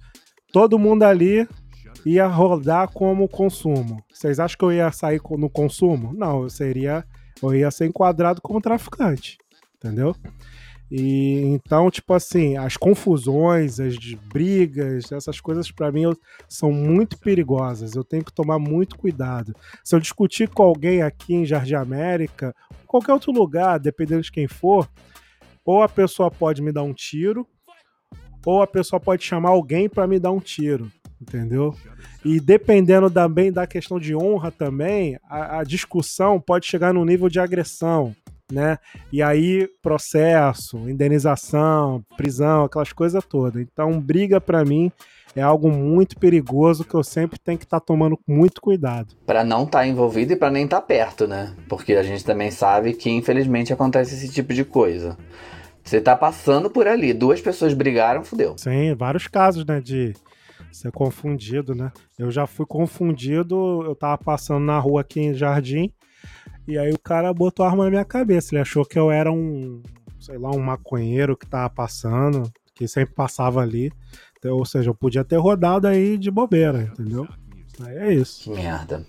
todo 0.54 0.78
mundo 0.80 1.04
ali 1.04 1.48
ia 2.06 2.26
rodar 2.28 2.90
como 2.92 3.28
consumo. 3.28 4.04
Vocês 4.12 4.40
acham 4.40 4.58
que 4.58 4.66
eu 4.66 4.72
ia 4.72 4.92
sair 4.92 5.22
no 5.38 5.50
consumo? 5.50 6.14
Não, 6.14 6.44
eu 6.44 6.50
seria. 6.50 7.06
Eu 7.42 7.54
ia 7.54 7.70
ser 7.70 7.86
enquadrado 7.88 8.42
como 8.42 8.62
traficante. 8.62 9.38
Entendeu? 9.78 10.16
E 10.92 11.40
então, 11.48 11.90
tipo 11.90 12.14
assim, 12.14 12.58
as 12.58 12.78
confusões, 12.78 13.80
as 13.80 13.96
brigas, 14.32 15.12
essas 15.12 15.40
coisas 15.42 15.72
pra 15.72 15.92
mim 15.92 16.04
eu- 16.04 16.18
são 16.48 16.72
muito 16.72 17.18
perigosas. 17.18 17.96
Eu 17.96 18.04
tenho 18.04 18.24
que 18.24 18.32
tomar 18.34 18.60
muito 18.60 18.98
cuidado. 18.98 19.54
Se 19.84 19.96
eu 19.96 20.00
discutir 20.00 20.48
com 20.48 20.62
alguém 20.64 21.02
aqui 21.02 21.34
em 21.34 21.46
Jardim 21.46 21.74
América, 21.74 22.56
qualquer 22.88 23.14
outro 23.14 23.32
lugar, 23.32 23.80
dependendo 23.80 24.22
de 24.22 24.32
quem 24.32 24.48
for, 24.48 24.88
ou 25.66 25.82
a 25.82 25.90
pessoa 25.90 26.30
pode 26.30 26.62
me 26.62 26.72
dar 26.72 26.84
um 26.84 26.94
tiro, 26.94 27.48
ou 28.46 28.62
a 28.62 28.68
pessoa 28.68 29.00
pode 29.00 29.24
chamar 29.24 29.50
alguém 29.50 29.90
pra 29.90 30.06
me 30.06 30.20
dar 30.20 30.32
um 30.32 30.40
tiro, 30.40 30.92
entendeu? 31.22 31.76
E 32.24 32.40
dependendo 32.40 33.10
também 33.10 33.52
da 33.52 33.68
questão 33.68 34.00
de 34.00 34.16
honra 34.16 34.52
também, 34.52 35.18
a, 35.30 35.60
a 35.60 35.64
discussão 35.64 36.40
pode 36.40 36.66
chegar 36.66 36.94
no 36.94 37.06
nível 37.06 37.30
de 37.30 37.40
agressão, 37.40 38.16
né? 38.52 38.78
E 39.12 39.22
aí 39.22 39.68
processo, 39.82 40.78
indenização, 40.90 42.04
prisão, 42.18 42.66
aquelas 42.66 42.94
coisas 42.94 43.24
todas. 43.26 43.62
Então, 43.62 44.00
briga 44.00 44.40
pra 44.40 44.64
mim 44.64 44.92
é 45.36 45.42
algo 45.42 45.70
muito 45.70 46.18
perigoso 46.18 46.86
que 46.86 46.94
eu 46.94 47.04
sempre 47.04 47.38
tenho 47.38 47.58
que 47.58 47.66
estar 47.66 47.80
tomando 47.80 48.18
muito 48.26 48.62
cuidado. 48.62 49.16
Pra 49.26 49.44
não 49.44 49.64
estar 49.64 49.86
envolvido 49.86 50.34
e 50.34 50.36
pra 50.36 50.50
nem 50.50 50.64
estar 50.64 50.82
perto, 50.82 51.28
né? 51.28 51.54
Porque 51.68 51.94
a 51.94 52.04
gente 52.04 52.24
também 52.24 52.52
sabe 52.52 52.94
que 52.94 53.10
infelizmente 53.10 53.74
acontece 53.74 54.16
esse 54.16 54.30
tipo 54.30 54.54
de 54.54 54.64
coisa. 54.64 55.18
Você 55.84 56.00
tá 56.02 56.16
passando 56.16 56.70
por 56.70 56.88
ali, 56.88 57.14
duas 57.14 57.42
pessoas 57.42 57.74
brigaram, 57.74 58.24
fudeu. 58.24 58.56
Sim, 58.58 58.96
vários 58.96 59.28
casos, 59.28 59.66
né, 59.66 59.80
de 59.80 60.14
ser 60.76 60.92
confundido, 60.92 61.74
né? 61.74 61.92
Eu 62.18 62.30
já 62.30 62.46
fui 62.46 62.66
confundido, 62.66 63.84
eu 63.84 63.96
tava 63.96 64.18
passando 64.18 64.64
na 64.64 64.78
rua 64.78 65.02
aqui 65.02 65.20
em 65.20 65.34
Jardim, 65.34 65.92
e 66.68 66.78
aí 66.78 66.92
o 66.92 67.00
cara 67.00 67.34
botou 67.34 67.66
a 67.66 67.70
arma 67.70 67.86
na 67.86 67.90
minha 67.90 68.06
cabeça. 68.06 68.54
Ele 68.54 68.62
achou 68.62 68.84
que 68.86 68.98
eu 68.98 69.12
era 69.12 69.32
um, 69.32 69.82
sei 70.20 70.38
lá, 70.38 70.50
um 70.52 70.62
maconheiro 70.62 71.38
que 71.38 71.46
tava 71.46 71.70
passando, 71.70 72.52
que 72.74 72.88
sempre 72.88 73.14
passava 73.14 73.62
ali. 73.62 73.92
Então, 74.38 74.58
ou 74.58 74.66
seja, 74.66 74.90
eu 74.90 74.96
podia 74.96 75.24
ter 75.24 75.38
rodado 75.38 75.88
aí 75.88 76.18
de 76.18 76.30
bobeira, 76.30 76.84
entendeu? 76.92 77.28
Aí 77.82 77.98
é 77.98 78.14
isso. 78.14 78.44
Que 78.44 78.50
merda. 78.50 79.06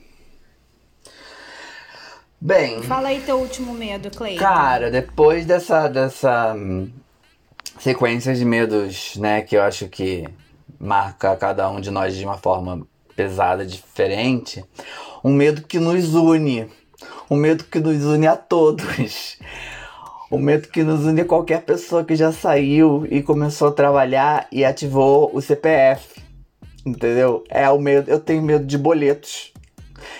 Bem, 2.41 2.83
Fala 2.83 3.09
aí 3.09 3.21
teu 3.23 3.39
último 3.39 3.73
medo, 3.73 4.11
Clay. 4.11 4.37
cara, 4.37 4.91
depois 4.91 5.47
dessa, 5.47 5.89
dessa 5.89 6.55
hum, 6.55 6.91
sequência 7.79 8.35
de 8.35 8.45
medos, 8.45 9.17
né, 9.17 9.41
que 9.41 9.57
eu 9.57 9.63
acho 9.63 9.89
que 9.89 10.29
marca 10.79 11.37
cada 11.37 11.69
um 11.71 11.81
de 11.81 11.91
nós 11.91 12.15
de 12.15 12.25
uma 12.25 12.37
forma 12.37 12.87
pesada, 13.15 13.65
diferente, 13.65 14.65
um 15.25 15.33
medo 15.33 15.63
que 15.63 15.79
nos 15.79 16.15
une, 16.15 16.69
um 17.31 17.37
medo 17.37 17.65
que 17.65 17.81
nos 17.81 18.05
une 18.05 18.27
a 18.27 18.37
todos, 18.37 19.39
um 20.31 20.39
medo 20.39 20.69
que 20.69 20.83
nos 20.83 21.05
une 21.05 21.23
a 21.23 21.25
qualquer 21.25 21.63
pessoa 21.63 22.05
que 22.05 22.15
já 22.15 22.31
saiu 22.31 23.07
e 23.11 23.23
começou 23.23 23.69
a 23.69 23.73
trabalhar 23.73 24.47
e 24.53 24.65
ativou 24.65 25.31
o 25.33 25.41
CPF, 25.41 26.23
entendeu? 26.85 27.43
É 27.49 27.69
o 27.71 27.79
medo, 27.79 28.11
eu 28.11 28.21
tenho 28.21 28.43
medo 28.43 28.67
de 28.67 28.77
boletos. 28.77 29.53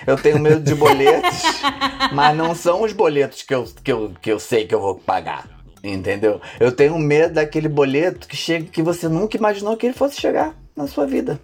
Eu 0.07 0.17
tenho 0.17 0.39
medo 0.41 0.61
de 0.61 0.75
boletos, 0.75 1.43
mas 2.13 2.37
não 2.37 2.55
são 2.55 2.83
os 2.83 2.93
boletos 2.93 3.43
que 3.43 3.55
eu, 3.55 3.65
que, 3.85 3.93
eu, 3.93 4.13
que 4.21 4.33
eu 4.33 4.41
sei 4.41 4.67
que 4.67 4.75
eu 4.75 4.81
vou 4.81 4.97
pagar. 4.97 5.56
Entendeu? 5.93 6.41
Eu 6.59 6.73
tenho 6.73 6.99
medo 6.99 7.35
daquele 7.35 7.69
boleto 7.69 8.27
que 8.27 8.37
chega 8.37 8.67
que 8.67 8.83
você 8.83 9.09
nunca 9.09 9.37
imaginou 9.37 9.77
que 9.77 9.87
ele 9.87 9.95
fosse 9.95 10.21
chegar 10.21 10.55
na 10.75 10.87
sua 10.87 11.07
vida. 11.07 11.41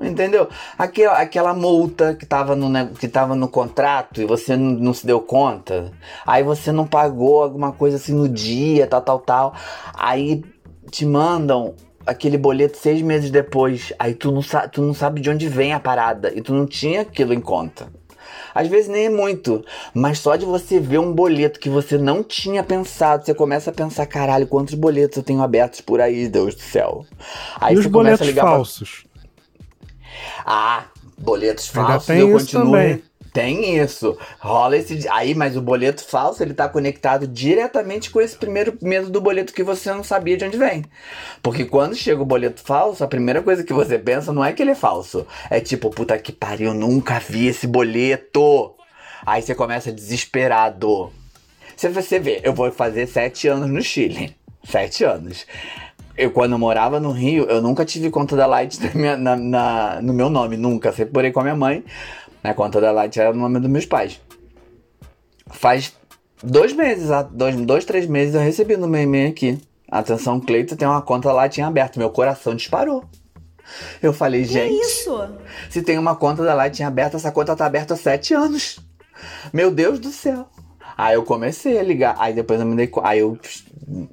Entendeu? 0.00 0.48
Aquela, 0.78 1.18
aquela 1.18 1.54
multa 1.54 2.14
que 2.14 2.24
tava, 2.24 2.56
no, 2.56 2.88
que 2.94 3.06
tava 3.06 3.34
no 3.34 3.46
contrato 3.46 4.22
e 4.22 4.24
você 4.24 4.56
não, 4.56 4.70
não 4.72 4.94
se 4.94 5.06
deu 5.06 5.20
conta. 5.20 5.92
Aí 6.26 6.42
você 6.42 6.72
não 6.72 6.86
pagou 6.86 7.42
alguma 7.42 7.70
coisa 7.70 7.96
assim 7.96 8.14
no 8.14 8.28
dia, 8.28 8.86
tal, 8.86 9.02
tal, 9.02 9.18
tal. 9.18 9.54
Aí 9.94 10.42
te 10.90 11.04
mandam 11.04 11.74
aquele 12.06 12.38
boleto 12.38 12.78
seis 12.78 13.02
meses 13.02 13.30
depois. 13.30 13.92
Aí 13.98 14.14
tu 14.14 14.32
não, 14.32 14.40
tu 14.72 14.80
não 14.80 14.94
sabe 14.94 15.20
de 15.20 15.28
onde 15.28 15.48
vem 15.48 15.74
a 15.74 15.80
parada. 15.80 16.32
E 16.34 16.40
tu 16.40 16.54
não 16.54 16.66
tinha 16.66 17.02
aquilo 17.02 17.34
em 17.34 17.40
conta. 17.40 17.99
Às 18.60 18.68
vezes 18.68 18.88
nem 18.88 19.06
é 19.06 19.10
muito, 19.10 19.64
mas 19.94 20.18
só 20.18 20.36
de 20.36 20.44
você 20.44 20.78
ver 20.78 20.98
um 20.98 21.12
boleto 21.12 21.58
que 21.58 21.68
você 21.70 21.96
não 21.96 22.22
tinha 22.22 22.62
pensado, 22.62 23.24
você 23.24 23.32
começa 23.34 23.70
a 23.70 23.72
pensar, 23.72 24.04
caralho, 24.06 24.46
quantos 24.46 24.74
boletos 24.74 25.16
eu 25.16 25.22
tenho 25.22 25.42
abertos 25.42 25.80
por 25.80 26.00
aí, 26.00 26.28
Deus 26.28 26.54
do 26.54 26.60
céu. 26.60 27.06
Aí 27.60 27.74
e 27.74 27.78
os 27.78 27.84
você 27.84 27.90
começa 27.90 28.18
boletos 28.18 28.22
a 28.22 28.24
ligar 28.26 28.42
pra- 28.42 28.50
falsos? 28.56 29.04
ah, 30.44 30.84
boletos 31.18 31.68
falsos, 31.68 32.08
eu 32.10 32.30
continuo. 32.32 32.64
também. 32.72 33.02
Tem 33.32 33.76
isso. 33.78 34.16
Rola 34.40 34.76
esse. 34.76 35.08
Aí, 35.08 35.34
mas 35.34 35.56
o 35.56 35.62
boleto 35.62 36.04
falso, 36.04 36.42
ele 36.42 36.52
tá 36.54 36.68
conectado 36.68 37.26
diretamente 37.26 38.10
com 38.10 38.20
esse 38.20 38.36
primeiro 38.36 38.76
medo 38.82 39.08
do 39.08 39.20
boleto 39.20 39.52
que 39.52 39.62
você 39.62 39.92
não 39.92 40.02
sabia 40.02 40.36
de 40.36 40.44
onde 40.44 40.56
vem. 40.58 40.84
Porque 41.42 41.64
quando 41.64 41.94
chega 41.94 42.20
o 42.20 42.26
boleto 42.26 42.60
falso, 42.60 43.04
a 43.04 43.08
primeira 43.08 43.40
coisa 43.42 43.62
que 43.62 43.72
você 43.72 43.98
pensa 43.98 44.32
não 44.32 44.44
é 44.44 44.52
que 44.52 44.62
ele 44.62 44.72
é 44.72 44.74
falso. 44.74 45.26
É 45.48 45.60
tipo, 45.60 45.90
puta 45.90 46.18
que 46.18 46.32
pariu, 46.32 46.74
nunca 46.74 47.18
vi 47.20 47.46
esse 47.46 47.66
boleto. 47.66 48.74
Aí 49.24 49.42
você 49.42 49.54
começa 49.54 49.92
desesperado. 49.92 51.12
Se 51.76 51.88
você 51.88 52.18
vê, 52.18 52.40
eu 52.42 52.52
vou 52.52 52.70
fazer 52.72 53.06
sete 53.06 53.46
anos 53.48 53.68
no 53.70 53.80
Chile. 53.82 54.34
Sete 54.64 55.04
anos. 55.04 55.46
Eu, 56.16 56.30
quando 56.32 56.52
eu 56.52 56.58
morava 56.58 57.00
no 57.00 57.12
Rio, 57.12 57.44
eu 57.44 57.62
nunca 57.62 57.84
tive 57.84 58.10
conta 58.10 58.36
da 58.36 58.44
Light 58.46 58.78
na 58.84 58.90
minha- 58.94 59.16
na- 59.16 59.36
na- 59.36 60.02
no 60.02 60.12
meu 60.12 60.28
nome, 60.28 60.56
nunca. 60.56 60.92
Sempre 60.92 61.14
morei 61.14 61.30
com 61.32 61.40
a 61.40 61.44
minha 61.44 61.56
mãe. 61.56 61.84
A 62.42 62.54
conta 62.54 62.80
da 62.80 62.90
Light 62.90 63.18
era 63.18 63.32
no 63.32 63.40
nome 63.40 63.60
dos 63.60 63.70
meus 63.70 63.86
pais. 63.86 64.20
Faz 65.48 65.92
dois 66.42 66.72
meses, 66.72 67.08
dois, 67.32 67.56
dois, 67.56 67.84
três 67.84 68.06
meses, 68.06 68.34
eu 68.34 68.40
recebi 68.40 68.76
no 68.76 68.88
meu 68.88 69.02
e-mail 69.02 69.30
aqui. 69.30 69.58
Atenção, 69.90 70.40
Cleito, 70.40 70.76
tem 70.76 70.86
uma 70.86 71.02
conta 71.02 71.32
Light 71.32 71.58
em 71.58 71.64
aberto. 71.64 71.98
Meu 71.98 72.10
coração 72.10 72.54
disparou. 72.54 73.04
Eu 74.02 74.12
falei, 74.12 74.42
Que 74.42 74.52
gente. 74.52 74.80
isso? 74.80 75.28
Se 75.68 75.82
tem 75.82 75.98
uma 75.98 76.16
conta 76.16 76.44
da 76.44 76.54
Light 76.54 76.80
em 76.80 76.84
aberto, 76.84 77.16
essa 77.16 77.32
conta 77.32 77.56
tá 77.56 77.66
aberta 77.66 77.94
há 77.94 77.96
sete 77.96 78.34
anos. 78.34 78.78
Meu 79.52 79.70
Deus 79.70 79.98
do 79.98 80.10
céu. 80.10 80.48
Aí 80.96 81.14
eu 81.14 81.22
comecei 81.24 81.78
a 81.78 81.82
ligar. 81.82 82.14
Aí 82.18 82.32
depois 82.32 82.60
eu 82.60 82.66
me 82.66 82.76
dei 82.76 82.90
Aí 83.02 83.20
eu 83.20 83.38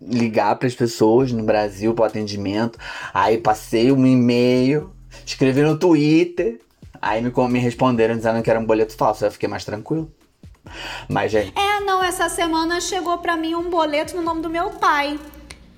ligar 0.02 0.56
para 0.56 0.68
as 0.68 0.76
pessoas 0.76 1.32
no 1.32 1.44
Brasil 1.44 1.94
para 1.94 2.08
atendimento. 2.08 2.80
Aí 3.14 3.38
passei 3.38 3.92
um 3.92 4.06
e-mail, 4.06 4.92
escrevi 5.26 5.62
no 5.62 5.78
Twitter. 5.78 6.60
Aí 7.02 7.22
me, 7.22 7.32
me 7.50 7.60
responderam 7.60 8.16
dizendo 8.16 8.42
que 8.42 8.50
era 8.50 8.60
um 8.60 8.66
boleto 8.66 8.96
falso. 8.96 9.24
Aí 9.24 9.30
eu 9.30 9.34
fiquei 9.34 9.50
mais 9.50 9.66
tranquilo. 9.66 10.12
Mas, 11.10 11.32
gente, 11.32 11.54
É, 11.58 11.80
não, 11.82 12.04
essa 12.04 12.30
semana 12.30 12.82
chegou 12.82 13.18
pra 13.20 13.38
mim 13.38 13.56
um 13.56 13.70
boleto 13.70 14.16
no 14.16 14.22
nome 14.22 14.42
do 14.42 14.50
meu 14.50 14.72
pai. 14.72 15.20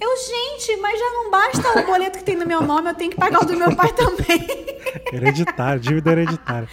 Eu, 0.02 0.10
gente, 0.16 0.78
mas 0.78 0.98
já 0.98 1.10
não 1.12 1.30
basta 1.30 1.80
o 1.80 1.86
boleto 1.86 2.20
que 2.20 2.24
tem 2.24 2.36
no 2.36 2.46
meu 2.46 2.62
nome, 2.62 2.90
eu 2.90 2.96
tenho 2.96 3.12
que 3.12 3.18
pagar 3.18 3.44
o 3.44 3.46
do 3.46 3.56
meu 3.56 3.76
pai 3.76 3.92
também. 3.92 4.48
Hereditário, 5.12 5.82
dívida 5.82 6.12
hereditária. 6.14 6.70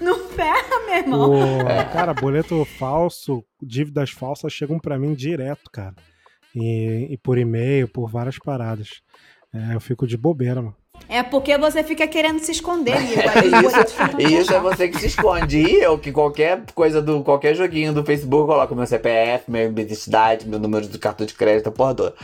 Não 0.00 0.28
ferra, 0.30 0.86
meu 0.86 0.96
irmão. 0.96 1.30
O, 1.30 1.92
cara, 1.92 2.14
boleto 2.14 2.64
falso, 2.64 3.44
dívidas 3.62 4.10
falsas 4.10 4.50
chegam 4.50 4.78
pra 4.78 4.98
mim 4.98 5.14
direto, 5.14 5.70
cara. 5.70 5.94
E, 6.54 7.08
e 7.10 7.18
por 7.18 7.36
e-mail, 7.36 7.86
por 7.86 8.08
várias 8.08 8.38
paradas. 8.38 9.02
É, 9.52 9.74
eu 9.74 9.80
fico 9.80 10.06
de 10.06 10.16
bobeira, 10.16 10.62
mano. 10.62 10.76
É 11.08 11.22
porque 11.22 11.56
você 11.56 11.82
fica 11.82 12.06
querendo 12.06 12.38
se 12.38 12.52
esconder, 12.52 12.96
Isso, 13.00 14.40
isso 14.40 14.54
é 14.54 14.60
você 14.60 14.88
que 14.88 14.98
se 14.98 15.06
esconde. 15.06 15.58
E 15.58 15.82
eu, 15.82 15.98
que 15.98 16.12
qualquer 16.12 16.62
coisa 16.74 17.00
do. 17.00 17.22
qualquer 17.22 17.54
joguinho 17.54 17.92
do 17.92 18.04
Facebook, 18.04 18.42
eu 18.42 18.46
coloco 18.46 18.74
meu 18.74 18.86
CPF, 18.86 19.50
minha 19.50 19.64
identidade, 19.64 20.46
meu 20.46 20.58
número 20.58 20.86
do 20.86 20.98
cartão 20.98 21.26
de 21.26 21.34
crédito, 21.34 21.68
a 21.68 21.72
porra 21.72 21.94
toda. 21.94 22.14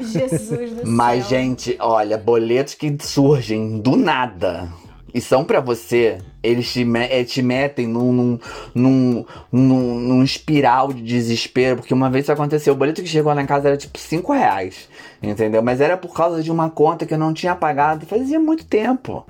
Jesus 0.00 0.70
do 0.72 0.86
Mas, 0.86 1.26
céu. 1.26 1.38
gente, 1.38 1.76
olha, 1.80 2.16
boletos 2.16 2.74
que 2.74 2.96
surgem 3.00 3.80
do 3.80 3.96
nada 3.96 4.68
e 5.12 5.20
são 5.20 5.44
pra 5.44 5.60
você, 5.60 6.18
eles 6.42 6.72
te, 6.72 6.84
me- 6.84 7.06
eh, 7.10 7.24
te 7.24 7.42
metem 7.42 7.86
num, 7.86 8.12
num, 8.12 8.38
num, 8.74 9.24
num, 9.52 10.00
num 10.00 10.22
espiral 10.24 10.92
de 10.92 11.02
desespero. 11.02 11.76
Porque 11.76 11.92
uma 11.94 12.08
vez 12.10 12.24
isso 12.24 12.32
aconteceu, 12.32 12.72
o 12.74 12.76
boleto 12.76 13.02
que 13.02 13.08
chegou 13.08 13.32
lá 13.32 13.42
em 13.42 13.46
casa 13.46 13.68
era 13.68 13.76
tipo 13.76 13.98
5 13.98 14.32
reais, 14.32 14.88
entendeu? 15.22 15.62
Mas 15.62 15.80
era 15.80 15.96
por 15.96 16.14
causa 16.14 16.42
de 16.42 16.50
uma 16.50 16.70
conta 16.70 17.04
que 17.06 17.14
eu 17.14 17.18
não 17.18 17.32
tinha 17.34 17.54
pagado 17.54 18.06
fazia 18.06 18.40
muito 18.40 18.64
tempo. 18.64 19.26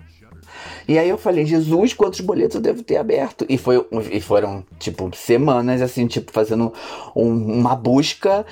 E 0.86 0.98
aí 0.98 1.08
eu 1.08 1.16
falei, 1.16 1.46
Jesus, 1.46 1.92
quantos 1.94 2.20
boletos 2.20 2.56
eu 2.56 2.60
devo 2.60 2.82
ter 2.82 2.96
aberto? 2.96 3.46
E, 3.48 3.56
foi, 3.56 3.84
e 4.10 4.20
foram, 4.20 4.64
tipo, 4.78 5.08
semanas, 5.14 5.80
assim, 5.80 6.06
tipo, 6.06 6.32
fazendo 6.32 6.72
um- 7.14 7.58
uma 7.60 7.76
busca 7.76 8.44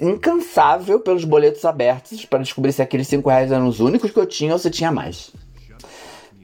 incansável 0.00 0.98
pelos 1.00 1.24
boletos 1.24 1.64
abertos 1.64 2.24
para 2.24 2.40
descobrir 2.40 2.72
se 2.72 2.82
aqueles 2.82 3.06
5 3.08 3.28
reais 3.30 3.52
eram 3.52 3.68
os 3.68 3.78
únicos 3.80 4.10
que 4.10 4.18
eu 4.18 4.26
tinha 4.26 4.52
ou 4.52 4.58
se 4.58 4.70
tinha 4.70 4.90
mais. 4.90 5.30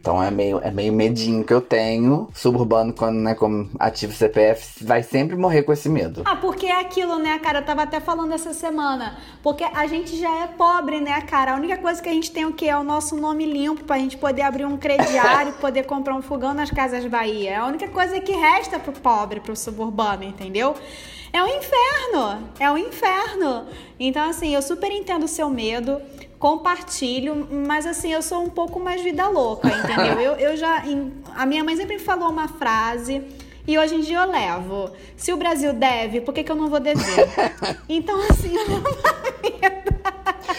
Então 0.05 0.23
é 0.23 0.31
meio, 0.31 0.61
é 0.63 0.71
meio 0.71 0.93
medinho 0.93 1.43
que 1.43 1.55
eu 1.55 1.63
tenho. 1.63 2.29
Suburbano, 2.35 2.93
quando, 2.93 3.17
né, 3.17 3.35
como 3.35 3.71
ativo 3.79 4.13
CPF, 4.13 4.85
vai 4.85 5.03
sempre 5.03 5.35
morrer 5.35 5.63
com 5.63 5.73
esse 5.73 5.89
medo. 5.89 6.21
Ah, 6.27 6.37
porque 6.37 6.67
é 6.67 6.79
aquilo, 6.79 7.19
né, 7.19 7.39
cara? 7.39 7.61
Eu 7.61 7.65
tava 7.65 7.85
até 7.85 8.01
falando 8.01 8.35
essa 8.35 8.53
semana. 8.53 9.17
Porque 9.43 9.65
a 9.65 9.87
gente 9.87 10.15
já 10.19 10.43
é 10.43 10.47
pobre, 10.47 11.01
né, 11.01 11.23
cara? 11.23 11.55
A 11.55 11.57
única 11.57 11.79
coisa 11.79 12.03
que 12.03 12.09
a 12.11 12.13
gente 12.13 12.31
tem 12.31 12.45
o 12.45 12.53
quê? 12.53 12.67
É 12.67 12.77
o 12.77 12.85
nosso 12.85 13.17
nome 13.17 13.47
limpo 13.47 13.85
pra 13.85 13.97
gente 13.97 14.19
poder 14.19 14.43
abrir 14.43 14.67
um 14.67 14.77
crediário 14.77 15.55
poder 15.59 15.85
comprar 15.85 16.15
um 16.15 16.21
fogão 16.21 16.53
nas 16.53 16.71
Casas 16.71 17.07
Bahia. 17.07 17.53
É 17.53 17.57
a 17.57 17.65
única 17.65 17.89
coisa 17.89 18.21
que 18.21 18.33
resta 18.33 18.79
pro 18.79 18.93
pobre, 18.93 19.41
pro 19.41 19.57
suburbano, 19.57 20.23
entendeu? 20.23 20.75
É 21.35 21.43
um 21.43 21.49
inferno, 21.49 22.47
é 22.61 22.71
um 22.71 22.79
inferno. 22.79 23.67
Então, 23.99 24.29
assim, 24.29 24.55
eu 24.55 24.63
super 24.63 24.93
entendo 24.93 25.25
o 25.25 25.29
seu 25.29 25.51
medo, 25.51 26.01
compartilho, 26.45 27.49
mas 27.67 27.87
assim, 27.87 28.13
eu 28.13 28.21
sou 28.21 28.43
um 28.45 28.51
pouco 28.51 28.79
mais 28.79 29.01
vida 29.01 29.27
louca, 29.29 29.67
entendeu? 29.67 30.21
Eu, 30.21 30.33
eu 30.35 30.57
já. 30.59 30.87
em- 30.87 31.11
a 31.35 31.47
minha 31.47 31.65
mãe 31.65 31.75
sempre 31.75 31.99
falou 31.99 32.29
uma 32.29 32.49
frase. 32.49 33.23
E 33.67 33.79
hoje 33.79 33.95
em 33.95 34.01
dia 34.03 34.19
eu 34.19 34.31
levo. 34.31 34.91
Se 35.17 35.33
o 35.33 35.39
Brasil 35.39 35.73
deve, 35.73 36.21
por 36.21 36.35
que, 36.35 36.45
que 36.45 36.53
eu 36.53 36.55
não 36.55 36.69
vou 36.69 36.81
dever? 36.81 37.03
Então, 37.89 38.21
assim, 38.31 38.55
eu 38.55 38.69
não 38.69 38.83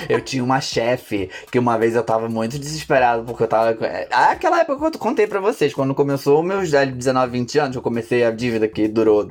Eu 0.10 0.22
tinha 0.22 0.44
uma 0.44 0.60
chefe 0.60 1.30
que 1.52 1.60
uma 1.60 1.78
vez 1.78 1.96
eu 1.96 2.02
tava 2.04 2.28
muito 2.28 2.58
desesperado 2.58 3.24
porque 3.24 3.44
eu 3.44 3.48
tava. 3.48 3.78
Ah, 4.12 4.32
aquela 4.32 4.62
época 4.62 4.90
que 4.90 4.98
eu 4.98 5.00
contei 5.00 5.28
pra 5.28 5.40
vocês, 5.40 5.72
quando 5.72 5.94
começou 5.94 6.42
meus 6.42 6.72
19, 6.72 7.32
20 7.32 7.60
anos, 7.60 7.76
eu 7.76 7.82
comecei 7.84 8.24
a 8.24 8.32
dívida 8.32 8.68
que 8.68 8.88
durou 8.88 9.30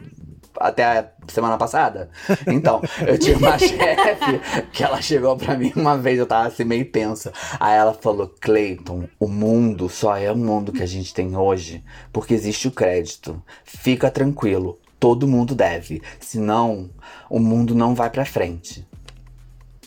até 0.58 0.84
a 0.84 1.10
semana 1.28 1.56
passada. 1.56 2.10
Então, 2.46 2.82
eu 3.06 3.18
tinha 3.18 3.36
uma 3.36 3.56
chefe 3.58 4.40
que 4.72 4.82
ela 4.82 5.00
chegou 5.00 5.36
pra 5.36 5.56
mim 5.56 5.72
uma 5.76 5.96
vez, 5.96 6.18
eu 6.18 6.26
tava 6.26 6.48
assim 6.48 6.64
meio 6.64 6.84
tensa. 6.90 7.32
Aí 7.58 7.76
ela 7.76 7.94
falou: 7.94 8.32
Cleiton, 8.40 9.08
o 9.18 9.28
mundo 9.28 9.88
só 9.88 10.16
é 10.16 10.30
o 10.30 10.36
mundo 10.36 10.72
que 10.72 10.82
a 10.82 10.86
gente 10.86 11.12
tem 11.12 11.36
hoje 11.36 11.84
porque 12.12 12.34
existe 12.34 12.68
o 12.68 12.72
crédito. 12.72 13.42
Fica 13.64 14.10
tranquilo, 14.10 14.78
todo 14.98 15.28
mundo 15.28 15.54
deve. 15.54 16.02
Senão, 16.20 16.90
o 17.28 17.38
mundo 17.38 17.74
não 17.74 17.94
vai 17.94 18.10
pra 18.10 18.24
frente. 18.24 18.86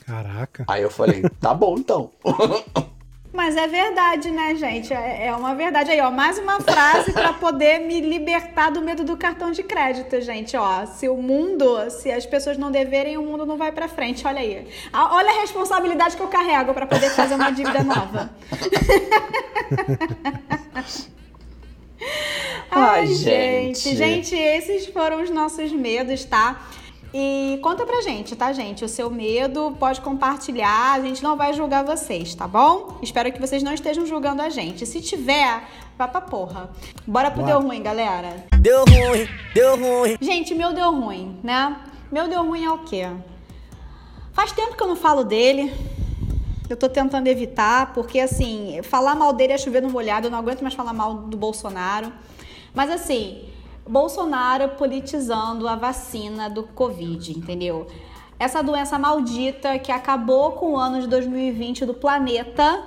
Caraca. 0.05 0.63
Aí 0.67 0.81
eu 0.81 0.89
falei, 0.89 1.23
tá 1.39 1.53
bom 1.53 1.75
então. 1.77 2.11
Mas 3.37 3.55
é 3.55 3.67
verdade, 3.67 4.31
né, 4.31 4.55
gente? 4.55 4.91
É 4.91 5.27
é 5.27 5.35
uma 5.35 5.53
verdade. 5.53 5.91
Aí, 5.91 6.01
ó, 6.01 6.09
mais 6.09 6.39
uma 6.39 6.59
frase 6.59 7.13
pra 7.13 7.33
poder 7.33 7.81
me 7.81 8.01
libertar 8.01 8.71
do 8.71 8.81
medo 8.81 9.03
do 9.03 9.15
cartão 9.15 9.51
de 9.51 9.61
crédito, 9.61 10.19
gente. 10.21 10.57
Ó, 10.57 10.87
se 10.87 11.07
o 11.07 11.17
mundo, 11.17 11.87
se 11.91 12.11
as 12.11 12.25
pessoas 12.25 12.57
não 12.57 12.71
deverem, 12.71 13.15
o 13.15 13.21
mundo 13.21 13.45
não 13.45 13.55
vai 13.55 13.71
pra 13.71 13.87
frente. 13.87 14.25
Olha 14.25 14.39
aí. 14.39 14.67
Olha 14.91 15.29
a 15.29 15.41
responsabilidade 15.41 16.17
que 16.17 16.23
eu 16.23 16.27
carrego 16.27 16.73
pra 16.73 16.87
poder 16.87 17.11
fazer 17.11 17.35
uma 17.35 17.51
dívida 17.51 17.83
nova. 17.83 18.31
Ai, 22.71 23.05
gente. 23.05 23.95
Gente, 23.95 24.35
esses 24.35 24.87
foram 24.87 25.21
os 25.21 25.29
nossos 25.29 25.71
medos, 25.71 26.25
tá? 26.25 26.59
E 27.19 27.57
conta 27.63 27.83
pra 27.83 28.03
gente, 28.03 28.35
tá, 28.35 28.53
gente? 28.53 28.85
O 28.85 28.87
seu 28.87 29.09
medo, 29.09 29.75
pode 29.79 30.01
compartilhar. 30.01 30.93
A 30.93 31.01
gente 31.01 31.23
não 31.23 31.35
vai 31.35 31.51
julgar 31.51 31.83
vocês, 31.83 32.35
tá 32.35 32.47
bom? 32.47 32.99
Espero 33.01 33.31
que 33.31 33.41
vocês 33.41 33.63
não 33.63 33.73
estejam 33.73 34.05
julgando 34.05 34.43
a 34.43 34.49
gente. 34.49 34.85
Se 34.85 35.01
tiver, 35.01 35.63
vá 35.97 36.07
pra 36.07 36.21
porra. 36.21 36.69
Bora 37.07 37.31
pro 37.31 37.41
Bora. 37.41 37.53
deu 37.53 37.67
ruim, 37.67 37.81
galera. 37.81 38.45
Deu 38.59 38.85
ruim, 38.85 39.27
deu 39.51 39.75
ruim. 39.75 40.15
Gente, 40.21 40.53
meu 40.53 40.73
deu 40.73 40.91
ruim, 40.91 41.39
né? 41.41 41.77
Meu 42.11 42.27
deu 42.27 42.45
ruim 42.45 42.65
é 42.65 42.71
o 42.71 42.83
quê? 42.83 43.07
Faz 44.31 44.51
tempo 44.51 44.77
que 44.77 44.83
eu 44.83 44.87
não 44.87 44.95
falo 44.95 45.23
dele. 45.23 45.73
Eu 46.69 46.77
tô 46.77 46.87
tentando 46.87 47.25
evitar, 47.25 47.93
porque 47.95 48.19
assim, 48.19 48.79
falar 48.83 49.15
mal 49.15 49.33
dele 49.33 49.53
é 49.53 49.57
chover 49.57 49.81
no 49.81 49.89
molhado, 49.89 50.27
eu 50.27 50.31
não 50.31 50.37
aguento 50.37 50.61
mais 50.61 50.75
falar 50.75 50.93
mal 50.93 51.15
do 51.15 51.35
Bolsonaro. 51.35 52.13
Mas 52.75 52.91
assim, 52.91 53.43
Bolsonaro 53.87 54.69
politizando 54.69 55.67
a 55.67 55.75
vacina 55.75 56.49
do 56.49 56.63
Covid, 56.63 57.37
entendeu? 57.37 57.87
Essa 58.39 58.61
doença 58.61 58.99
maldita 58.99 59.79
que 59.79 59.91
acabou 59.91 60.51
com 60.51 60.73
o 60.73 60.77
ano 60.77 61.01
de 61.01 61.07
2020 61.07 61.85
do 61.85 61.93
planeta, 61.93 62.83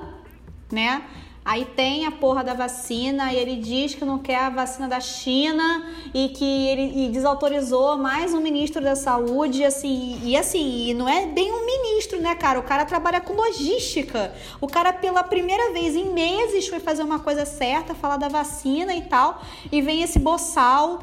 né? 0.71 1.03
Aí 1.43 1.65
tem 1.65 2.05
a 2.05 2.11
porra 2.11 2.45
da 2.45 2.53
vacina 2.53 3.33
e 3.33 3.37
ele 3.37 3.57
diz 3.57 3.95
que 3.95 4.05
não 4.05 4.19
quer 4.19 4.41
a 4.41 4.51
vacina 4.51 4.87
da 4.87 5.01
China 5.01 5.87
e 6.13 6.29
que 6.29 6.69
ele 6.69 7.07
e 7.07 7.09
desautorizou 7.09 7.97
mais 7.97 8.35
um 8.35 8.41
ministro 8.41 8.83
da 8.83 8.95
saúde, 8.95 9.65
assim, 9.65 10.21
e 10.23 10.37
assim, 10.37 10.89
e 10.89 10.95
não 10.95 11.09
é 11.09 11.27
bem 11.27 11.51
um 11.51 11.65
ministro, 11.65 12.21
né, 12.21 12.35
cara? 12.35 12.61
O 12.61 12.63
cara 12.63 12.85
trabalha 12.85 13.23
com 13.23 13.33
logística. 13.33 14.35
O 14.61 14.67
cara, 14.67 14.93
pela 14.93 15.25
primeira 15.25 15.73
vez 15.73 15.97
em 15.97 16.13
meses, 16.13 16.69
foi 16.69 16.79
fazer 16.79 17.03
uma 17.03 17.19
coisa 17.19 17.47
certa, 17.47 17.95
falar 17.95 18.19
da 18.19 18.29
vacina 18.29 18.95
e 18.95 19.03
tal, 19.03 19.43
e 19.73 19.81
vem 19.81 20.03
esse 20.03 20.19
boçal 20.19 21.01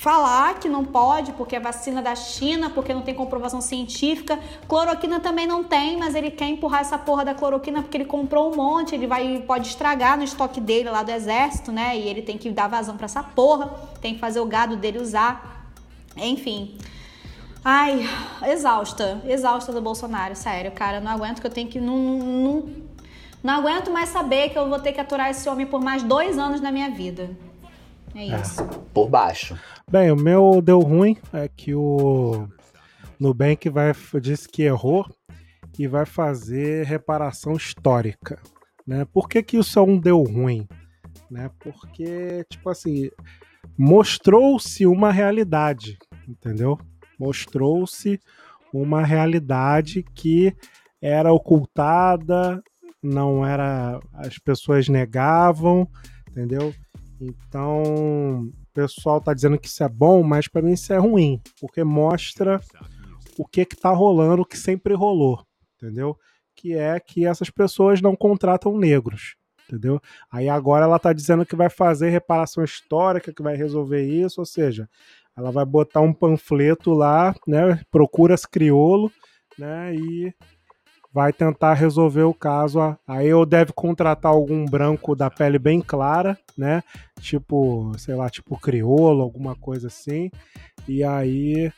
falar 0.00 0.58
que 0.58 0.66
não 0.66 0.82
pode 0.82 1.30
porque 1.32 1.54
é 1.56 1.60
vacina 1.60 2.00
da 2.00 2.14
China, 2.14 2.70
porque 2.70 2.94
não 2.94 3.02
tem 3.02 3.14
comprovação 3.14 3.60
científica. 3.60 4.38
Cloroquina 4.66 5.20
também 5.20 5.46
não 5.46 5.62
tem, 5.62 5.98
mas 5.98 6.14
ele 6.14 6.30
quer 6.30 6.48
empurrar 6.48 6.80
essa 6.80 6.96
porra 6.96 7.22
da 7.22 7.34
cloroquina 7.34 7.82
porque 7.82 7.98
ele 7.98 8.06
comprou 8.06 8.50
um 8.50 8.56
monte, 8.56 8.94
ele 8.94 9.06
vai 9.06 9.44
pode 9.46 9.68
estragar 9.68 10.16
no 10.16 10.24
estoque 10.24 10.58
dele 10.58 10.88
lá 10.88 11.02
do 11.02 11.10
exército, 11.10 11.70
né? 11.70 11.98
E 11.98 12.08
ele 12.08 12.22
tem 12.22 12.38
que 12.38 12.50
dar 12.50 12.66
vazão 12.66 12.96
pra 12.96 13.04
essa 13.04 13.22
porra, 13.22 13.66
tem 14.00 14.14
que 14.14 14.20
fazer 14.20 14.40
o 14.40 14.46
gado 14.46 14.74
dele 14.74 14.98
usar. 14.98 15.68
Enfim. 16.16 16.78
Ai, 17.62 18.08
exausta, 18.48 19.20
exausta 19.26 19.70
do 19.70 19.82
Bolsonaro, 19.82 20.34
sério, 20.34 20.72
cara, 20.72 20.98
não 20.98 21.12
aguento 21.12 21.42
que 21.42 21.46
eu 21.46 21.50
tenho 21.50 21.68
que 21.68 21.78
não, 21.78 21.98
não, 21.98 22.64
não 23.44 23.54
aguento 23.54 23.90
mais 23.90 24.08
saber 24.08 24.48
que 24.48 24.58
eu 24.58 24.66
vou 24.66 24.78
ter 24.78 24.92
que 24.92 25.00
aturar 25.00 25.28
esse 25.28 25.46
homem 25.46 25.66
por 25.66 25.82
mais 25.82 26.02
dois 26.02 26.38
anos 26.38 26.62
na 26.62 26.72
minha 26.72 26.88
vida. 26.88 27.28
É 28.14 28.40
isso. 28.40 28.64
Por 28.92 29.08
baixo. 29.08 29.58
Bem, 29.90 30.10
o 30.10 30.16
meu 30.16 30.60
deu 30.62 30.80
ruim 30.80 31.16
é 31.32 31.48
que 31.48 31.74
o 31.74 32.48
Nubank 33.18 33.68
vai, 33.68 33.92
disse 34.20 34.48
que 34.48 34.62
errou 34.62 35.06
e 35.78 35.86
vai 35.86 36.04
fazer 36.04 36.84
reparação 36.86 37.54
histórica. 37.54 38.38
Né? 38.86 39.04
Por 39.04 39.28
que, 39.28 39.42
que 39.42 39.56
isso 39.56 39.78
é 39.78 39.82
um 39.82 39.98
deu 39.98 40.22
ruim? 40.22 40.66
Né? 41.30 41.50
Porque, 41.60 42.44
tipo 42.50 42.68
assim, 42.68 43.10
mostrou-se 43.78 44.86
uma 44.86 45.12
realidade, 45.12 45.96
entendeu? 46.28 46.78
Mostrou-se 47.18 48.20
uma 48.72 49.04
realidade 49.04 50.02
que 50.14 50.54
era 51.00 51.32
ocultada, 51.32 52.62
não 53.02 53.46
era. 53.46 53.98
As 54.12 54.38
pessoas 54.38 54.88
negavam, 54.88 55.88
entendeu? 56.30 56.74
Então, 57.20 58.44
o 58.44 58.52
pessoal 58.72 59.20
tá 59.20 59.34
dizendo 59.34 59.58
que 59.58 59.68
isso 59.68 59.84
é 59.84 59.88
bom, 59.88 60.22
mas 60.22 60.48
para 60.48 60.62
mim 60.62 60.72
isso 60.72 60.92
é 60.92 60.96
ruim, 60.96 61.40
porque 61.60 61.84
mostra 61.84 62.60
o 63.36 63.46
que 63.46 63.64
que 63.64 63.76
tá 63.76 63.90
rolando, 63.90 64.42
o 64.42 64.46
que 64.46 64.56
sempre 64.56 64.94
rolou, 64.94 65.44
entendeu? 65.76 66.16
Que 66.54 66.74
é 66.74 66.98
que 66.98 67.26
essas 67.26 67.50
pessoas 67.50 68.00
não 68.00 68.16
contratam 68.16 68.76
negros, 68.78 69.36
entendeu? 69.68 70.00
Aí 70.30 70.48
agora 70.48 70.86
ela 70.86 70.98
tá 70.98 71.12
dizendo 71.12 71.44
que 71.44 71.54
vai 71.54 71.68
fazer 71.68 72.08
reparação 72.08 72.64
histórica, 72.64 73.32
que 73.32 73.42
vai 73.42 73.54
resolver 73.54 74.02
isso, 74.02 74.40
ou 74.40 74.46
seja, 74.46 74.88
ela 75.36 75.52
vai 75.52 75.64
botar 75.64 76.00
um 76.00 76.12
panfleto 76.12 76.92
lá, 76.92 77.34
né, 77.46 77.80
procuras 77.90 78.46
criolo, 78.46 79.12
né, 79.58 79.94
e 79.94 80.34
vai 81.12 81.32
tentar 81.32 81.74
resolver 81.74 82.22
o 82.22 82.34
caso. 82.34 82.96
Aí 83.06 83.26
eu 83.26 83.44
deve 83.44 83.72
contratar 83.72 84.32
algum 84.32 84.64
branco 84.64 85.14
da 85.14 85.30
pele 85.30 85.58
bem 85.58 85.80
clara, 85.80 86.38
né? 86.56 86.82
Tipo, 87.20 87.92
sei 87.98 88.14
lá, 88.14 88.30
tipo 88.30 88.58
crioulo, 88.58 89.22
alguma 89.22 89.54
coisa 89.56 89.88
assim. 89.88 90.30
E 90.88 91.02
aí 91.02 91.72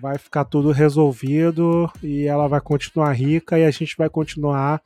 vai 0.00 0.18
ficar 0.18 0.44
tudo 0.44 0.72
resolvido 0.72 1.90
e 2.02 2.26
ela 2.26 2.48
vai 2.48 2.60
continuar 2.60 3.12
rica 3.12 3.58
e 3.58 3.64
a 3.64 3.70
gente 3.70 3.96
vai 3.96 4.10
continuar 4.10 4.82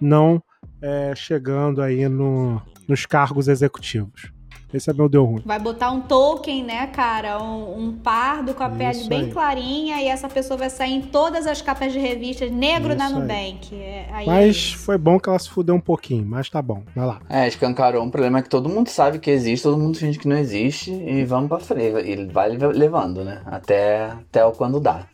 não 0.00 0.42
é, 0.80 1.14
chegando 1.14 1.82
aí 1.82 2.08
no, 2.08 2.62
nos 2.88 3.04
cargos 3.04 3.48
executivos. 3.48 4.32
Esse 4.72 4.90
é 4.90 4.92
meu 4.92 5.08
deu 5.08 5.24
ruim. 5.24 5.42
Vai 5.46 5.58
botar 5.58 5.90
um 5.90 6.00
token, 6.02 6.62
né, 6.62 6.86
cara? 6.88 7.42
Um, 7.42 7.84
um 7.86 7.92
pardo 7.92 8.52
com 8.52 8.62
a 8.62 8.68
pele 8.68 8.98
Isso 8.98 9.08
bem 9.08 9.22
aí. 9.24 9.30
clarinha 9.32 10.02
e 10.02 10.06
essa 10.08 10.28
pessoa 10.28 10.58
vai 10.58 10.68
sair 10.68 10.92
em 10.92 11.00
todas 11.00 11.46
as 11.46 11.62
capas 11.62 11.90
de 11.92 11.98
revistas 11.98 12.50
negro 12.50 12.94
na 12.94 13.06
Isso 13.06 13.14
aí. 13.16 13.20
Nubank. 13.22 13.74
É, 13.74 14.06
aí 14.12 14.24
é 14.24 14.28
Mas 14.28 14.56
isso. 14.56 14.78
foi 14.78 14.98
bom 14.98 15.18
que 15.18 15.26
ela 15.28 15.38
se 15.38 15.48
fudeu 15.48 15.74
um 15.74 15.80
pouquinho, 15.80 16.26
mas 16.26 16.50
tá 16.50 16.60
bom, 16.60 16.82
vai 16.94 17.06
lá. 17.06 17.18
É, 17.30 17.48
escancarou 17.48 18.04
um 18.04 18.10
problema 18.10 18.42
que 18.42 18.48
todo 18.50 18.68
mundo 18.68 18.88
sabe 18.88 19.18
que 19.18 19.30
existe, 19.30 19.62
todo 19.62 19.78
mundo 19.78 19.96
finge 19.96 20.18
que 20.18 20.28
não 20.28 20.36
existe 20.36 20.92
e 20.92 21.24
vamos 21.24 21.48
pra 21.48 21.58
frente. 21.60 22.06
E 22.06 22.26
vai 22.26 22.50
levando, 22.50 23.24
né? 23.24 23.40
Até, 23.46 24.04
até 24.10 24.44
o 24.44 24.52
quando 24.52 24.78
dá. 24.80 25.06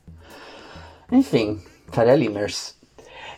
Enfim, 1.12 1.60
Faria 1.92 2.16
Limers. 2.16 2.74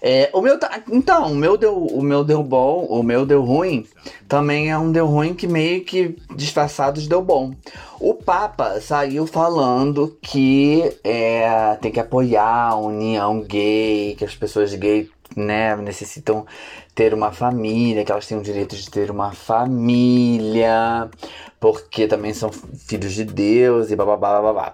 É, 0.09 0.31
o 0.33 0.41
meu 0.41 0.57
tá, 0.57 0.81
então, 0.89 1.33
o 1.33 1.35
meu 1.35 1.57
deu, 1.57 1.77
o 1.77 2.01
meu 2.01 2.23
deu 2.23 2.41
bom, 2.41 2.85
o 2.85 3.03
meu 3.03 3.27
deu 3.27 3.43
ruim, 3.43 3.85
também 4.29 4.71
é 4.71 4.79
um 4.79 4.93
deu 4.93 5.05
ruim 5.05 5.35
que 5.35 5.49
meio 5.49 5.85
que 5.85 6.17
disfarçado 6.37 7.01
de 7.01 7.09
deu 7.09 7.21
bom. 7.21 7.53
O 7.99 8.15
Papa 8.15 8.81
saiu 8.81 9.27
falando 9.27 10.17
que 10.23 10.97
é, 11.03 11.77
tem 11.81 11.91
que 11.91 11.99
apoiar 11.99 12.69
a 12.69 12.77
união 12.77 13.41
gay, 13.41 14.15
que 14.17 14.25
as 14.25 14.37
pessoas 14.37 14.73
gay 14.75 15.11
né, 15.35 15.75
necessitam 15.75 16.47
ter 16.95 17.13
uma 17.13 17.33
família, 17.33 18.05
que 18.05 18.13
elas 18.13 18.29
têm 18.29 18.39
o 18.39 18.43
direito 18.43 18.77
de 18.77 18.89
ter 18.89 19.11
uma 19.11 19.33
família, 19.33 21.11
porque 21.59 22.07
também 22.07 22.35
são 22.35 22.51
filhos 22.53 23.13
de 23.13 23.25
Deus 23.25 23.91
e 23.91 23.97
bababá, 23.97 24.41
babá. 24.41 24.73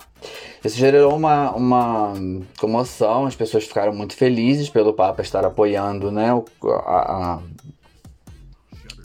Isso 0.65 0.77
gerou 0.77 1.15
uma, 1.15 1.51
uma 1.53 2.15
comoção, 2.59 3.27
as 3.27 3.35
pessoas 3.35 3.65
ficaram 3.65 3.93
muito 3.93 4.17
felizes 4.17 4.69
pelo 4.69 4.93
Papa 4.93 5.23
estar 5.23 5.45
apoiando, 5.45 6.11
né, 6.11 6.31
a, 6.65 7.39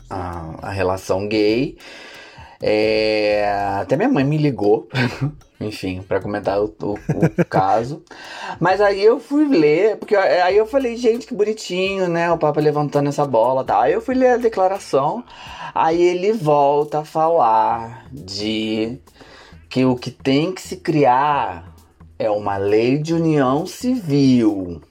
a, 0.09 0.55
a 0.61 0.71
relação 0.71 1.27
gay. 1.27 1.77
É, 2.61 3.45
até 3.79 3.95
minha 3.95 4.09
mãe 4.09 4.23
me 4.23 4.37
ligou, 4.37 4.87
enfim, 5.59 6.01
pra 6.01 6.19
comentar 6.21 6.59
o, 6.61 6.65
o- 6.83 6.93
o 6.93 7.45
caso. 7.49 8.03
Mas 8.59 8.79
aí 8.81 9.03
eu 9.03 9.19
fui 9.19 9.47
ler, 9.47 9.97
porque 9.97 10.15
aí 10.15 10.55
eu 10.55 10.65
falei, 10.65 10.95
gente, 10.97 11.25
que 11.27 11.33
bonitinho, 11.33 12.07
né? 12.07 12.31
O 12.31 12.37
Papa 12.37 12.59
levantando 12.61 13.09
essa 13.09 13.25
bola 13.25 13.63
tal. 13.63 13.81
Aí 13.81 13.93
eu 13.93 14.01
fui 14.01 14.15
ler 14.15 14.31
a 14.33 14.37
declaração, 14.37 15.23
aí 15.73 16.01
ele 16.01 16.31
volta 16.33 16.99
a 16.99 17.05
falar 17.05 18.05
de 18.11 18.99
que 19.69 19.83
o 19.85 19.95
que 19.95 20.11
tem 20.11 20.51
que 20.53 20.61
se 20.61 20.77
criar 20.77 21.73
é 22.19 22.29
uma 22.29 22.57
lei 22.57 22.97
de 22.97 23.13
união 23.13 23.65
civil. 23.65 24.81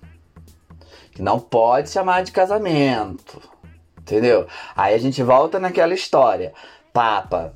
Que 1.13 1.23
não 1.23 1.39
pode 1.41 1.91
chamar 1.91 2.23
de 2.23 2.31
casamento. 2.33 3.41
Entendeu? 3.99 4.47
Aí 4.77 4.95
a 4.95 4.99
gente 4.99 5.23
volta 5.23 5.59
naquela 5.59 5.95
história. 5.95 6.53
Papa, 6.93 7.55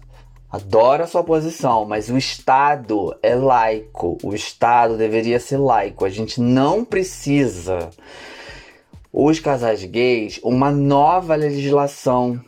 adoro 0.50 1.04
a 1.04 1.06
sua 1.06 1.22
posição, 1.22 1.84
mas 1.84 2.10
o 2.10 2.18
Estado 2.18 3.16
é 3.22 3.34
laico. 3.34 4.18
O 4.22 4.34
Estado 4.34 4.96
deveria 4.96 5.38
ser 5.38 5.58
laico. 5.58 6.04
A 6.04 6.10
gente 6.10 6.40
não 6.40 6.84
precisa, 6.84 7.90
os 9.12 9.38
casais 9.38 9.84
gays, 9.84 10.40
uma 10.42 10.70
nova 10.70 11.34
legislação. 11.34 12.40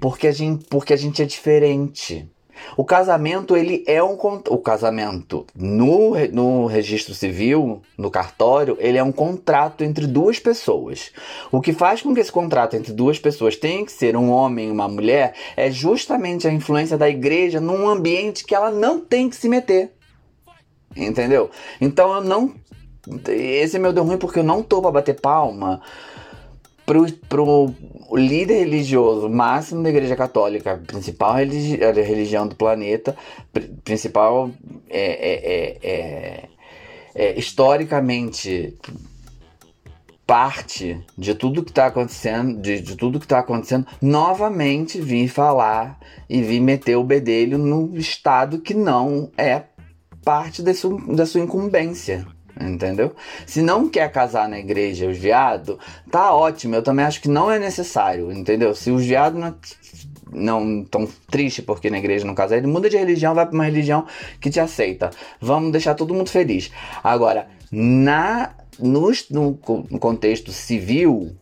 Porque 0.00 0.26
a 0.26 0.32
gente, 0.32 0.64
porque 0.66 0.92
a 0.92 0.96
gente 0.96 1.22
é 1.22 1.24
diferente. 1.24 2.28
O 2.76 2.84
casamento, 2.84 3.56
ele 3.56 3.84
é 3.86 4.02
um. 4.02 4.14
O 4.48 4.58
casamento 4.58 5.46
no, 5.54 6.14
no 6.32 6.66
registro 6.66 7.14
civil, 7.14 7.82
no 7.96 8.10
cartório, 8.10 8.76
ele 8.80 8.98
é 8.98 9.02
um 9.02 9.12
contrato 9.12 9.84
entre 9.84 10.06
duas 10.06 10.38
pessoas. 10.38 11.12
O 11.50 11.60
que 11.60 11.72
faz 11.72 12.02
com 12.02 12.14
que 12.14 12.20
esse 12.20 12.32
contrato 12.32 12.76
entre 12.76 12.92
duas 12.92 13.18
pessoas 13.18 13.56
tenha 13.56 13.84
que 13.84 13.92
ser 13.92 14.16
um 14.16 14.30
homem 14.30 14.68
e 14.68 14.72
uma 14.72 14.88
mulher 14.88 15.34
é 15.56 15.70
justamente 15.70 16.46
a 16.46 16.52
influência 16.52 16.96
da 16.96 17.08
igreja 17.08 17.60
num 17.60 17.88
ambiente 17.88 18.44
que 18.44 18.54
ela 18.54 18.70
não 18.70 19.00
tem 19.00 19.28
que 19.28 19.36
se 19.36 19.48
meter. 19.48 19.92
Entendeu? 20.96 21.50
Então 21.80 22.12
eu 22.14 22.20
não. 22.22 22.54
Esse 23.28 23.76
é 23.76 23.78
meu 23.78 23.92
deu 23.92 24.04
ruim 24.04 24.16
porque 24.16 24.38
eu 24.38 24.44
não 24.44 24.62
tô 24.62 24.80
pra 24.80 24.90
bater 24.90 25.20
palma 25.20 25.82
pro, 26.84 27.10
pro 27.28 27.74
líder 28.12 28.58
religioso 28.60 29.28
máximo 29.28 29.82
da 29.82 29.90
Igreja 29.90 30.16
Católica, 30.16 30.82
principal 30.86 31.34
religi- 31.34 31.76
religião 31.76 32.46
do 32.46 32.54
planeta, 32.54 33.16
pri- 33.52 33.68
principal 33.84 34.50
é, 34.88 35.00
é, 35.00 35.34
é, 35.52 35.78
é, 35.82 36.48
é, 37.14 37.38
historicamente 37.38 38.76
parte 40.26 41.02
de 41.18 41.34
tudo 41.34 41.62
que 41.62 41.70
está 41.70 41.86
acontecendo, 41.86 42.60
de, 42.60 42.80
de 42.80 42.96
tudo 42.96 43.20
que 43.20 43.26
tá 43.26 43.40
acontecendo, 43.40 43.86
novamente 44.00 45.00
vir 45.00 45.28
falar 45.28 45.98
e 46.28 46.40
vir 46.40 46.60
meter 46.60 46.96
o 46.96 47.04
bedelho 47.04 47.58
no 47.58 47.96
estado 47.98 48.58
que 48.58 48.72
não 48.72 49.30
é 49.36 49.64
parte 50.24 50.62
sua, 50.72 50.98
da 51.14 51.26
sua 51.26 51.42
incumbência. 51.42 52.26
Entendeu? 52.60 53.14
Se 53.46 53.62
não 53.62 53.88
quer 53.88 54.10
casar 54.12 54.48
na 54.48 54.58
igreja 54.58 55.08
os 55.08 55.18
viados, 55.18 55.76
tá 56.10 56.32
ótimo. 56.32 56.74
Eu 56.74 56.82
também 56.82 57.04
acho 57.04 57.20
que 57.20 57.28
não 57.28 57.50
é 57.50 57.58
necessário, 57.58 58.30
entendeu? 58.30 58.74
Se 58.74 58.90
os 58.90 59.04
viados 59.04 59.40
não 59.40 59.54
não 60.34 60.84
tão 60.84 61.08
triste 61.30 61.62
porque 61.62 61.88
na 61.88 61.98
igreja 61.98 62.26
não 62.26 62.34
casa, 62.34 62.56
ele 62.56 62.66
muda 62.66 62.90
de 62.90 62.96
religião, 62.96 63.34
vai 63.34 63.46
para 63.46 63.54
uma 63.54 63.64
religião 63.64 64.04
que 64.40 64.50
te 64.50 64.58
aceita. 64.58 65.10
Vamos 65.40 65.70
deixar 65.70 65.94
todo 65.94 66.12
mundo 66.12 66.28
feliz. 66.28 66.72
Agora, 67.04 67.46
na 67.70 68.50
no, 68.78 69.10
no 69.30 69.98
contexto 70.00 70.50
civil, 70.50 71.36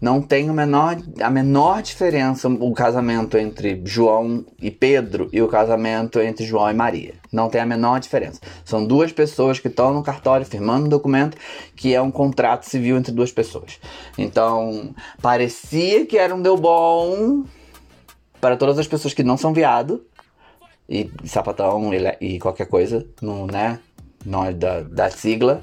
não 0.00 0.22
tem 0.22 0.48
o 0.48 0.54
menor, 0.54 0.96
a 1.20 1.28
menor 1.28 1.82
diferença 1.82 2.48
o 2.48 2.72
casamento 2.72 3.36
entre 3.36 3.82
João 3.84 4.44
e 4.60 4.70
Pedro 4.70 5.28
e 5.32 5.42
o 5.42 5.48
casamento 5.48 6.18
entre 6.20 6.46
João 6.46 6.70
e 6.70 6.74
Maria. 6.74 7.14
Não 7.30 7.50
tem 7.50 7.60
a 7.60 7.66
menor 7.66 8.00
diferença. 8.00 8.40
São 8.64 8.84
duas 8.84 9.12
pessoas 9.12 9.58
que 9.58 9.68
estão 9.68 9.92
no 9.92 10.02
cartório 10.02 10.46
firmando 10.46 10.86
um 10.86 10.88
documento 10.88 11.36
que 11.76 11.94
é 11.94 12.00
um 12.00 12.10
contrato 12.10 12.64
civil 12.64 12.96
entre 12.96 13.12
duas 13.12 13.30
pessoas. 13.30 13.78
Então, 14.16 14.94
parecia 15.20 16.06
que 16.06 16.16
era 16.16 16.34
um 16.34 16.40
deu 16.40 16.56
bom 16.56 17.44
para 18.40 18.56
todas 18.56 18.78
as 18.78 18.88
pessoas 18.88 19.12
que 19.12 19.22
não 19.22 19.36
são 19.36 19.52
viado 19.52 20.02
e 20.88 21.10
sapatão 21.26 21.92
e, 21.92 22.34
e 22.34 22.38
qualquer 22.38 22.66
coisa, 22.66 23.06
no, 23.20 23.46
né? 23.46 23.78
Nós 24.24 24.56
da, 24.56 24.80
da 24.80 25.10
sigla. 25.10 25.62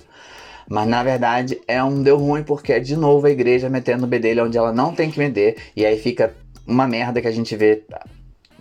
Mas 0.70 0.88
na 0.88 1.02
verdade 1.04 1.60
é 1.68 1.84
um 1.84 2.04
deu 2.04 2.18
ruim 2.18 2.44
porque 2.44 2.74
é 2.74 2.80
de 2.80 2.96
novo 2.96 3.28
a 3.28 3.32
igreja 3.32 3.70
metendo 3.70 4.06
o 4.06 4.08
bedelho 4.08 4.46
onde 4.46 4.58
ela 4.58 4.74
não 4.74 4.94
tem 4.94 5.10
que 5.10 5.20
meter. 5.20 5.58
E 5.76 5.86
aí 5.86 5.98
fica 5.98 6.36
uma 6.66 6.88
merda 6.88 7.22
que 7.22 7.28
a 7.28 7.32
gente 7.32 7.56
vê 7.56 7.84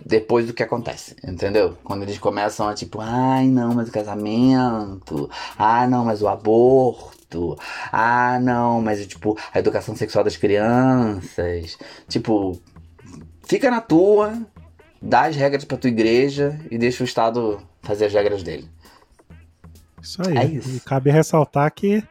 depois 0.05 0.47
do 0.47 0.53
que 0.53 0.63
acontece, 0.63 1.15
entendeu? 1.27 1.77
Quando 1.83 2.03
eles 2.03 2.17
começam 2.17 2.67
a 2.67 2.73
tipo, 2.73 2.99
ai 3.01 3.45
não, 3.47 3.73
mas 3.73 3.89
o 3.89 3.91
casamento, 3.91 5.29
ah 5.57 5.85
não, 5.85 6.05
mas 6.05 6.21
o 6.21 6.27
aborto, 6.29 7.57
ah 7.91 8.39
não, 8.39 8.81
mas 8.81 9.05
tipo, 9.05 9.37
a 9.53 9.59
educação 9.59 9.95
sexual 9.95 10.23
das 10.23 10.37
crianças. 10.37 11.77
Tipo, 12.07 12.57
fica 13.43 13.69
na 13.69 13.81
tua, 13.81 14.41
dá 15.01 15.25
as 15.25 15.35
regras 15.35 15.65
pra 15.65 15.77
tua 15.77 15.89
igreja 15.89 16.57
e 16.71 16.77
deixa 16.77 17.03
o 17.03 17.05
Estado 17.05 17.59
fazer 17.81 18.05
as 18.05 18.13
regras 18.13 18.43
dele. 18.43 18.69
Isso 20.07 20.21
aí. 20.27 20.37
É 20.37 20.45
isso. 20.45 20.69
E 20.75 20.79
cabe 20.79 21.11
ressaltar 21.11 21.71
que, 21.73 22.03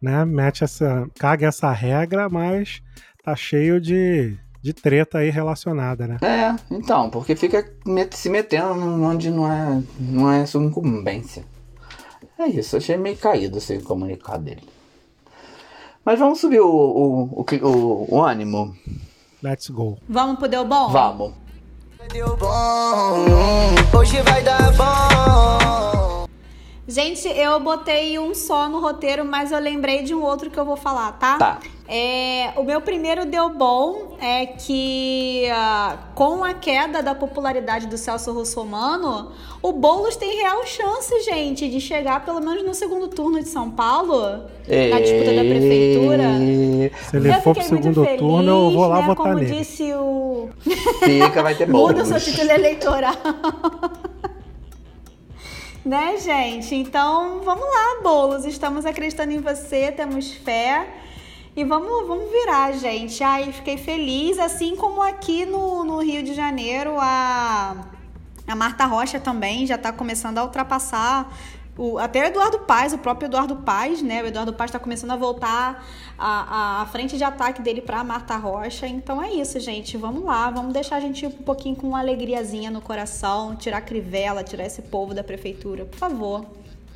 né, 0.00 0.24
mete 0.24 0.64
essa. 0.64 1.06
caga 1.18 1.48
essa 1.48 1.70
regra, 1.72 2.28
mas 2.28 2.80
tá 3.24 3.34
cheio 3.36 3.80
de, 3.80 4.36
de 4.60 4.72
treta 4.72 5.18
aí 5.18 5.30
relacionada, 5.30 6.06
né? 6.06 6.18
É, 6.22 6.54
então, 6.70 7.10
porque 7.10 7.34
fica 7.36 7.68
met- 7.86 8.16
se 8.16 8.28
metendo 8.28 8.74
onde 9.02 9.30
não 9.30 9.50
é, 9.52 9.82
não 9.98 10.30
é 10.30 10.46
sua 10.46 10.62
incumbência. 10.62 11.44
É 12.38 12.46
isso, 12.46 12.76
achei 12.76 12.96
meio 12.96 13.16
caído 13.16 13.58
esse 13.58 13.78
comunicado 13.80 14.44
dele. 14.44 14.62
Mas 16.04 16.18
vamos 16.18 16.40
subir 16.40 16.60
o, 16.60 16.66
o, 16.66 17.24
o, 17.40 17.66
o, 17.68 18.14
o 18.16 18.24
ânimo? 18.24 18.76
Let's 19.42 19.68
go. 19.68 19.98
Vamos 20.08 20.38
pro 20.38 20.48
Deu 20.48 20.64
Bom? 20.64 20.88
Vamos. 20.90 21.34
Deu 22.12 22.36
bom, 22.36 22.48
hoje 23.96 24.20
vai 24.22 24.42
dar 24.42 24.72
bom. 24.72 26.01
Gente, 26.86 27.28
eu 27.28 27.60
botei 27.60 28.18
um 28.18 28.34
só 28.34 28.68
no 28.68 28.80
roteiro, 28.80 29.24
mas 29.24 29.52
eu 29.52 29.58
lembrei 29.60 30.02
de 30.02 30.14
um 30.14 30.22
outro 30.22 30.50
que 30.50 30.58
eu 30.58 30.64
vou 30.64 30.76
falar, 30.76 31.12
tá? 31.12 31.38
Tá. 31.38 31.58
É, 31.86 32.52
o 32.56 32.64
meu 32.64 32.80
primeiro 32.80 33.24
deu 33.24 33.50
bom 33.50 34.16
é 34.20 34.46
que 34.46 35.46
ah, 35.52 35.98
com 36.14 36.42
a 36.42 36.54
queda 36.54 37.02
da 37.02 37.14
popularidade 37.14 37.86
do 37.86 37.96
Celso 37.96 38.32
Russomano, 38.32 39.30
o 39.60 39.72
Boulos 39.72 40.16
tem 40.16 40.40
real 40.40 40.64
chance, 40.66 41.20
gente, 41.22 41.68
de 41.68 41.80
chegar 41.80 42.24
pelo 42.24 42.40
menos 42.40 42.64
no 42.64 42.74
segundo 42.74 43.08
turno 43.08 43.40
de 43.40 43.48
São 43.48 43.70
Paulo, 43.70 44.20
na 44.20 45.00
disputa 45.00 45.34
da 45.34 45.42
prefeitura. 45.42 46.24
Se 47.10 47.16
ele 47.16 47.28
eu 47.28 47.34
for 47.42 47.54
pro 47.54 47.62
fiquei 47.62 47.78
muito 47.78 47.82
segundo 47.82 48.04
feliz, 48.04 48.20
turno, 48.20 48.50
eu 48.50 48.70
vou 48.72 48.88
lá 48.88 48.96
né? 49.02 49.06
votar 49.06 49.26
Como 49.26 49.38
nele. 49.38 49.54
disse 49.54 49.92
o 49.92 50.48
Fica, 51.04 51.42
vai 51.42 51.54
ter 51.54 51.68
Muda 51.70 52.02
o 52.02 52.06
seu 52.06 52.18
título 52.18 52.50
eleitoral. 52.50 53.14
Né, 55.84 56.16
gente? 56.18 56.74
Então, 56.74 57.40
vamos 57.44 57.64
lá, 57.64 58.02
Boulos. 58.02 58.44
Estamos 58.44 58.86
acreditando 58.86 59.32
em 59.32 59.40
você, 59.40 59.90
temos 59.92 60.32
fé. 60.32 60.88
E 61.54 61.64
vamos, 61.64 62.06
vamos 62.06 62.30
virar, 62.30 62.72
gente. 62.72 63.22
Ai, 63.22 63.52
fiquei 63.52 63.76
feliz. 63.76 64.38
Assim 64.38 64.74
como 64.76 65.02
aqui 65.02 65.44
no, 65.44 65.84
no 65.84 65.98
Rio 65.98 66.22
de 66.22 66.34
Janeiro, 66.34 66.96
a, 66.98 67.76
a 68.46 68.56
Marta 68.56 68.86
Rocha 68.86 69.20
também 69.20 69.66
já 69.66 69.74
está 69.74 69.92
começando 69.92 70.38
a 70.38 70.44
ultrapassar. 70.44 71.30
O, 71.76 71.98
até 71.98 72.22
o 72.22 72.26
Eduardo 72.26 72.58
Paz, 72.60 72.92
o 72.92 72.98
próprio 72.98 73.26
Eduardo 73.26 73.56
Paz, 73.56 74.02
né? 74.02 74.22
O 74.22 74.26
Eduardo 74.26 74.52
Paz 74.52 74.68
está 74.68 74.78
começando 74.78 75.12
a 75.12 75.16
voltar 75.16 75.86
a, 76.18 76.80
a, 76.80 76.82
a 76.82 76.86
frente 76.86 77.16
de 77.16 77.24
ataque 77.24 77.62
dele 77.62 77.80
para 77.80 78.04
Marta 78.04 78.36
Rocha. 78.36 78.86
Então 78.86 79.22
é 79.22 79.32
isso, 79.32 79.58
gente. 79.58 79.96
Vamos 79.96 80.22
lá, 80.22 80.50
vamos 80.50 80.74
deixar 80.74 80.96
a 80.96 81.00
gente 81.00 81.24
um 81.26 81.30
pouquinho 81.30 81.74
com 81.74 81.88
uma 81.88 82.00
alegriazinha 82.00 82.70
no 82.70 82.82
coração, 82.82 83.56
tirar 83.56 83.78
a 83.78 83.80
crivela, 83.80 84.44
tirar 84.44 84.66
esse 84.66 84.82
povo 84.82 85.14
da 85.14 85.24
prefeitura, 85.24 85.86
por 85.86 85.96
favor, 85.98 86.44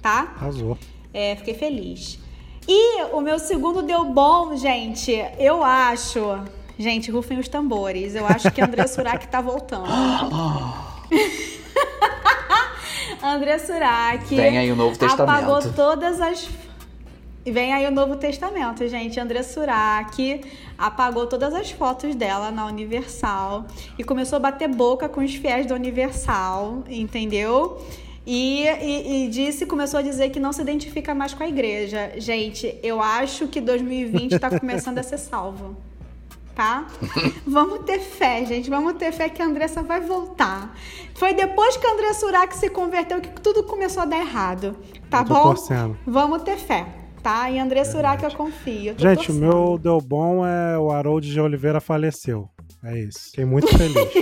tá? 0.03 0.35
Arrasou. 0.37 0.77
É, 1.13 1.35
fiquei 1.37 1.55
feliz. 1.55 2.19
E 2.69 3.03
o 3.13 3.21
meu 3.23 3.39
segundo 3.39 3.83
deu 3.83 4.05
bom, 4.05 4.57
gente. 4.57 5.13
Eu 5.39 5.65
acho. 5.65 6.21
Gente, 6.79 7.11
rufem 7.11 7.39
os 7.39 7.49
tambores. 7.49 8.15
Eu 8.15 8.27
acho 8.27 8.51
que 8.51 8.61
André 8.61 8.87
Surak 8.87 9.27
tá 9.29 9.41
voltando. 9.41 9.87
André 13.23 13.59
Surak 13.59 14.35
Vem 14.35 14.59
aí 14.59 14.71
o 14.71 14.77
Novo 14.77 14.97
apagou 15.05 15.57
Testamento. 15.57 15.77
todas 15.77 16.21
as. 16.21 16.49
E 17.45 17.51
vem 17.53 17.73
aí 17.73 17.87
o 17.87 17.91
Novo 17.91 18.17
Testamento, 18.17 18.87
gente. 18.89 19.19
André 19.21 19.43
Surak 19.43 20.41
apagou 20.77 21.27
todas 21.27 21.55
as 21.55 21.71
fotos 21.71 22.15
dela 22.15 22.51
na 22.51 22.67
Universal 22.67 23.67
e 23.99 24.03
começou 24.03 24.37
a 24.37 24.41
bater 24.41 24.69
boca 24.69 25.09
com 25.09 25.23
os 25.23 25.35
fiéis 25.35 25.67
da 25.67 25.75
Universal, 25.75 26.83
entendeu? 26.89 27.81
E, 28.27 28.65
e, 28.65 29.27
e, 29.27 29.29
disse, 29.29 29.65
começou 29.65 30.01
a 30.01 30.03
dizer 30.03 30.31
que 30.31 30.41
não 30.41 30.53
se 30.53 30.61
identifica 30.61 31.15
mais 31.15 31.33
com 31.33 31.45
a 31.45 31.49
igreja. 31.49 32.13
Gente, 32.17 32.77
eu 32.83 33.01
acho 33.01 33.47
que 33.47 33.61
2020 33.61 34.33
está 34.33 34.59
começando 34.59 34.99
a 34.99 35.03
ser 35.05 35.19
salvo. 35.19 35.77
Tá? 36.57 36.87
Vamos 37.47 37.81
ter 37.81 38.01
fé, 38.01 38.43
gente. 38.47 38.71
Vamos 38.71 38.95
ter 38.95 39.13
fé 39.13 39.29
que 39.29 39.43
a 39.43 39.45
Andressa 39.45 39.83
vai 39.83 40.01
voltar. 40.01 40.75
Foi 41.15 41.35
depois 41.35 41.77
que 41.77 41.87
a 41.87 41.93
Andressa 41.93 42.21
Surak 42.21 42.57
se 42.57 42.71
converteu 42.71 43.21
que 43.21 43.29
tudo 43.43 43.63
começou 43.65 44.05
a 44.05 44.07
dar 44.07 44.19
errado. 44.21 44.75
Tá 45.11 45.23
bom? 45.23 45.43
Torcendo. 45.43 45.99
Vamos 46.07 46.43
ter 46.43 46.57
fé. 46.57 46.87
Tá? 47.23 47.51
Em 47.51 47.61
André 47.61 47.85
Surak 47.85 48.25
eu 48.25 48.31
confio. 48.31 48.93
Eu 48.93 48.99
gente, 48.99 49.27
torcendo. 49.27 49.37
o 49.37 49.39
meu 49.39 49.77
deu 49.79 50.01
bom 50.01 50.47
é 50.47 50.79
o 50.79 50.91
Harold 50.91 51.31
de 51.31 51.39
Oliveira 51.39 51.79
faleceu. 51.79 52.49
É 52.83 53.01
isso. 53.01 53.27
Fiquei 53.27 53.45
muito 53.45 53.69
feliz. 53.69 53.95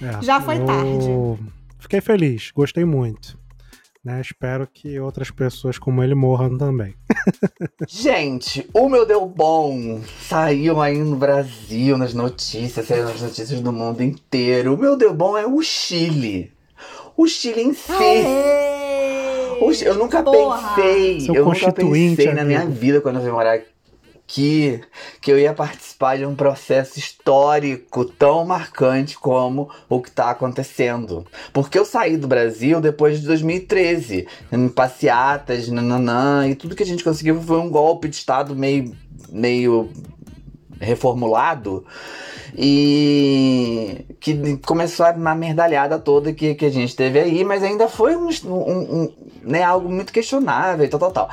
é, 0.00 0.22
Já 0.22 0.40
foi 0.40 0.56
eu... 0.56 0.64
tarde. 0.64 1.52
Fiquei 1.78 2.00
feliz, 2.00 2.50
gostei 2.54 2.86
muito. 2.86 3.36
Né? 4.04 4.20
Espero 4.20 4.66
que 4.66 4.98
outras 4.98 5.30
pessoas 5.30 5.78
como 5.78 6.02
ele 6.02 6.14
morram 6.14 6.58
também. 6.58 6.94
Gente, 7.88 8.68
o 8.74 8.88
meu 8.88 9.06
deu 9.06 9.24
bom 9.26 10.00
saiu 10.28 10.80
aí 10.80 10.98
no 10.98 11.14
Brasil, 11.14 11.96
nas 11.96 12.12
notícias, 12.12 12.86
saiu 12.86 13.04
nas 13.04 13.20
notícias 13.22 13.60
do 13.60 13.72
mundo 13.72 14.02
inteiro. 14.02 14.74
O 14.74 14.78
meu 14.78 14.96
deu 14.96 15.14
bom 15.14 15.38
é 15.38 15.46
o 15.46 15.62
Chile. 15.62 16.52
O 17.16 17.28
Chile 17.28 17.62
em 17.62 17.72
si. 17.72 17.92
eu 19.84 19.94
nunca 19.94 20.20
Porra. 20.20 20.74
pensei, 20.74 21.20
Seu 21.20 21.34
eu 21.36 21.44
nunca 21.44 21.72
pensei 21.72 22.32
na 22.34 22.44
minha 22.44 22.62
amigo. 22.62 22.76
vida 22.76 23.00
quando 23.00 23.16
eu 23.16 23.22
vim 23.22 23.30
morar 23.30 23.54
aqui 23.54 23.71
que 24.32 25.30
eu 25.30 25.38
ia 25.38 25.52
participar 25.52 26.16
de 26.16 26.24
um 26.24 26.34
processo 26.34 26.98
histórico 26.98 28.04
tão 28.04 28.46
marcante 28.46 29.18
como 29.18 29.68
o 29.88 30.00
que 30.00 30.08
está 30.08 30.30
acontecendo. 30.30 31.26
Porque 31.52 31.78
eu 31.78 31.84
saí 31.84 32.16
do 32.16 32.26
Brasil 32.26 32.80
depois 32.80 33.20
de 33.20 33.26
2013, 33.26 34.26
em 34.50 34.68
passeatas, 34.68 35.68
nananã, 35.68 36.48
e 36.48 36.54
tudo 36.54 36.74
que 36.74 36.82
a 36.82 36.86
gente 36.86 37.04
conseguiu 37.04 37.40
foi 37.42 37.58
um 37.58 37.68
golpe 37.68 38.08
de 38.08 38.16
Estado 38.16 38.56
meio, 38.56 38.96
meio 39.30 39.90
reformulado 40.80 41.84
e 42.56 44.04
que 44.20 44.56
começou 44.58 45.06
uma 45.12 45.34
merdalhada 45.34 45.98
toda 45.98 46.32
que, 46.32 46.54
que 46.54 46.66
a 46.66 46.70
gente 46.70 46.94
teve 46.94 47.18
aí, 47.18 47.44
mas 47.44 47.62
ainda 47.62 47.88
foi 47.88 48.16
um, 48.16 48.28
um, 48.44 49.02
um 49.02 49.12
né, 49.42 49.62
algo 49.62 49.88
muito 49.88 50.12
questionável 50.12 50.84
e 50.84 50.88
tal, 50.88 51.00
tal, 51.00 51.12
tal. 51.12 51.30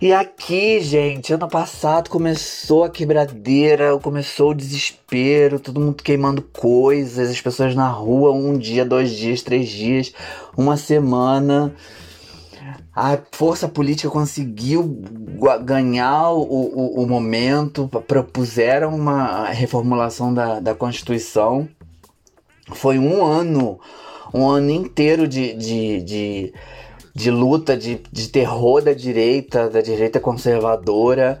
E 0.00 0.14
aqui, 0.14 0.80
gente, 0.80 1.34
ano 1.34 1.46
passado 1.46 2.08
começou 2.08 2.84
a 2.84 2.88
quebradeira, 2.88 3.98
começou 3.98 4.52
o 4.52 4.54
desespero, 4.54 5.60
todo 5.60 5.78
mundo 5.78 6.02
queimando 6.02 6.40
coisas, 6.40 7.28
as 7.28 7.38
pessoas 7.38 7.74
na 7.74 7.86
rua, 7.86 8.32
um 8.32 8.56
dia, 8.56 8.82
dois 8.82 9.10
dias, 9.10 9.42
três 9.42 9.68
dias, 9.68 10.10
uma 10.56 10.78
semana. 10.78 11.74
A 12.96 13.18
força 13.30 13.68
política 13.68 14.08
conseguiu 14.08 15.02
ganhar 15.66 16.30
o, 16.30 16.40
o, 16.40 17.02
o 17.02 17.06
momento, 17.06 17.86
propuseram 18.08 18.96
uma 18.96 19.50
reformulação 19.50 20.32
da, 20.32 20.60
da 20.60 20.74
Constituição. 20.74 21.68
Foi 22.72 22.98
um 22.98 23.22
ano, 23.22 23.78
um 24.32 24.48
ano 24.48 24.70
inteiro 24.70 25.28
de, 25.28 25.52
de, 25.52 26.02
de 26.02 26.54
de 27.20 27.30
luta, 27.30 27.76
de, 27.76 28.00
de 28.10 28.28
terror 28.28 28.82
da 28.82 28.92
direita, 28.92 29.68
da 29.68 29.80
direita 29.80 30.18
conservadora. 30.18 31.38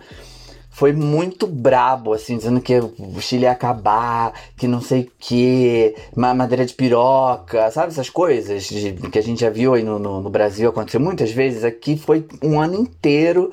Foi 0.70 0.92
muito 0.92 1.46
brabo, 1.46 2.12
assim, 2.12 2.36
dizendo 2.36 2.60
que 2.60 2.78
o 2.78 3.20
Chile 3.20 3.42
ia 3.42 3.50
acabar, 3.50 4.32
que 4.56 4.68
não 4.68 4.80
sei 4.80 5.02
o 5.02 5.10
que, 5.18 5.94
madeira 6.14 6.64
de 6.64 6.72
piroca, 6.74 7.70
sabe 7.70 7.88
essas 7.88 8.08
coisas 8.08 8.64
de, 8.64 8.92
que 8.92 9.18
a 9.18 9.22
gente 9.22 9.40
já 9.40 9.50
viu 9.50 9.74
aí 9.74 9.82
no, 9.82 9.98
no, 9.98 10.20
no 10.20 10.30
Brasil 10.30 10.68
acontecer 10.68 10.98
muitas 10.98 11.32
vezes. 11.32 11.64
Aqui 11.64 11.96
foi 11.96 12.24
um 12.42 12.60
ano 12.60 12.76
inteiro. 12.76 13.50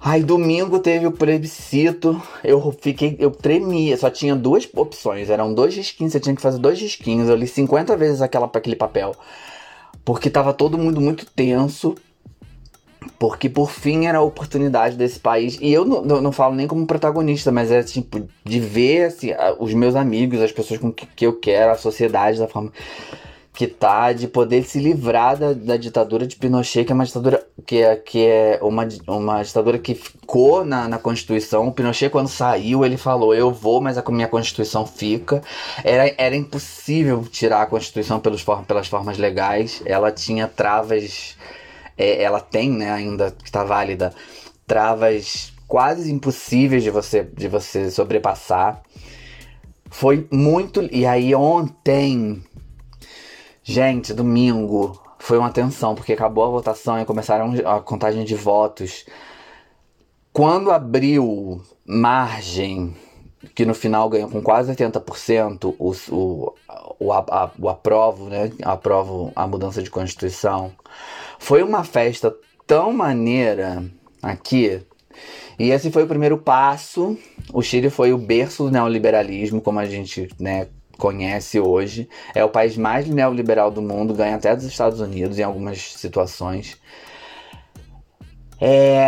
Aí 0.00 0.22
domingo 0.22 0.78
teve 0.78 1.06
o 1.06 1.12
plebiscito, 1.12 2.20
eu 2.42 2.76
fiquei, 2.78 3.16
eu 3.18 3.30
tremia, 3.30 3.96
só 3.96 4.10
tinha 4.10 4.36
duas 4.36 4.68
opções, 4.74 5.30
eram 5.30 5.54
dois 5.54 5.74
risquinhos, 5.74 6.12
você 6.12 6.20
tinha 6.20 6.36
que 6.36 6.42
fazer 6.42 6.58
dois 6.58 6.78
risquinhos, 6.78 7.26
eu 7.26 7.34
li 7.34 7.46
50 7.46 7.96
vezes 7.96 8.20
aquela, 8.20 8.44
aquele 8.44 8.76
papel 8.76 9.16
porque 10.04 10.30
tava 10.30 10.52
todo 10.52 10.78
mundo 10.78 11.00
muito 11.00 11.26
tenso. 11.26 11.94
Porque 13.18 13.48
por 13.48 13.70
fim 13.70 14.06
era 14.06 14.18
a 14.18 14.22
oportunidade 14.22 14.96
desse 14.96 15.20
país. 15.20 15.58
E 15.60 15.72
eu 15.72 15.84
não, 15.84 16.02
não, 16.02 16.20
não 16.20 16.32
falo 16.32 16.54
nem 16.54 16.66
como 16.66 16.86
protagonista, 16.86 17.52
mas 17.52 17.70
é 17.70 17.82
tipo 17.82 18.26
de 18.42 18.60
ver 18.60 19.04
assim, 19.04 19.28
os 19.58 19.74
meus 19.74 19.94
amigos, 19.94 20.40
as 20.40 20.50
pessoas 20.50 20.80
com 20.80 20.90
que, 20.90 21.06
que 21.06 21.26
eu 21.26 21.38
quero, 21.38 21.72
a 21.72 21.76
sociedade 21.76 22.38
da 22.38 22.48
forma 22.48 22.72
que 23.54 23.68
tá, 23.68 24.12
de 24.12 24.26
poder 24.26 24.64
se 24.64 24.80
livrar 24.80 25.36
da, 25.36 25.52
da 25.52 25.76
ditadura 25.76 26.26
de 26.26 26.34
Pinochet, 26.34 26.84
que 26.84 26.90
é 26.90 26.94
uma 26.94 27.04
ditadura 27.04 27.46
que 27.64 27.80
é, 27.80 27.94
que 27.94 28.26
é 28.26 28.58
uma, 28.60 28.86
uma 29.06 29.42
ditadura 29.44 29.78
que 29.78 29.94
ficou 29.94 30.64
na, 30.64 30.88
na 30.88 30.98
Constituição. 30.98 31.68
O 31.68 31.72
Pinochet, 31.72 32.10
quando 32.10 32.26
saiu, 32.26 32.84
ele 32.84 32.96
falou: 32.96 33.32
Eu 33.32 33.52
vou, 33.52 33.80
mas 33.80 33.96
a 33.96 34.02
minha 34.10 34.26
Constituição 34.26 34.84
fica. 34.84 35.40
Era, 35.84 36.12
era 36.18 36.34
impossível 36.34 37.24
tirar 37.30 37.62
a 37.62 37.66
Constituição 37.66 38.18
pelos, 38.18 38.44
pelas 38.66 38.88
formas 38.88 39.18
legais. 39.18 39.80
Ela 39.86 40.10
tinha 40.10 40.48
travas. 40.48 41.36
É, 41.96 42.24
ela 42.24 42.40
tem, 42.40 42.68
né, 42.70 42.90
ainda 42.90 43.30
que 43.30 43.44
está 43.44 43.62
válida, 43.62 44.12
travas 44.66 45.52
quase 45.68 46.10
impossíveis 46.10 46.82
de 46.82 46.90
você, 46.90 47.22
de 47.22 47.46
você 47.46 47.88
sobrepassar. 47.88 48.82
Foi 49.88 50.26
muito. 50.32 50.82
E 50.90 51.06
aí, 51.06 51.32
ontem 51.36 52.42
Gente, 53.66 54.12
domingo 54.12 55.00
foi 55.18 55.38
uma 55.38 55.50
tensão, 55.50 55.94
porque 55.94 56.12
acabou 56.12 56.44
a 56.44 56.48
votação 56.48 57.00
e 57.00 57.06
começaram 57.06 57.54
a 57.64 57.80
contagem 57.80 58.22
de 58.22 58.34
votos. 58.34 59.06
Quando 60.34 60.70
abriu 60.70 61.62
margem, 61.82 62.94
que 63.54 63.64
no 63.64 63.72
final 63.72 64.10
ganhou 64.10 64.28
com 64.28 64.42
quase 64.42 64.70
80%, 64.70 65.74
o, 65.78 65.94
o, 66.14 66.54
o, 66.98 67.12
a, 67.12 67.50
o 67.58 67.68
aprovo, 67.70 68.28
né? 68.28 68.52
Aprovo 68.62 69.32
a 69.34 69.46
mudança 69.46 69.82
de 69.82 69.90
Constituição. 69.90 70.70
Foi 71.38 71.62
uma 71.62 71.84
festa 71.84 72.36
tão 72.66 72.92
maneira 72.92 73.82
aqui. 74.22 74.82
E 75.58 75.70
esse 75.70 75.90
foi 75.90 76.02
o 76.02 76.08
primeiro 76.08 76.36
passo. 76.36 77.16
O 77.50 77.62
Chile 77.62 77.88
foi 77.88 78.12
o 78.12 78.18
berço 78.18 78.64
do 78.64 78.70
neoliberalismo, 78.70 79.62
como 79.62 79.78
a 79.78 79.86
gente 79.86 80.28
né, 80.38 80.68
conhece 81.04 81.60
hoje. 81.60 82.08
É 82.34 82.42
o 82.42 82.48
país 82.48 82.78
mais 82.78 83.06
neoliberal 83.06 83.70
do 83.70 83.82
mundo, 83.82 84.14
ganha 84.14 84.36
até 84.36 84.56
dos 84.56 84.64
Estados 84.64 85.00
Unidos 85.00 85.38
em 85.38 85.42
algumas 85.42 85.92
situações. 85.92 86.78
É, 88.58 89.04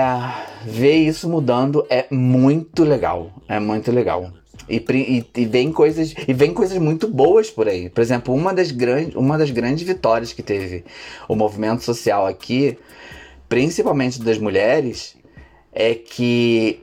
ver 0.66 0.96
isso 0.96 1.26
mudando 1.26 1.86
é 1.88 2.04
muito 2.10 2.84
legal, 2.84 3.30
é 3.48 3.58
muito 3.58 3.90
legal. 3.90 4.30
E, 4.68 4.76
e, 4.76 5.40
e, 5.40 5.46
vem 5.46 5.72
coisas 5.72 6.14
e 6.28 6.34
vem 6.34 6.52
coisas 6.52 6.76
muito 6.76 7.08
boas 7.08 7.50
por 7.50 7.66
aí. 7.66 7.88
Por 7.88 8.02
exemplo, 8.02 8.34
uma 8.34 8.52
das, 8.52 8.70
grandes, 8.70 9.14
uma 9.14 9.38
das 9.38 9.50
grandes 9.50 9.86
vitórias 9.86 10.34
que 10.34 10.42
teve 10.42 10.84
o 11.26 11.34
movimento 11.34 11.82
social 11.82 12.26
aqui, 12.26 12.76
principalmente 13.48 14.20
das 14.20 14.36
mulheres, 14.36 15.16
é 15.72 15.94
que 15.94 16.82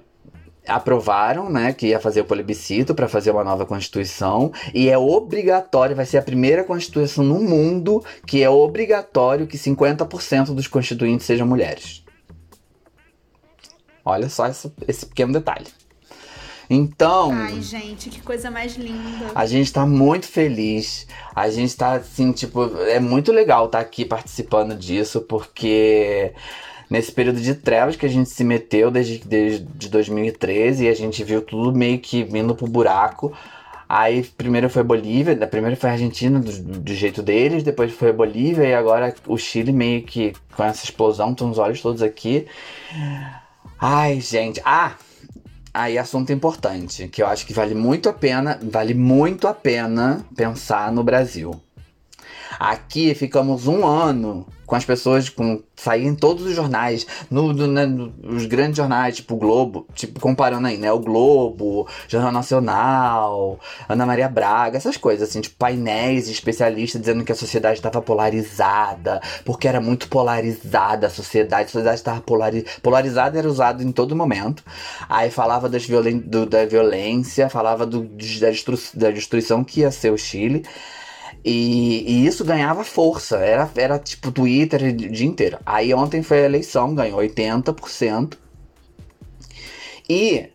aprovaram, 0.68 1.50
né, 1.50 1.74
que 1.74 1.88
ia 1.88 2.00
fazer 2.00 2.22
o 2.22 2.26
plebiscito 2.26 2.96
para 2.96 3.08
fazer 3.08 3.32
uma 3.32 3.44
nova 3.44 3.66
constituição 3.66 4.52
e 4.74 4.90
é 4.90 4.98
obrigatório, 4.98 5.96
vai 5.96 6.06
ser 6.06 6.18
a 6.18 6.22
primeira 6.22 6.64
constituição 6.64 7.24
no 7.24 7.40
mundo 7.40 8.04
que 8.26 8.42
é 8.42 8.50
obrigatório 8.50 9.48
que 9.48 9.58
50% 9.58 10.54
dos 10.54 10.68
constituintes 10.68 11.26
sejam 11.26 11.46
mulheres. 11.46 12.04
Olha 14.06 14.30
só 14.30 14.48
esse, 14.48 14.72
esse 14.88 15.06
pequeno 15.06 15.34
detalhe. 15.34 15.68
Então. 16.70 17.32
Ai, 17.32 17.62
gente, 17.62 18.10
que 18.10 18.22
coisa 18.22 18.50
mais 18.50 18.76
linda. 18.76 19.32
A 19.36 19.46
gente 19.46 19.72
tá 19.72 19.86
muito 19.86 20.28
feliz. 20.28 21.08
A 21.36 21.50
gente 21.50 21.76
tá 21.76 21.94
assim, 21.94 22.32
tipo, 22.32 22.76
é 22.88 23.00
muito 23.00 23.32
legal 23.32 23.66
estar 23.66 23.80
tá 23.80 23.84
aqui 23.84 24.06
participando 24.06 24.76
disso, 24.76 25.22
porque 25.22 26.34
nesse 26.94 27.12
período 27.12 27.42
de 27.42 27.56
trevas 27.56 27.96
que 27.96 28.06
a 28.06 28.10
gente 28.10 28.30
se 28.30 28.44
meteu 28.44 28.92
desde, 28.92 29.18
desde 29.18 29.90
2013 29.90 30.86
e 30.86 30.88
a 30.88 30.94
gente 30.94 31.24
viu 31.24 31.42
tudo 31.42 31.76
meio 31.76 31.98
que 31.98 32.20
indo 32.20 32.54
pro 32.54 32.68
buraco. 32.68 33.34
Aí 33.90 34.22
primeiro 34.24 34.70
foi 34.70 34.84
Bolívia, 34.84 35.36
primeiro 35.48 35.76
foi 35.76 35.90
a 35.90 35.94
Argentina 35.94 36.40
do, 36.40 36.52
do, 36.52 36.94
jeito 36.94 37.24
deles, 37.24 37.64
depois 37.64 37.92
foi 37.94 38.14
Bolívia 38.14 38.66
e 38.66 38.76
agora 38.76 39.12
o 39.26 39.40
Chile 39.40 39.72
meio 39.72 40.04
que 40.04 40.34
com 40.56 40.64
essa 40.64 40.86
explosão, 40.86 41.32
estão 41.32 41.50
os 41.50 41.58
olhos 41.58 41.82
todos 41.82 42.04
aqui. 42.04 42.46
Ai, 43.80 44.22
gente. 44.22 44.62
Ah! 44.64 44.94
Aí 45.74 45.98
assunto 45.98 46.32
importante, 46.32 47.08
que 47.08 47.24
eu 47.24 47.26
acho 47.26 47.48
que 47.48 47.54
vale 47.54 47.74
muito 47.74 48.08
a 48.08 48.14
pena, 48.14 48.60
vale 48.62 48.94
muito 48.94 49.48
a 49.48 49.54
pena 49.56 50.24
pensar 50.36 50.92
no 50.92 51.04
Brasil. 51.04 51.60
Aqui 52.60 53.14
ficamos 53.16 53.68
um 53.68 53.86
ano 53.86 54.46
com 54.66 54.76
as 54.76 54.86
pessoas 54.86 55.30
com 55.30 55.62
sair 55.76 56.06
em 56.06 56.16
todos 56.16 56.46
os 56.46 56.56
jornais, 56.56 57.06
no, 57.30 57.54
no, 57.54 57.68
né, 57.68 57.86
nos 57.86 58.46
grandes 58.46 58.78
jornais, 58.78 59.18
tipo 59.18 59.36
o 59.36 59.38
Globo, 59.38 59.86
tipo 59.94 60.20
comparando 60.20 60.68
aí, 60.68 60.78
né, 60.78 60.92
o 60.92 61.00
Globo, 61.00 61.88
Jornal 62.08 62.32
Nacional, 62.32 63.60
Ana 63.88 64.06
Maria 64.06 64.30
Braga, 64.30 64.78
essas 64.78 64.98
coisas 64.98 65.30
assim, 65.30 65.42
tipo 65.42 65.56
painéis 65.58 66.30
especialistas 66.30 67.02
dizendo 67.02 67.24
que 67.24 67.32
a 67.32 67.36
sociedade 67.36 67.78
estava 67.78 68.02
polarizada, 68.02 69.22
porque 69.46 69.68
era 69.68 69.82
muito 69.82 70.08
polarizada 70.08 71.08
a 71.08 71.10
sociedade, 71.10 71.66
a 71.66 71.72
sociedade 71.72 71.98
estava 71.98 72.22
polari 72.22 72.66
polarizada 72.82 73.38
era 73.38 73.48
usado 73.48 73.84
em 73.84 73.92
todo 73.92 74.16
momento. 74.16 74.64
Aí 75.10 75.30
falava 75.30 75.70
das 75.70 75.86
violen 75.86 76.20
do, 76.20 76.46
da 76.46 76.66
violência, 76.66 77.50
falava 77.50 77.86
do, 77.86 78.04
da, 78.04 78.50
destru 78.50 78.78
da 78.94 79.12
destruição 79.12 79.64
que 79.64 79.82
ia 79.82 79.92
ser 79.92 80.12
o 80.12 80.18
Chile. 80.18 80.64
E, 81.44 82.04
e, 82.08 82.26
isso 82.26 82.46
ganhava 82.46 82.84
força, 82.84 83.38
era, 83.38 83.70
era 83.76 84.00
tipo 84.00 84.32
Twitter 84.32 84.84
o 84.84 84.94
dia 84.94 85.28
inteiro. 85.28 85.58
Aí 85.66 85.94
ontem 85.94 86.24
foi 86.24 86.42
a 86.42 86.46
eleição, 86.46 86.96
ganhou 86.96 87.20
80%. 87.20 88.38
E 90.10 90.50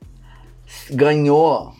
ganhou 0.90 1.72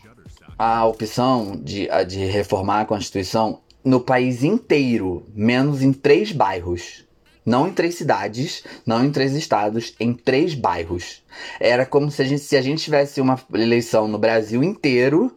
a 0.57 0.85
opção 0.85 1.59
de, 1.63 1.87
de 2.07 2.25
reformar 2.25 2.81
a 2.81 2.85
Constituição 2.85 3.61
no 3.83 3.99
país 3.99 4.43
inteiro, 4.43 5.25
menos 5.33 5.81
em 5.81 5.93
três 5.93 6.31
bairros. 6.31 7.05
Não 7.45 7.67
em 7.67 7.73
três 7.73 7.95
cidades, 7.95 8.63
não 8.85 9.03
em 9.03 9.11
três 9.11 9.33
estados, 9.33 9.95
em 9.99 10.13
três 10.13 10.53
bairros. 10.53 11.23
Era 11.59 11.85
como 11.85 12.11
se 12.11 12.21
a 12.21 12.25
gente, 12.25 12.41
se 12.41 12.55
a 12.55 12.61
gente 12.61 12.83
tivesse 12.83 13.19
uma 13.21 13.39
eleição 13.53 14.07
no 14.07 14.19
Brasil 14.19 14.63
inteiro 14.63 15.35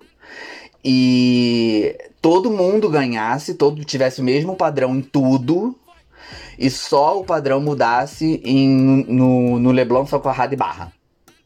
e 0.84 1.96
todo 2.22 2.52
mundo 2.52 2.88
ganhasse, 2.88 3.54
todo 3.54 3.84
tivesse 3.84 4.20
o 4.20 4.24
mesmo 4.24 4.54
padrão 4.54 4.96
em 4.96 5.02
tudo, 5.02 5.76
e 6.56 6.70
só 6.70 7.20
o 7.20 7.24
padrão 7.24 7.60
mudasse 7.60 8.40
em, 8.44 8.68
no, 9.08 9.58
no 9.58 9.72
Leblon, 9.72 10.06
Socorrado 10.06 10.54
e 10.54 10.56
Barra. 10.56 10.92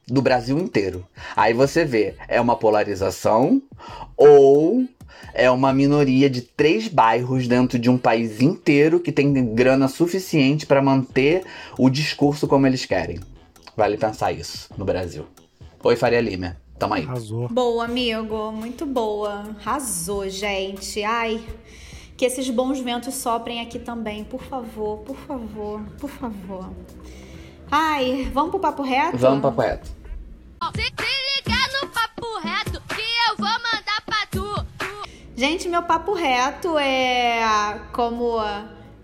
Do 0.07 0.23
Brasil 0.23 0.57
inteiro. 0.59 1.05
Aí 1.35 1.53
você 1.53 1.85
vê, 1.85 2.15
é 2.29 2.41
uma 2.41 2.55
polarização 2.55 3.61
ou 4.17 4.87
é 5.35 5.51
uma 5.51 5.73
minoria 5.73 6.31
de 6.31 6.43
três 6.43 6.87
bairros 6.87 7.49
dentro 7.49 7.77
de 7.77 7.91
um 7.91 7.99
país 7.99 8.41
inteiro 8.41 9.01
que 9.01 9.11
tem 9.11 9.33
grana 9.53 9.89
suficiente 9.89 10.65
para 10.65 10.81
manter 10.81 11.43
o 11.77 11.91
discurso 11.91 12.47
como 12.47 12.69
eles 12.69 12.85
querem. 12.85 13.19
Vale 13.77 13.97
pensar 13.97 14.31
isso 14.31 14.69
no 14.79 14.85
Brasil. 14.85 15.27
Oi, 15.83 15.97
Faria 15.97 16.21
Lima. 16.21 16.57
Tamo 16.79 16.95
aí. 16.95 17.05
Arrasou. 17.05 17.49
Boa, 17.49 17.85
amigo. 17.85 18.53
Muito 18.53 18.85
boa. 18.85 19.45
Arrasou, 19.61 20.29
gente. 20.29 21.03
Ai, 21.03 21.43
que 22.17 22.25
esses 22.25 22.49
bons 22.51 22.81
ventos 22.81 23.15
soprem 23.15 23.61
aqui 23.61 23.79
também. 23.79 24.25
Por 24.25 24.43
favor, 24.43 24.99
por 24.99 25.17
favor, 25.17 25.81
por 25.99 26.11
favor. 26.11 26.71
Ai, 27.71 28.31
vamos 28.33 28.51
pro 28.51 28.61
papo 28.61 28.83
reto? 28.83 29.17
Vamos 29.17 29.41
pro 29.41 29.51
papo 29.51 29.63
reto. 29.63 29.89
Se, 30.75 30.83
se 30.83 31.43
ligar 31.43 31.69
no 31.81 31.89
papo 31.89 32.39
reto 32.41 32.83
que 32.95 33.03
eu 33.31 33.37
vou 33.37 33.47
mandar 33.47 34.03
pra 34.05 34.27
tu. 34.31 34.67
Gente, 35.37 35.69
meu 35.69 35.83
papo 35.83 36.15
reto 36.15 36.79
é 36.79 37.81
como 37.93 38.39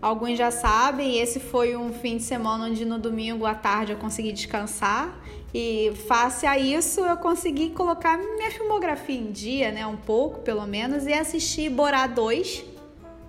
alguns 0.01 0.39
já 0.39 0.51
sabem, 0.51 1.19
esse 1.19 1.39
foi 1.39 1.77
um 1.77 1.93
fim 1.93 2.17
de 2.17 2.23
semana 2.23 2.65
onde 2.65 2.85
no 2.85 2.99
domingo 2.99 3.47
à 3.47 3.55
tarde 3.55 3.93
eu 3.93 3.99
consegui 3.99 4.33
descansar. 4.33 5.15
E 5.55 5.93
face 6.09 6.47
a 6.47 6.59
isso, 6.59 7.01
eu 7.01 7.17
consegui 7.19 7.71
colocar 7.71 8.17
minha 8.17 8.51
filmografia 8.51 9.19
em 9.19 9.31
dia, 9.31 9.71
né? 9.71 9.87
Um 9.87 9.97
pouco, 9.97 10.41
pelo 10.41 10.67
menos, 10.67 11.07
e 11.07 11.13
assistir 11.13 11.69
Borá 11.69 12.07
2, 12.07 12.65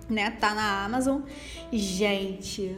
né? 0.08 0.30
Tá 0.30 0.54
na 0.54 0.84
Amazon. 0.84 1.20
Gente. 1.70 2.74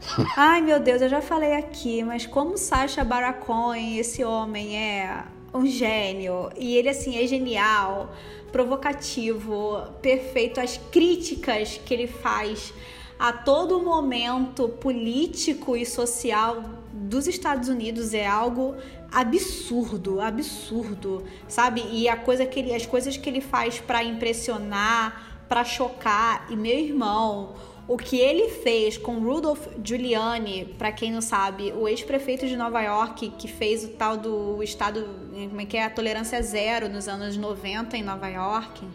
Ai, 0.36 0.60
meu 0.62 0.80
Deus, 0.80 1.00
eu 1.00 1.08
já 1.08 1.20
falei 1.20 1.54
aqui, 1.54 2.02
mas 2.02 2.26
como 2.26 2.58
Sacha 2.58 3.04
Baron 3.04 3.34
Cohen, 3.34 3.98
esse 3.98 4.24
homem 4.24 4.76
é 4.76 5.24
um 5.54 5.64
gênio. 5.64 6.50
E 6.58 6.74
ele, 6.74 6.88
assim, 6.88 7.22
é 7.22 7.26
genial, 7.28 8.12
provocativo, 8.50 9.80
perfeito. 10.02 10.60
As 10.60 10.76
críticas 10.76 11.80
que 11.84 11.94
ele 11.94 12.08
faz 12.08 12.74
a 13.16 13.32
todo 13.32 13.80
momento 13.80 14.68
político 14.68 15.76
e 15.76 15.86
social 15.86 16.79
dos 16.92 17.26
Estados 17.26 17.68
Unidos 17.68 18.14
é 18.14 18.26
algo 18.26 18.74
absurdo, 19.10 20.20
absurdo, 20.20 21.24
sabe? 21.48 21.84
E 21.90 22.08
a 22.08 22.16
coisa 22.16 22.46
que 22.46 22.60
ele, 22.60 22.74
as 22.74 22.86
coisas 22.86 23.16
que 23.16 23.28
ele 23.28 23.40
faz 23.40 23.78
para 23.78 24.02
impressionar, 24.02 25.44
para 25.48 25.64
chocar, 25.64 26.46
e 26.50 26.56
meu 26.56 26.78
irmão, 26.78 27.54
o 27.88 27.96
que 27.96 28.18
ele 28.18 28.48
fez 28.48 28.96
com 28.96 29.18
Rudolph 29.18 29.66
Giuliani, 29.82 30.64
para 30.78 30.92
quem 30.92 31.10
não 31.10 31.20
sabe, 31.20 31.72
o 31.72 31.88
ex-prefeito 31.88 32.46
de 32.46 32.56
Nova 32.56 32.80
York 32.80 33.32
que 33.36 33.48
fez 33.48 33.84
o 33.84 33.88
tal 33.88 34.16
do 34.16 34.62
estado, 34.62 35.08
como 35.48 35.60
é 35.60 35.64
que 35.64 35.76
é, 35.76 35.84
a 35.84 35.90
tolerância 35.90 36.40
zero 36.40 36.88
nos 36.88 37.08
anos 37.08 37.36
90 37.36 37.96
em 37.96 38.02
Nova 38.02 38.28
York, 38.28 38.86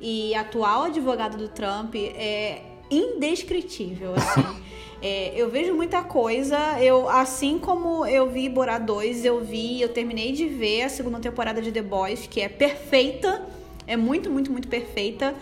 e 0.00 0.34
atual 0.34 0.84
advogado 0.84 1.36
do 1.36 1.48
Trump 1.48 1.94
é 1.94 2.62
indescritível, 2.90 4.14
assim. 4.14 4.62
É, 5.02 5.32
eu 5.34 5.48
vejo 5.48 5.74
muita 5.74 6.02
coisa. 6.02 6.58
Eu, 6.80 7.08
assim 7.08 7.58
como 7.58 8.04
eu 8.06 8.30
vi 8.30 8.48
Borá 8.48 8.78
2, 8.78 9.24
eu 9.24 9.40
vi, 9.40 9.80
eu 9.80 9.88
terminei 9.88 10.32
de 10.32 10.46
ver 10.46 10.82
a 10.82 10.88
segunda 10.88 11.18
temporada 11.18 11.62
de 11.62 11.72
The 11.72 11.82
Boys, 11.82 12.26
que 12.26 12.40
é 12.40 12.48
perfeita. 12.48 13.46
É 13.86 13.96
muito, 13.96 14.30
muito, 14.30 14.52
muito 14.52 14.68
perfeita. 14.68 15.34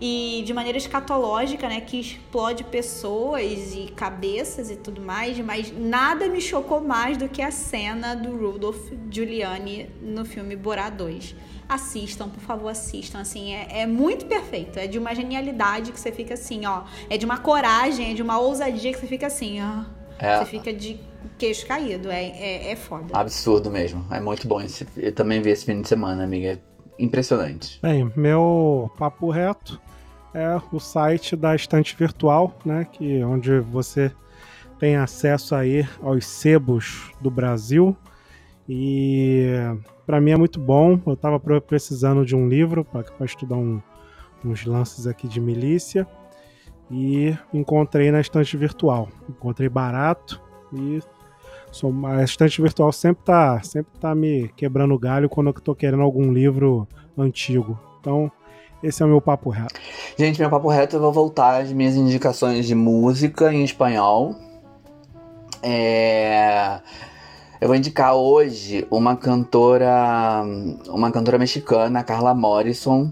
E 0.00 0.42
de 0.46 0.54
maneira 0.54 0.78
escatológica, 0.78 1.68
né? 1.68 1.80
Que 1.80 1.98
explode 1.98 2.62
pessoas 2.64 3.74
e 3.74 3.90
cabeças 3.96 4.70
e 4.70 4.76
tudo 4.76 5.00
mais. 5.00 5.38
Mas 5.40 5.72
nada 5.76 6.28
me 6.28 6.40
chocou 6.40 6.80
mais 6.80 7.16
do 7.16 7.28
que 7.28 7.42
a 7.42 7.50
cena 7.50 8.14
do 8.14 8.36
Rudolph 8.36 8.92
Giuliani 9.10 9.90
no 10.00 10.24
filme 10.24 10.54
Borá 10.54 10.90
2 10.90 11.34
assistam, 11.68 12.28
por 12.28 12.40
favor, 12.40 12.68
assistam. 12.68 13.20
Assim, 13.20 13.52
é, 13.52 13.82
é, 13.82 13.86
muito 13.86 14.26
perfeito. 14.26 14.78
É 14.78 14.86
de 14.86 14.98
uma 14.98 15.14
genialidade 15.14 15.92
que 15.92 16.00
você 16.00 16.10
fica 16.10 16.34
assim, 16.34 16.64
ó. 16.64 16.82
É 17.10 17.18
de 17.18 17.24
uma 17.24 17.38
coragem, 17.38 18.12
é 18.12 18.14
de 18.14 18.22
uma 18.22 18.38
ousadia 18.38 18.92
que 18.92 18.98
você 18.98 19.06
fica 19.06 19.26
assim, 19.26 19.60
ó. 19.60 19.84
É. 20.18 20.38
Você 20.38 20.46
fica 20.46 20.72
de 20.72 20.98
queixo 21.36 21.66
caído. 21.66 22.10
É, 22.10 22.24
é, 22.24 22.72
é 22.72 22.76
foda. 22.76 23.16
Absurdo 23.16 23.70
mesmo. 23.70 24.04
É 24.10 24.20
muito 24.20 24.48
bom. 24.48 24.60
Esse, 24.60 24.86
eu 24.96 25.12
também 25.12 25.40
vi 25.40 25.50
esse 25.50 25.64
fim 25.64 25.80
de 25.80 25.88
semana, 25.88 26.24
amiga. 26.24 26.48
É 26.48 26.58
impressionante. 26.98 27.78
Bem, 27.80 28.10
meu 28.16 28.90
papo 28.98 29.30
reto 29.30 29.80
é 30.34 30.60
o 30.72 30.80
site 30.80 31.36
da 31.36 31.54
estante 31.54 31.96
virtual, 31.96 32.56
né? 32.64 32.86
Que, 32.90 33.22
onde 33.22 33.60
você 33.60 34.12
tem 34.78 34.96
acesso 34.96 35.54
aí 35.54 35.86
aos 36.02 36.26
sebos 36.26 37.12
do 37.20 37.30
Brasil. 37.30 37.96
E 38.68 39.46
para 40.04 40.20
mim 40.20 40.32
é 40.32 40.36
muito 40.36 40.60
bom. 40.60 41.00
Eu 41.06 41.14
estava 41.14 41.40
precisando 41.60 42.24
de 42.24 42.36
um 42.36 42.48
livro 42.48 42.84
para 42.84 43.24
estudar 43.24 43.56
um, 43.56 43.80
uns 44.44 44.64
lances 44.66 45.06
aqui 45.06 45.26
de 45.26 45.40
milícia 45.40 46.06
e 46.90 47.36
encontrei 47.52 48.10
na 48.10 48.20
estante 48.20 48.56
virtual. 48.56 49.08
Encontrei 49.28 49.68
barato 49.68 50.40
e 50.72 51.00
sou, 51.72 51.94
a 52.06 52.22
estante 52.22 52.60
virtual 52.60 52.92
sempre 52.92 53.24
tá, 53.24 53.62
sempre 53.62 53.98
tá 53.98 54.14
me 54.14 54.48
quebrando 54.56 54.92
o 54.94 54.98
galho 54.98 55.28
quando 55.28 55.48
eu 55.48 55.54
tô 55.54 55.74
querendo 55.74 56.02
algum 56.02 56.30
livro 56.30 56.86
antigo. 57.16 57.78
Então, 58.00 58.30
esse 58.82 59.02
é 59.02 59.06
o 59.06 59.08
meu 59.08 59.20
papo 59.20 59.48
reto. 59.48 59.80
Gente, 60.16 60.38
meu 60.38 60.50
papo 60.50 60.68
reto 60.68 60.96
eu 60.96 61.00
vou 61.00 61.12
voltar 61.12 61.62
às 61.62 61.72
minhas 61.72 61.96
indicações 61.96 62.66
de 62.66 62.74
música 62.74 63.52
em 63.52 63.64
espanhol. 63.64 64.34
É 65.62 66.80
eu 67.60 67.66
vou 67.68 67.76
indicar 67.76 68.14
hoje 68.14 68.86
uma 68.90 69.16
cantora, 69.16 70.44
uma 70.88 71.10
cantora 71.10 71.38
mexicana, 71.38 72.04
Carla 72.04 72.34
Morrison. 72.34 73.10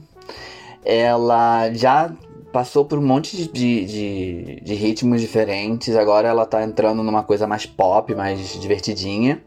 Ela 0.84 1.72
já 1.72 2.12
passou 2.52 2.84
por 2.84 2.98
um 2.98 3.02
monte 3.02 3.36
de, 3.36 3.84
de, 3.84 4.60
de, 4.62 4.74
ritmos 4.74 5.20
diferentes. 5.20 5.96
Agora 5.96 6.28
ela 6.28 6.46
tá 6.46 6.62
entrando 6.62 7.02
numa 7.02 7.22
coisa 7.22 7.46
mais 7.46 7.66
pop, 7.66 8.14
mais 8.14 8.60
divertidinha. 8.60 9.42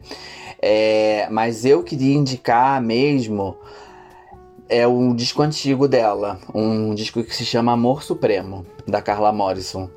É, 0.60 1.26
mas 1.30 1.64
eu 1.64 1.82
queria 1.82 2.14
indicar 2.14 2.80
mesmo 2.82 3.56
é 4.70 4.86
um 4.86 5.12
disco 5.12 5.42
antigo 5.42 5.88
dela, 5.88 6.38
um 6.54 6.94
disco 6.94 7.24
que 7.24 7.34
se 7.34 7.44
chama 7.44 7.72
Amor 7.72 8.04
Supremo, 8.04 8.64
da 8.86 9.02
Carla 9.02 9.32
Morrison. 9.32 9.90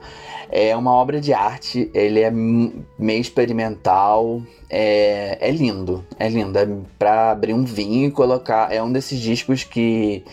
É 0.56 0.78
uma 0.78 0.94
obra 0.94 1.20
de 1.20 1.34
arte, 1.34 1.90
ele 1.96 2.20
é 2.20 2.30
meio 2.30 3.20
experimental, 3.20 4.40
é, 4.70 5.40
é 5.42 5.50
lindo, 5.50 6.06
é 6.20 6.30
lindo. 6.30 6.60
É 6.60 6.68
pra 7.00 7.32
abrir 7.32 7.56
um 7.56 7.64
vinho 7.64 8.10
e 8.10 8.12
colocar. 8.12 8.72
É 8.72 8.82
um 8.82 8.92
desses 8.92 9.20
discos 9.20 9.64
que, 9.64 10.24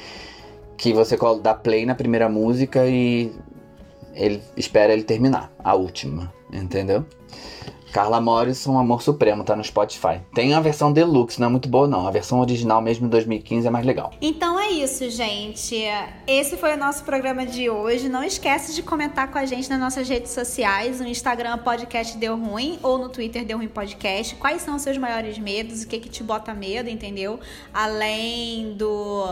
que 0.77 0.93
você 0.93 1.17
dá 1.43 1.55
play 1.55 1.87
na 1.87 1.95
primeira 1.95 2.29
música 2.29 2.87
e 2.87 3.33
ele 4.13 4.43
espera 4.59 4.93
ele 4.93 5.05
terminar, 5.05 5.51
a 5.65 5.75
última, 5.75 6.31
entendeu? 6.53 7.03
Carla 7.93 8.21
Morrison, 8.21 8.79
Amor 8.79 9.03
Supremo, 9.03 9.45
tá 9.45 9.57
no 9.57 9.65
Spotify. 9.65 10.21
Tem 10.35 10.55
a 10.55 10.61
versão 10.61 10.93
deluxe, 10.93 11.41
não 11.41 11.49
é 11.49 11.51
muito 11.51 11.69
boa 11.69 11.87
não. 11.87 12.07
A 12.07 12.11
versão 12.11 12.41
original 12.41 12.81
mesmo 12.81 13.07
de 13.07 13.11
2015 13.11 13.67
é 13.67 13.71
mais 13.71 13.85
legal. 13.85 14.13
Então 14.21 14.59
é 14.59 14.71
isso, 14.71 15.09
gente. 15.11 15.77
Esse 16.27 16.57
foi 16.57 16.75
o 16.75 16.77
nosso 16.77 17.05
programa 17.05 17.45
de 17.45 17.69
hoje. 17.69 18.09
Não 18.09 18.23
esquece 18.23 18.75
de 18.75 18.83
comentar 18.83 19.31
com 19.31 19.39
a 19.39 19.45
gente 19.45 19.69
nas 19.69 19.81
nossas 19.81 20.09
redes 20.09 20.31
sociais, 20.31 21.01
no 21.01 21.07
Instagram 21.07 21.59
Podcast 21.59 22.17
Deu 22.17 22.37
Ruim 22.37 22.79
ou 22.83 22.99
no 22.99 23.09
Twitter 23.09 23.45
Deu 23.45 23.59
Ruim 23.59 23.69
Podcast. 23.69 24.37
Quais 24.37 24.63
são 24.63 24.77
os 24.77 24.83
seus 24.83 24.97
maiores 24.97 25.39
medos? 25.39 25.83
O 25.83 25.89
que 25.89 25.99
que 25.99 26.09
te 26.09 26.23
bota 26.23 26.55
medo, 26.55 26.89
entendeu? 26.89 27.41
Além 27.73 28.75
do 28.75 29.25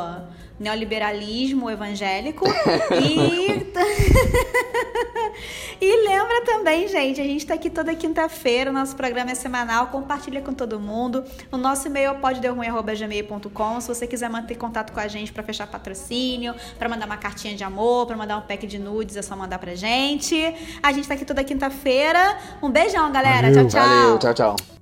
neoliberalismo 0.59 1.71
evangélico. 1.71 2.45
e... 3.03 3.69
e 5.81 6.09
lembra 6.09 6.45
também, 6.45 6.89
gente, 6.89 7.21
a 7.21 7.25
gente 7.25 7.47
tá 7.47 7.55
aqui 7.55 7.71
toda 7.71 7.95
quinta-feira, 7.95 8.71
o 8.71 8.73
nosso 8.73 8.97
programa 8.97 9.31
é 9.31 9.35
semanal, 9.35 9.89
compartilha 9.89 10.41
com 10.41 10.53
todo 10.53 10.81
mundo. 10.81 11.25
O 11.53 11.57
nosso 11.57 11.87
e-mail 11.87 12.11
é 12.11 12.15
podderruim.gmail.com. 12.15 13.81
Se 13.81 13.89
você 13.89 14.07
quiser 14.07 14.29
manter 14.29 14.57
contato 14.57 14.93
com 14.93 15.01
a 15.01 15.09
gente 15.09 15.33
para 15.33 15.43
fechar 15.43 15.67
patrocínio, 15.67 16.55
para 16.79 16.89
mandar 16.89 17.07
uma 17.07 17.17
cartinha 17.17 17.55
de 17.55 17.65
amor, 17.65 18.07
para 18.07 18.17
mandar 18.17 18.39
um 18.39 18.43
pack 18.43 18.67
de 18.67 18.79
nudes, 18.79 19.17
é 19.17 19.23
só 19.23 19.37
mandar 19.37 19.59
pra 19.59 19.75
gente. 19.75 20.37
A 20.83 20.93
gente 20.93 21.07
tá 21.07 21.15
aqui 21.15 21.25
toda 21.25 21.45
quinta-feira. 21.45 22.39
Um 22.63 22.71
beijão, 22.71 23.11
galera. 23.13 23.49
Valeu. 23.49 23.69
Tchau, 23.69 23.81
tchau. 23.81 23.89
Valeu, 23.89 24.19
tchau, 24.19 24.35
tchau. 24.35 24.78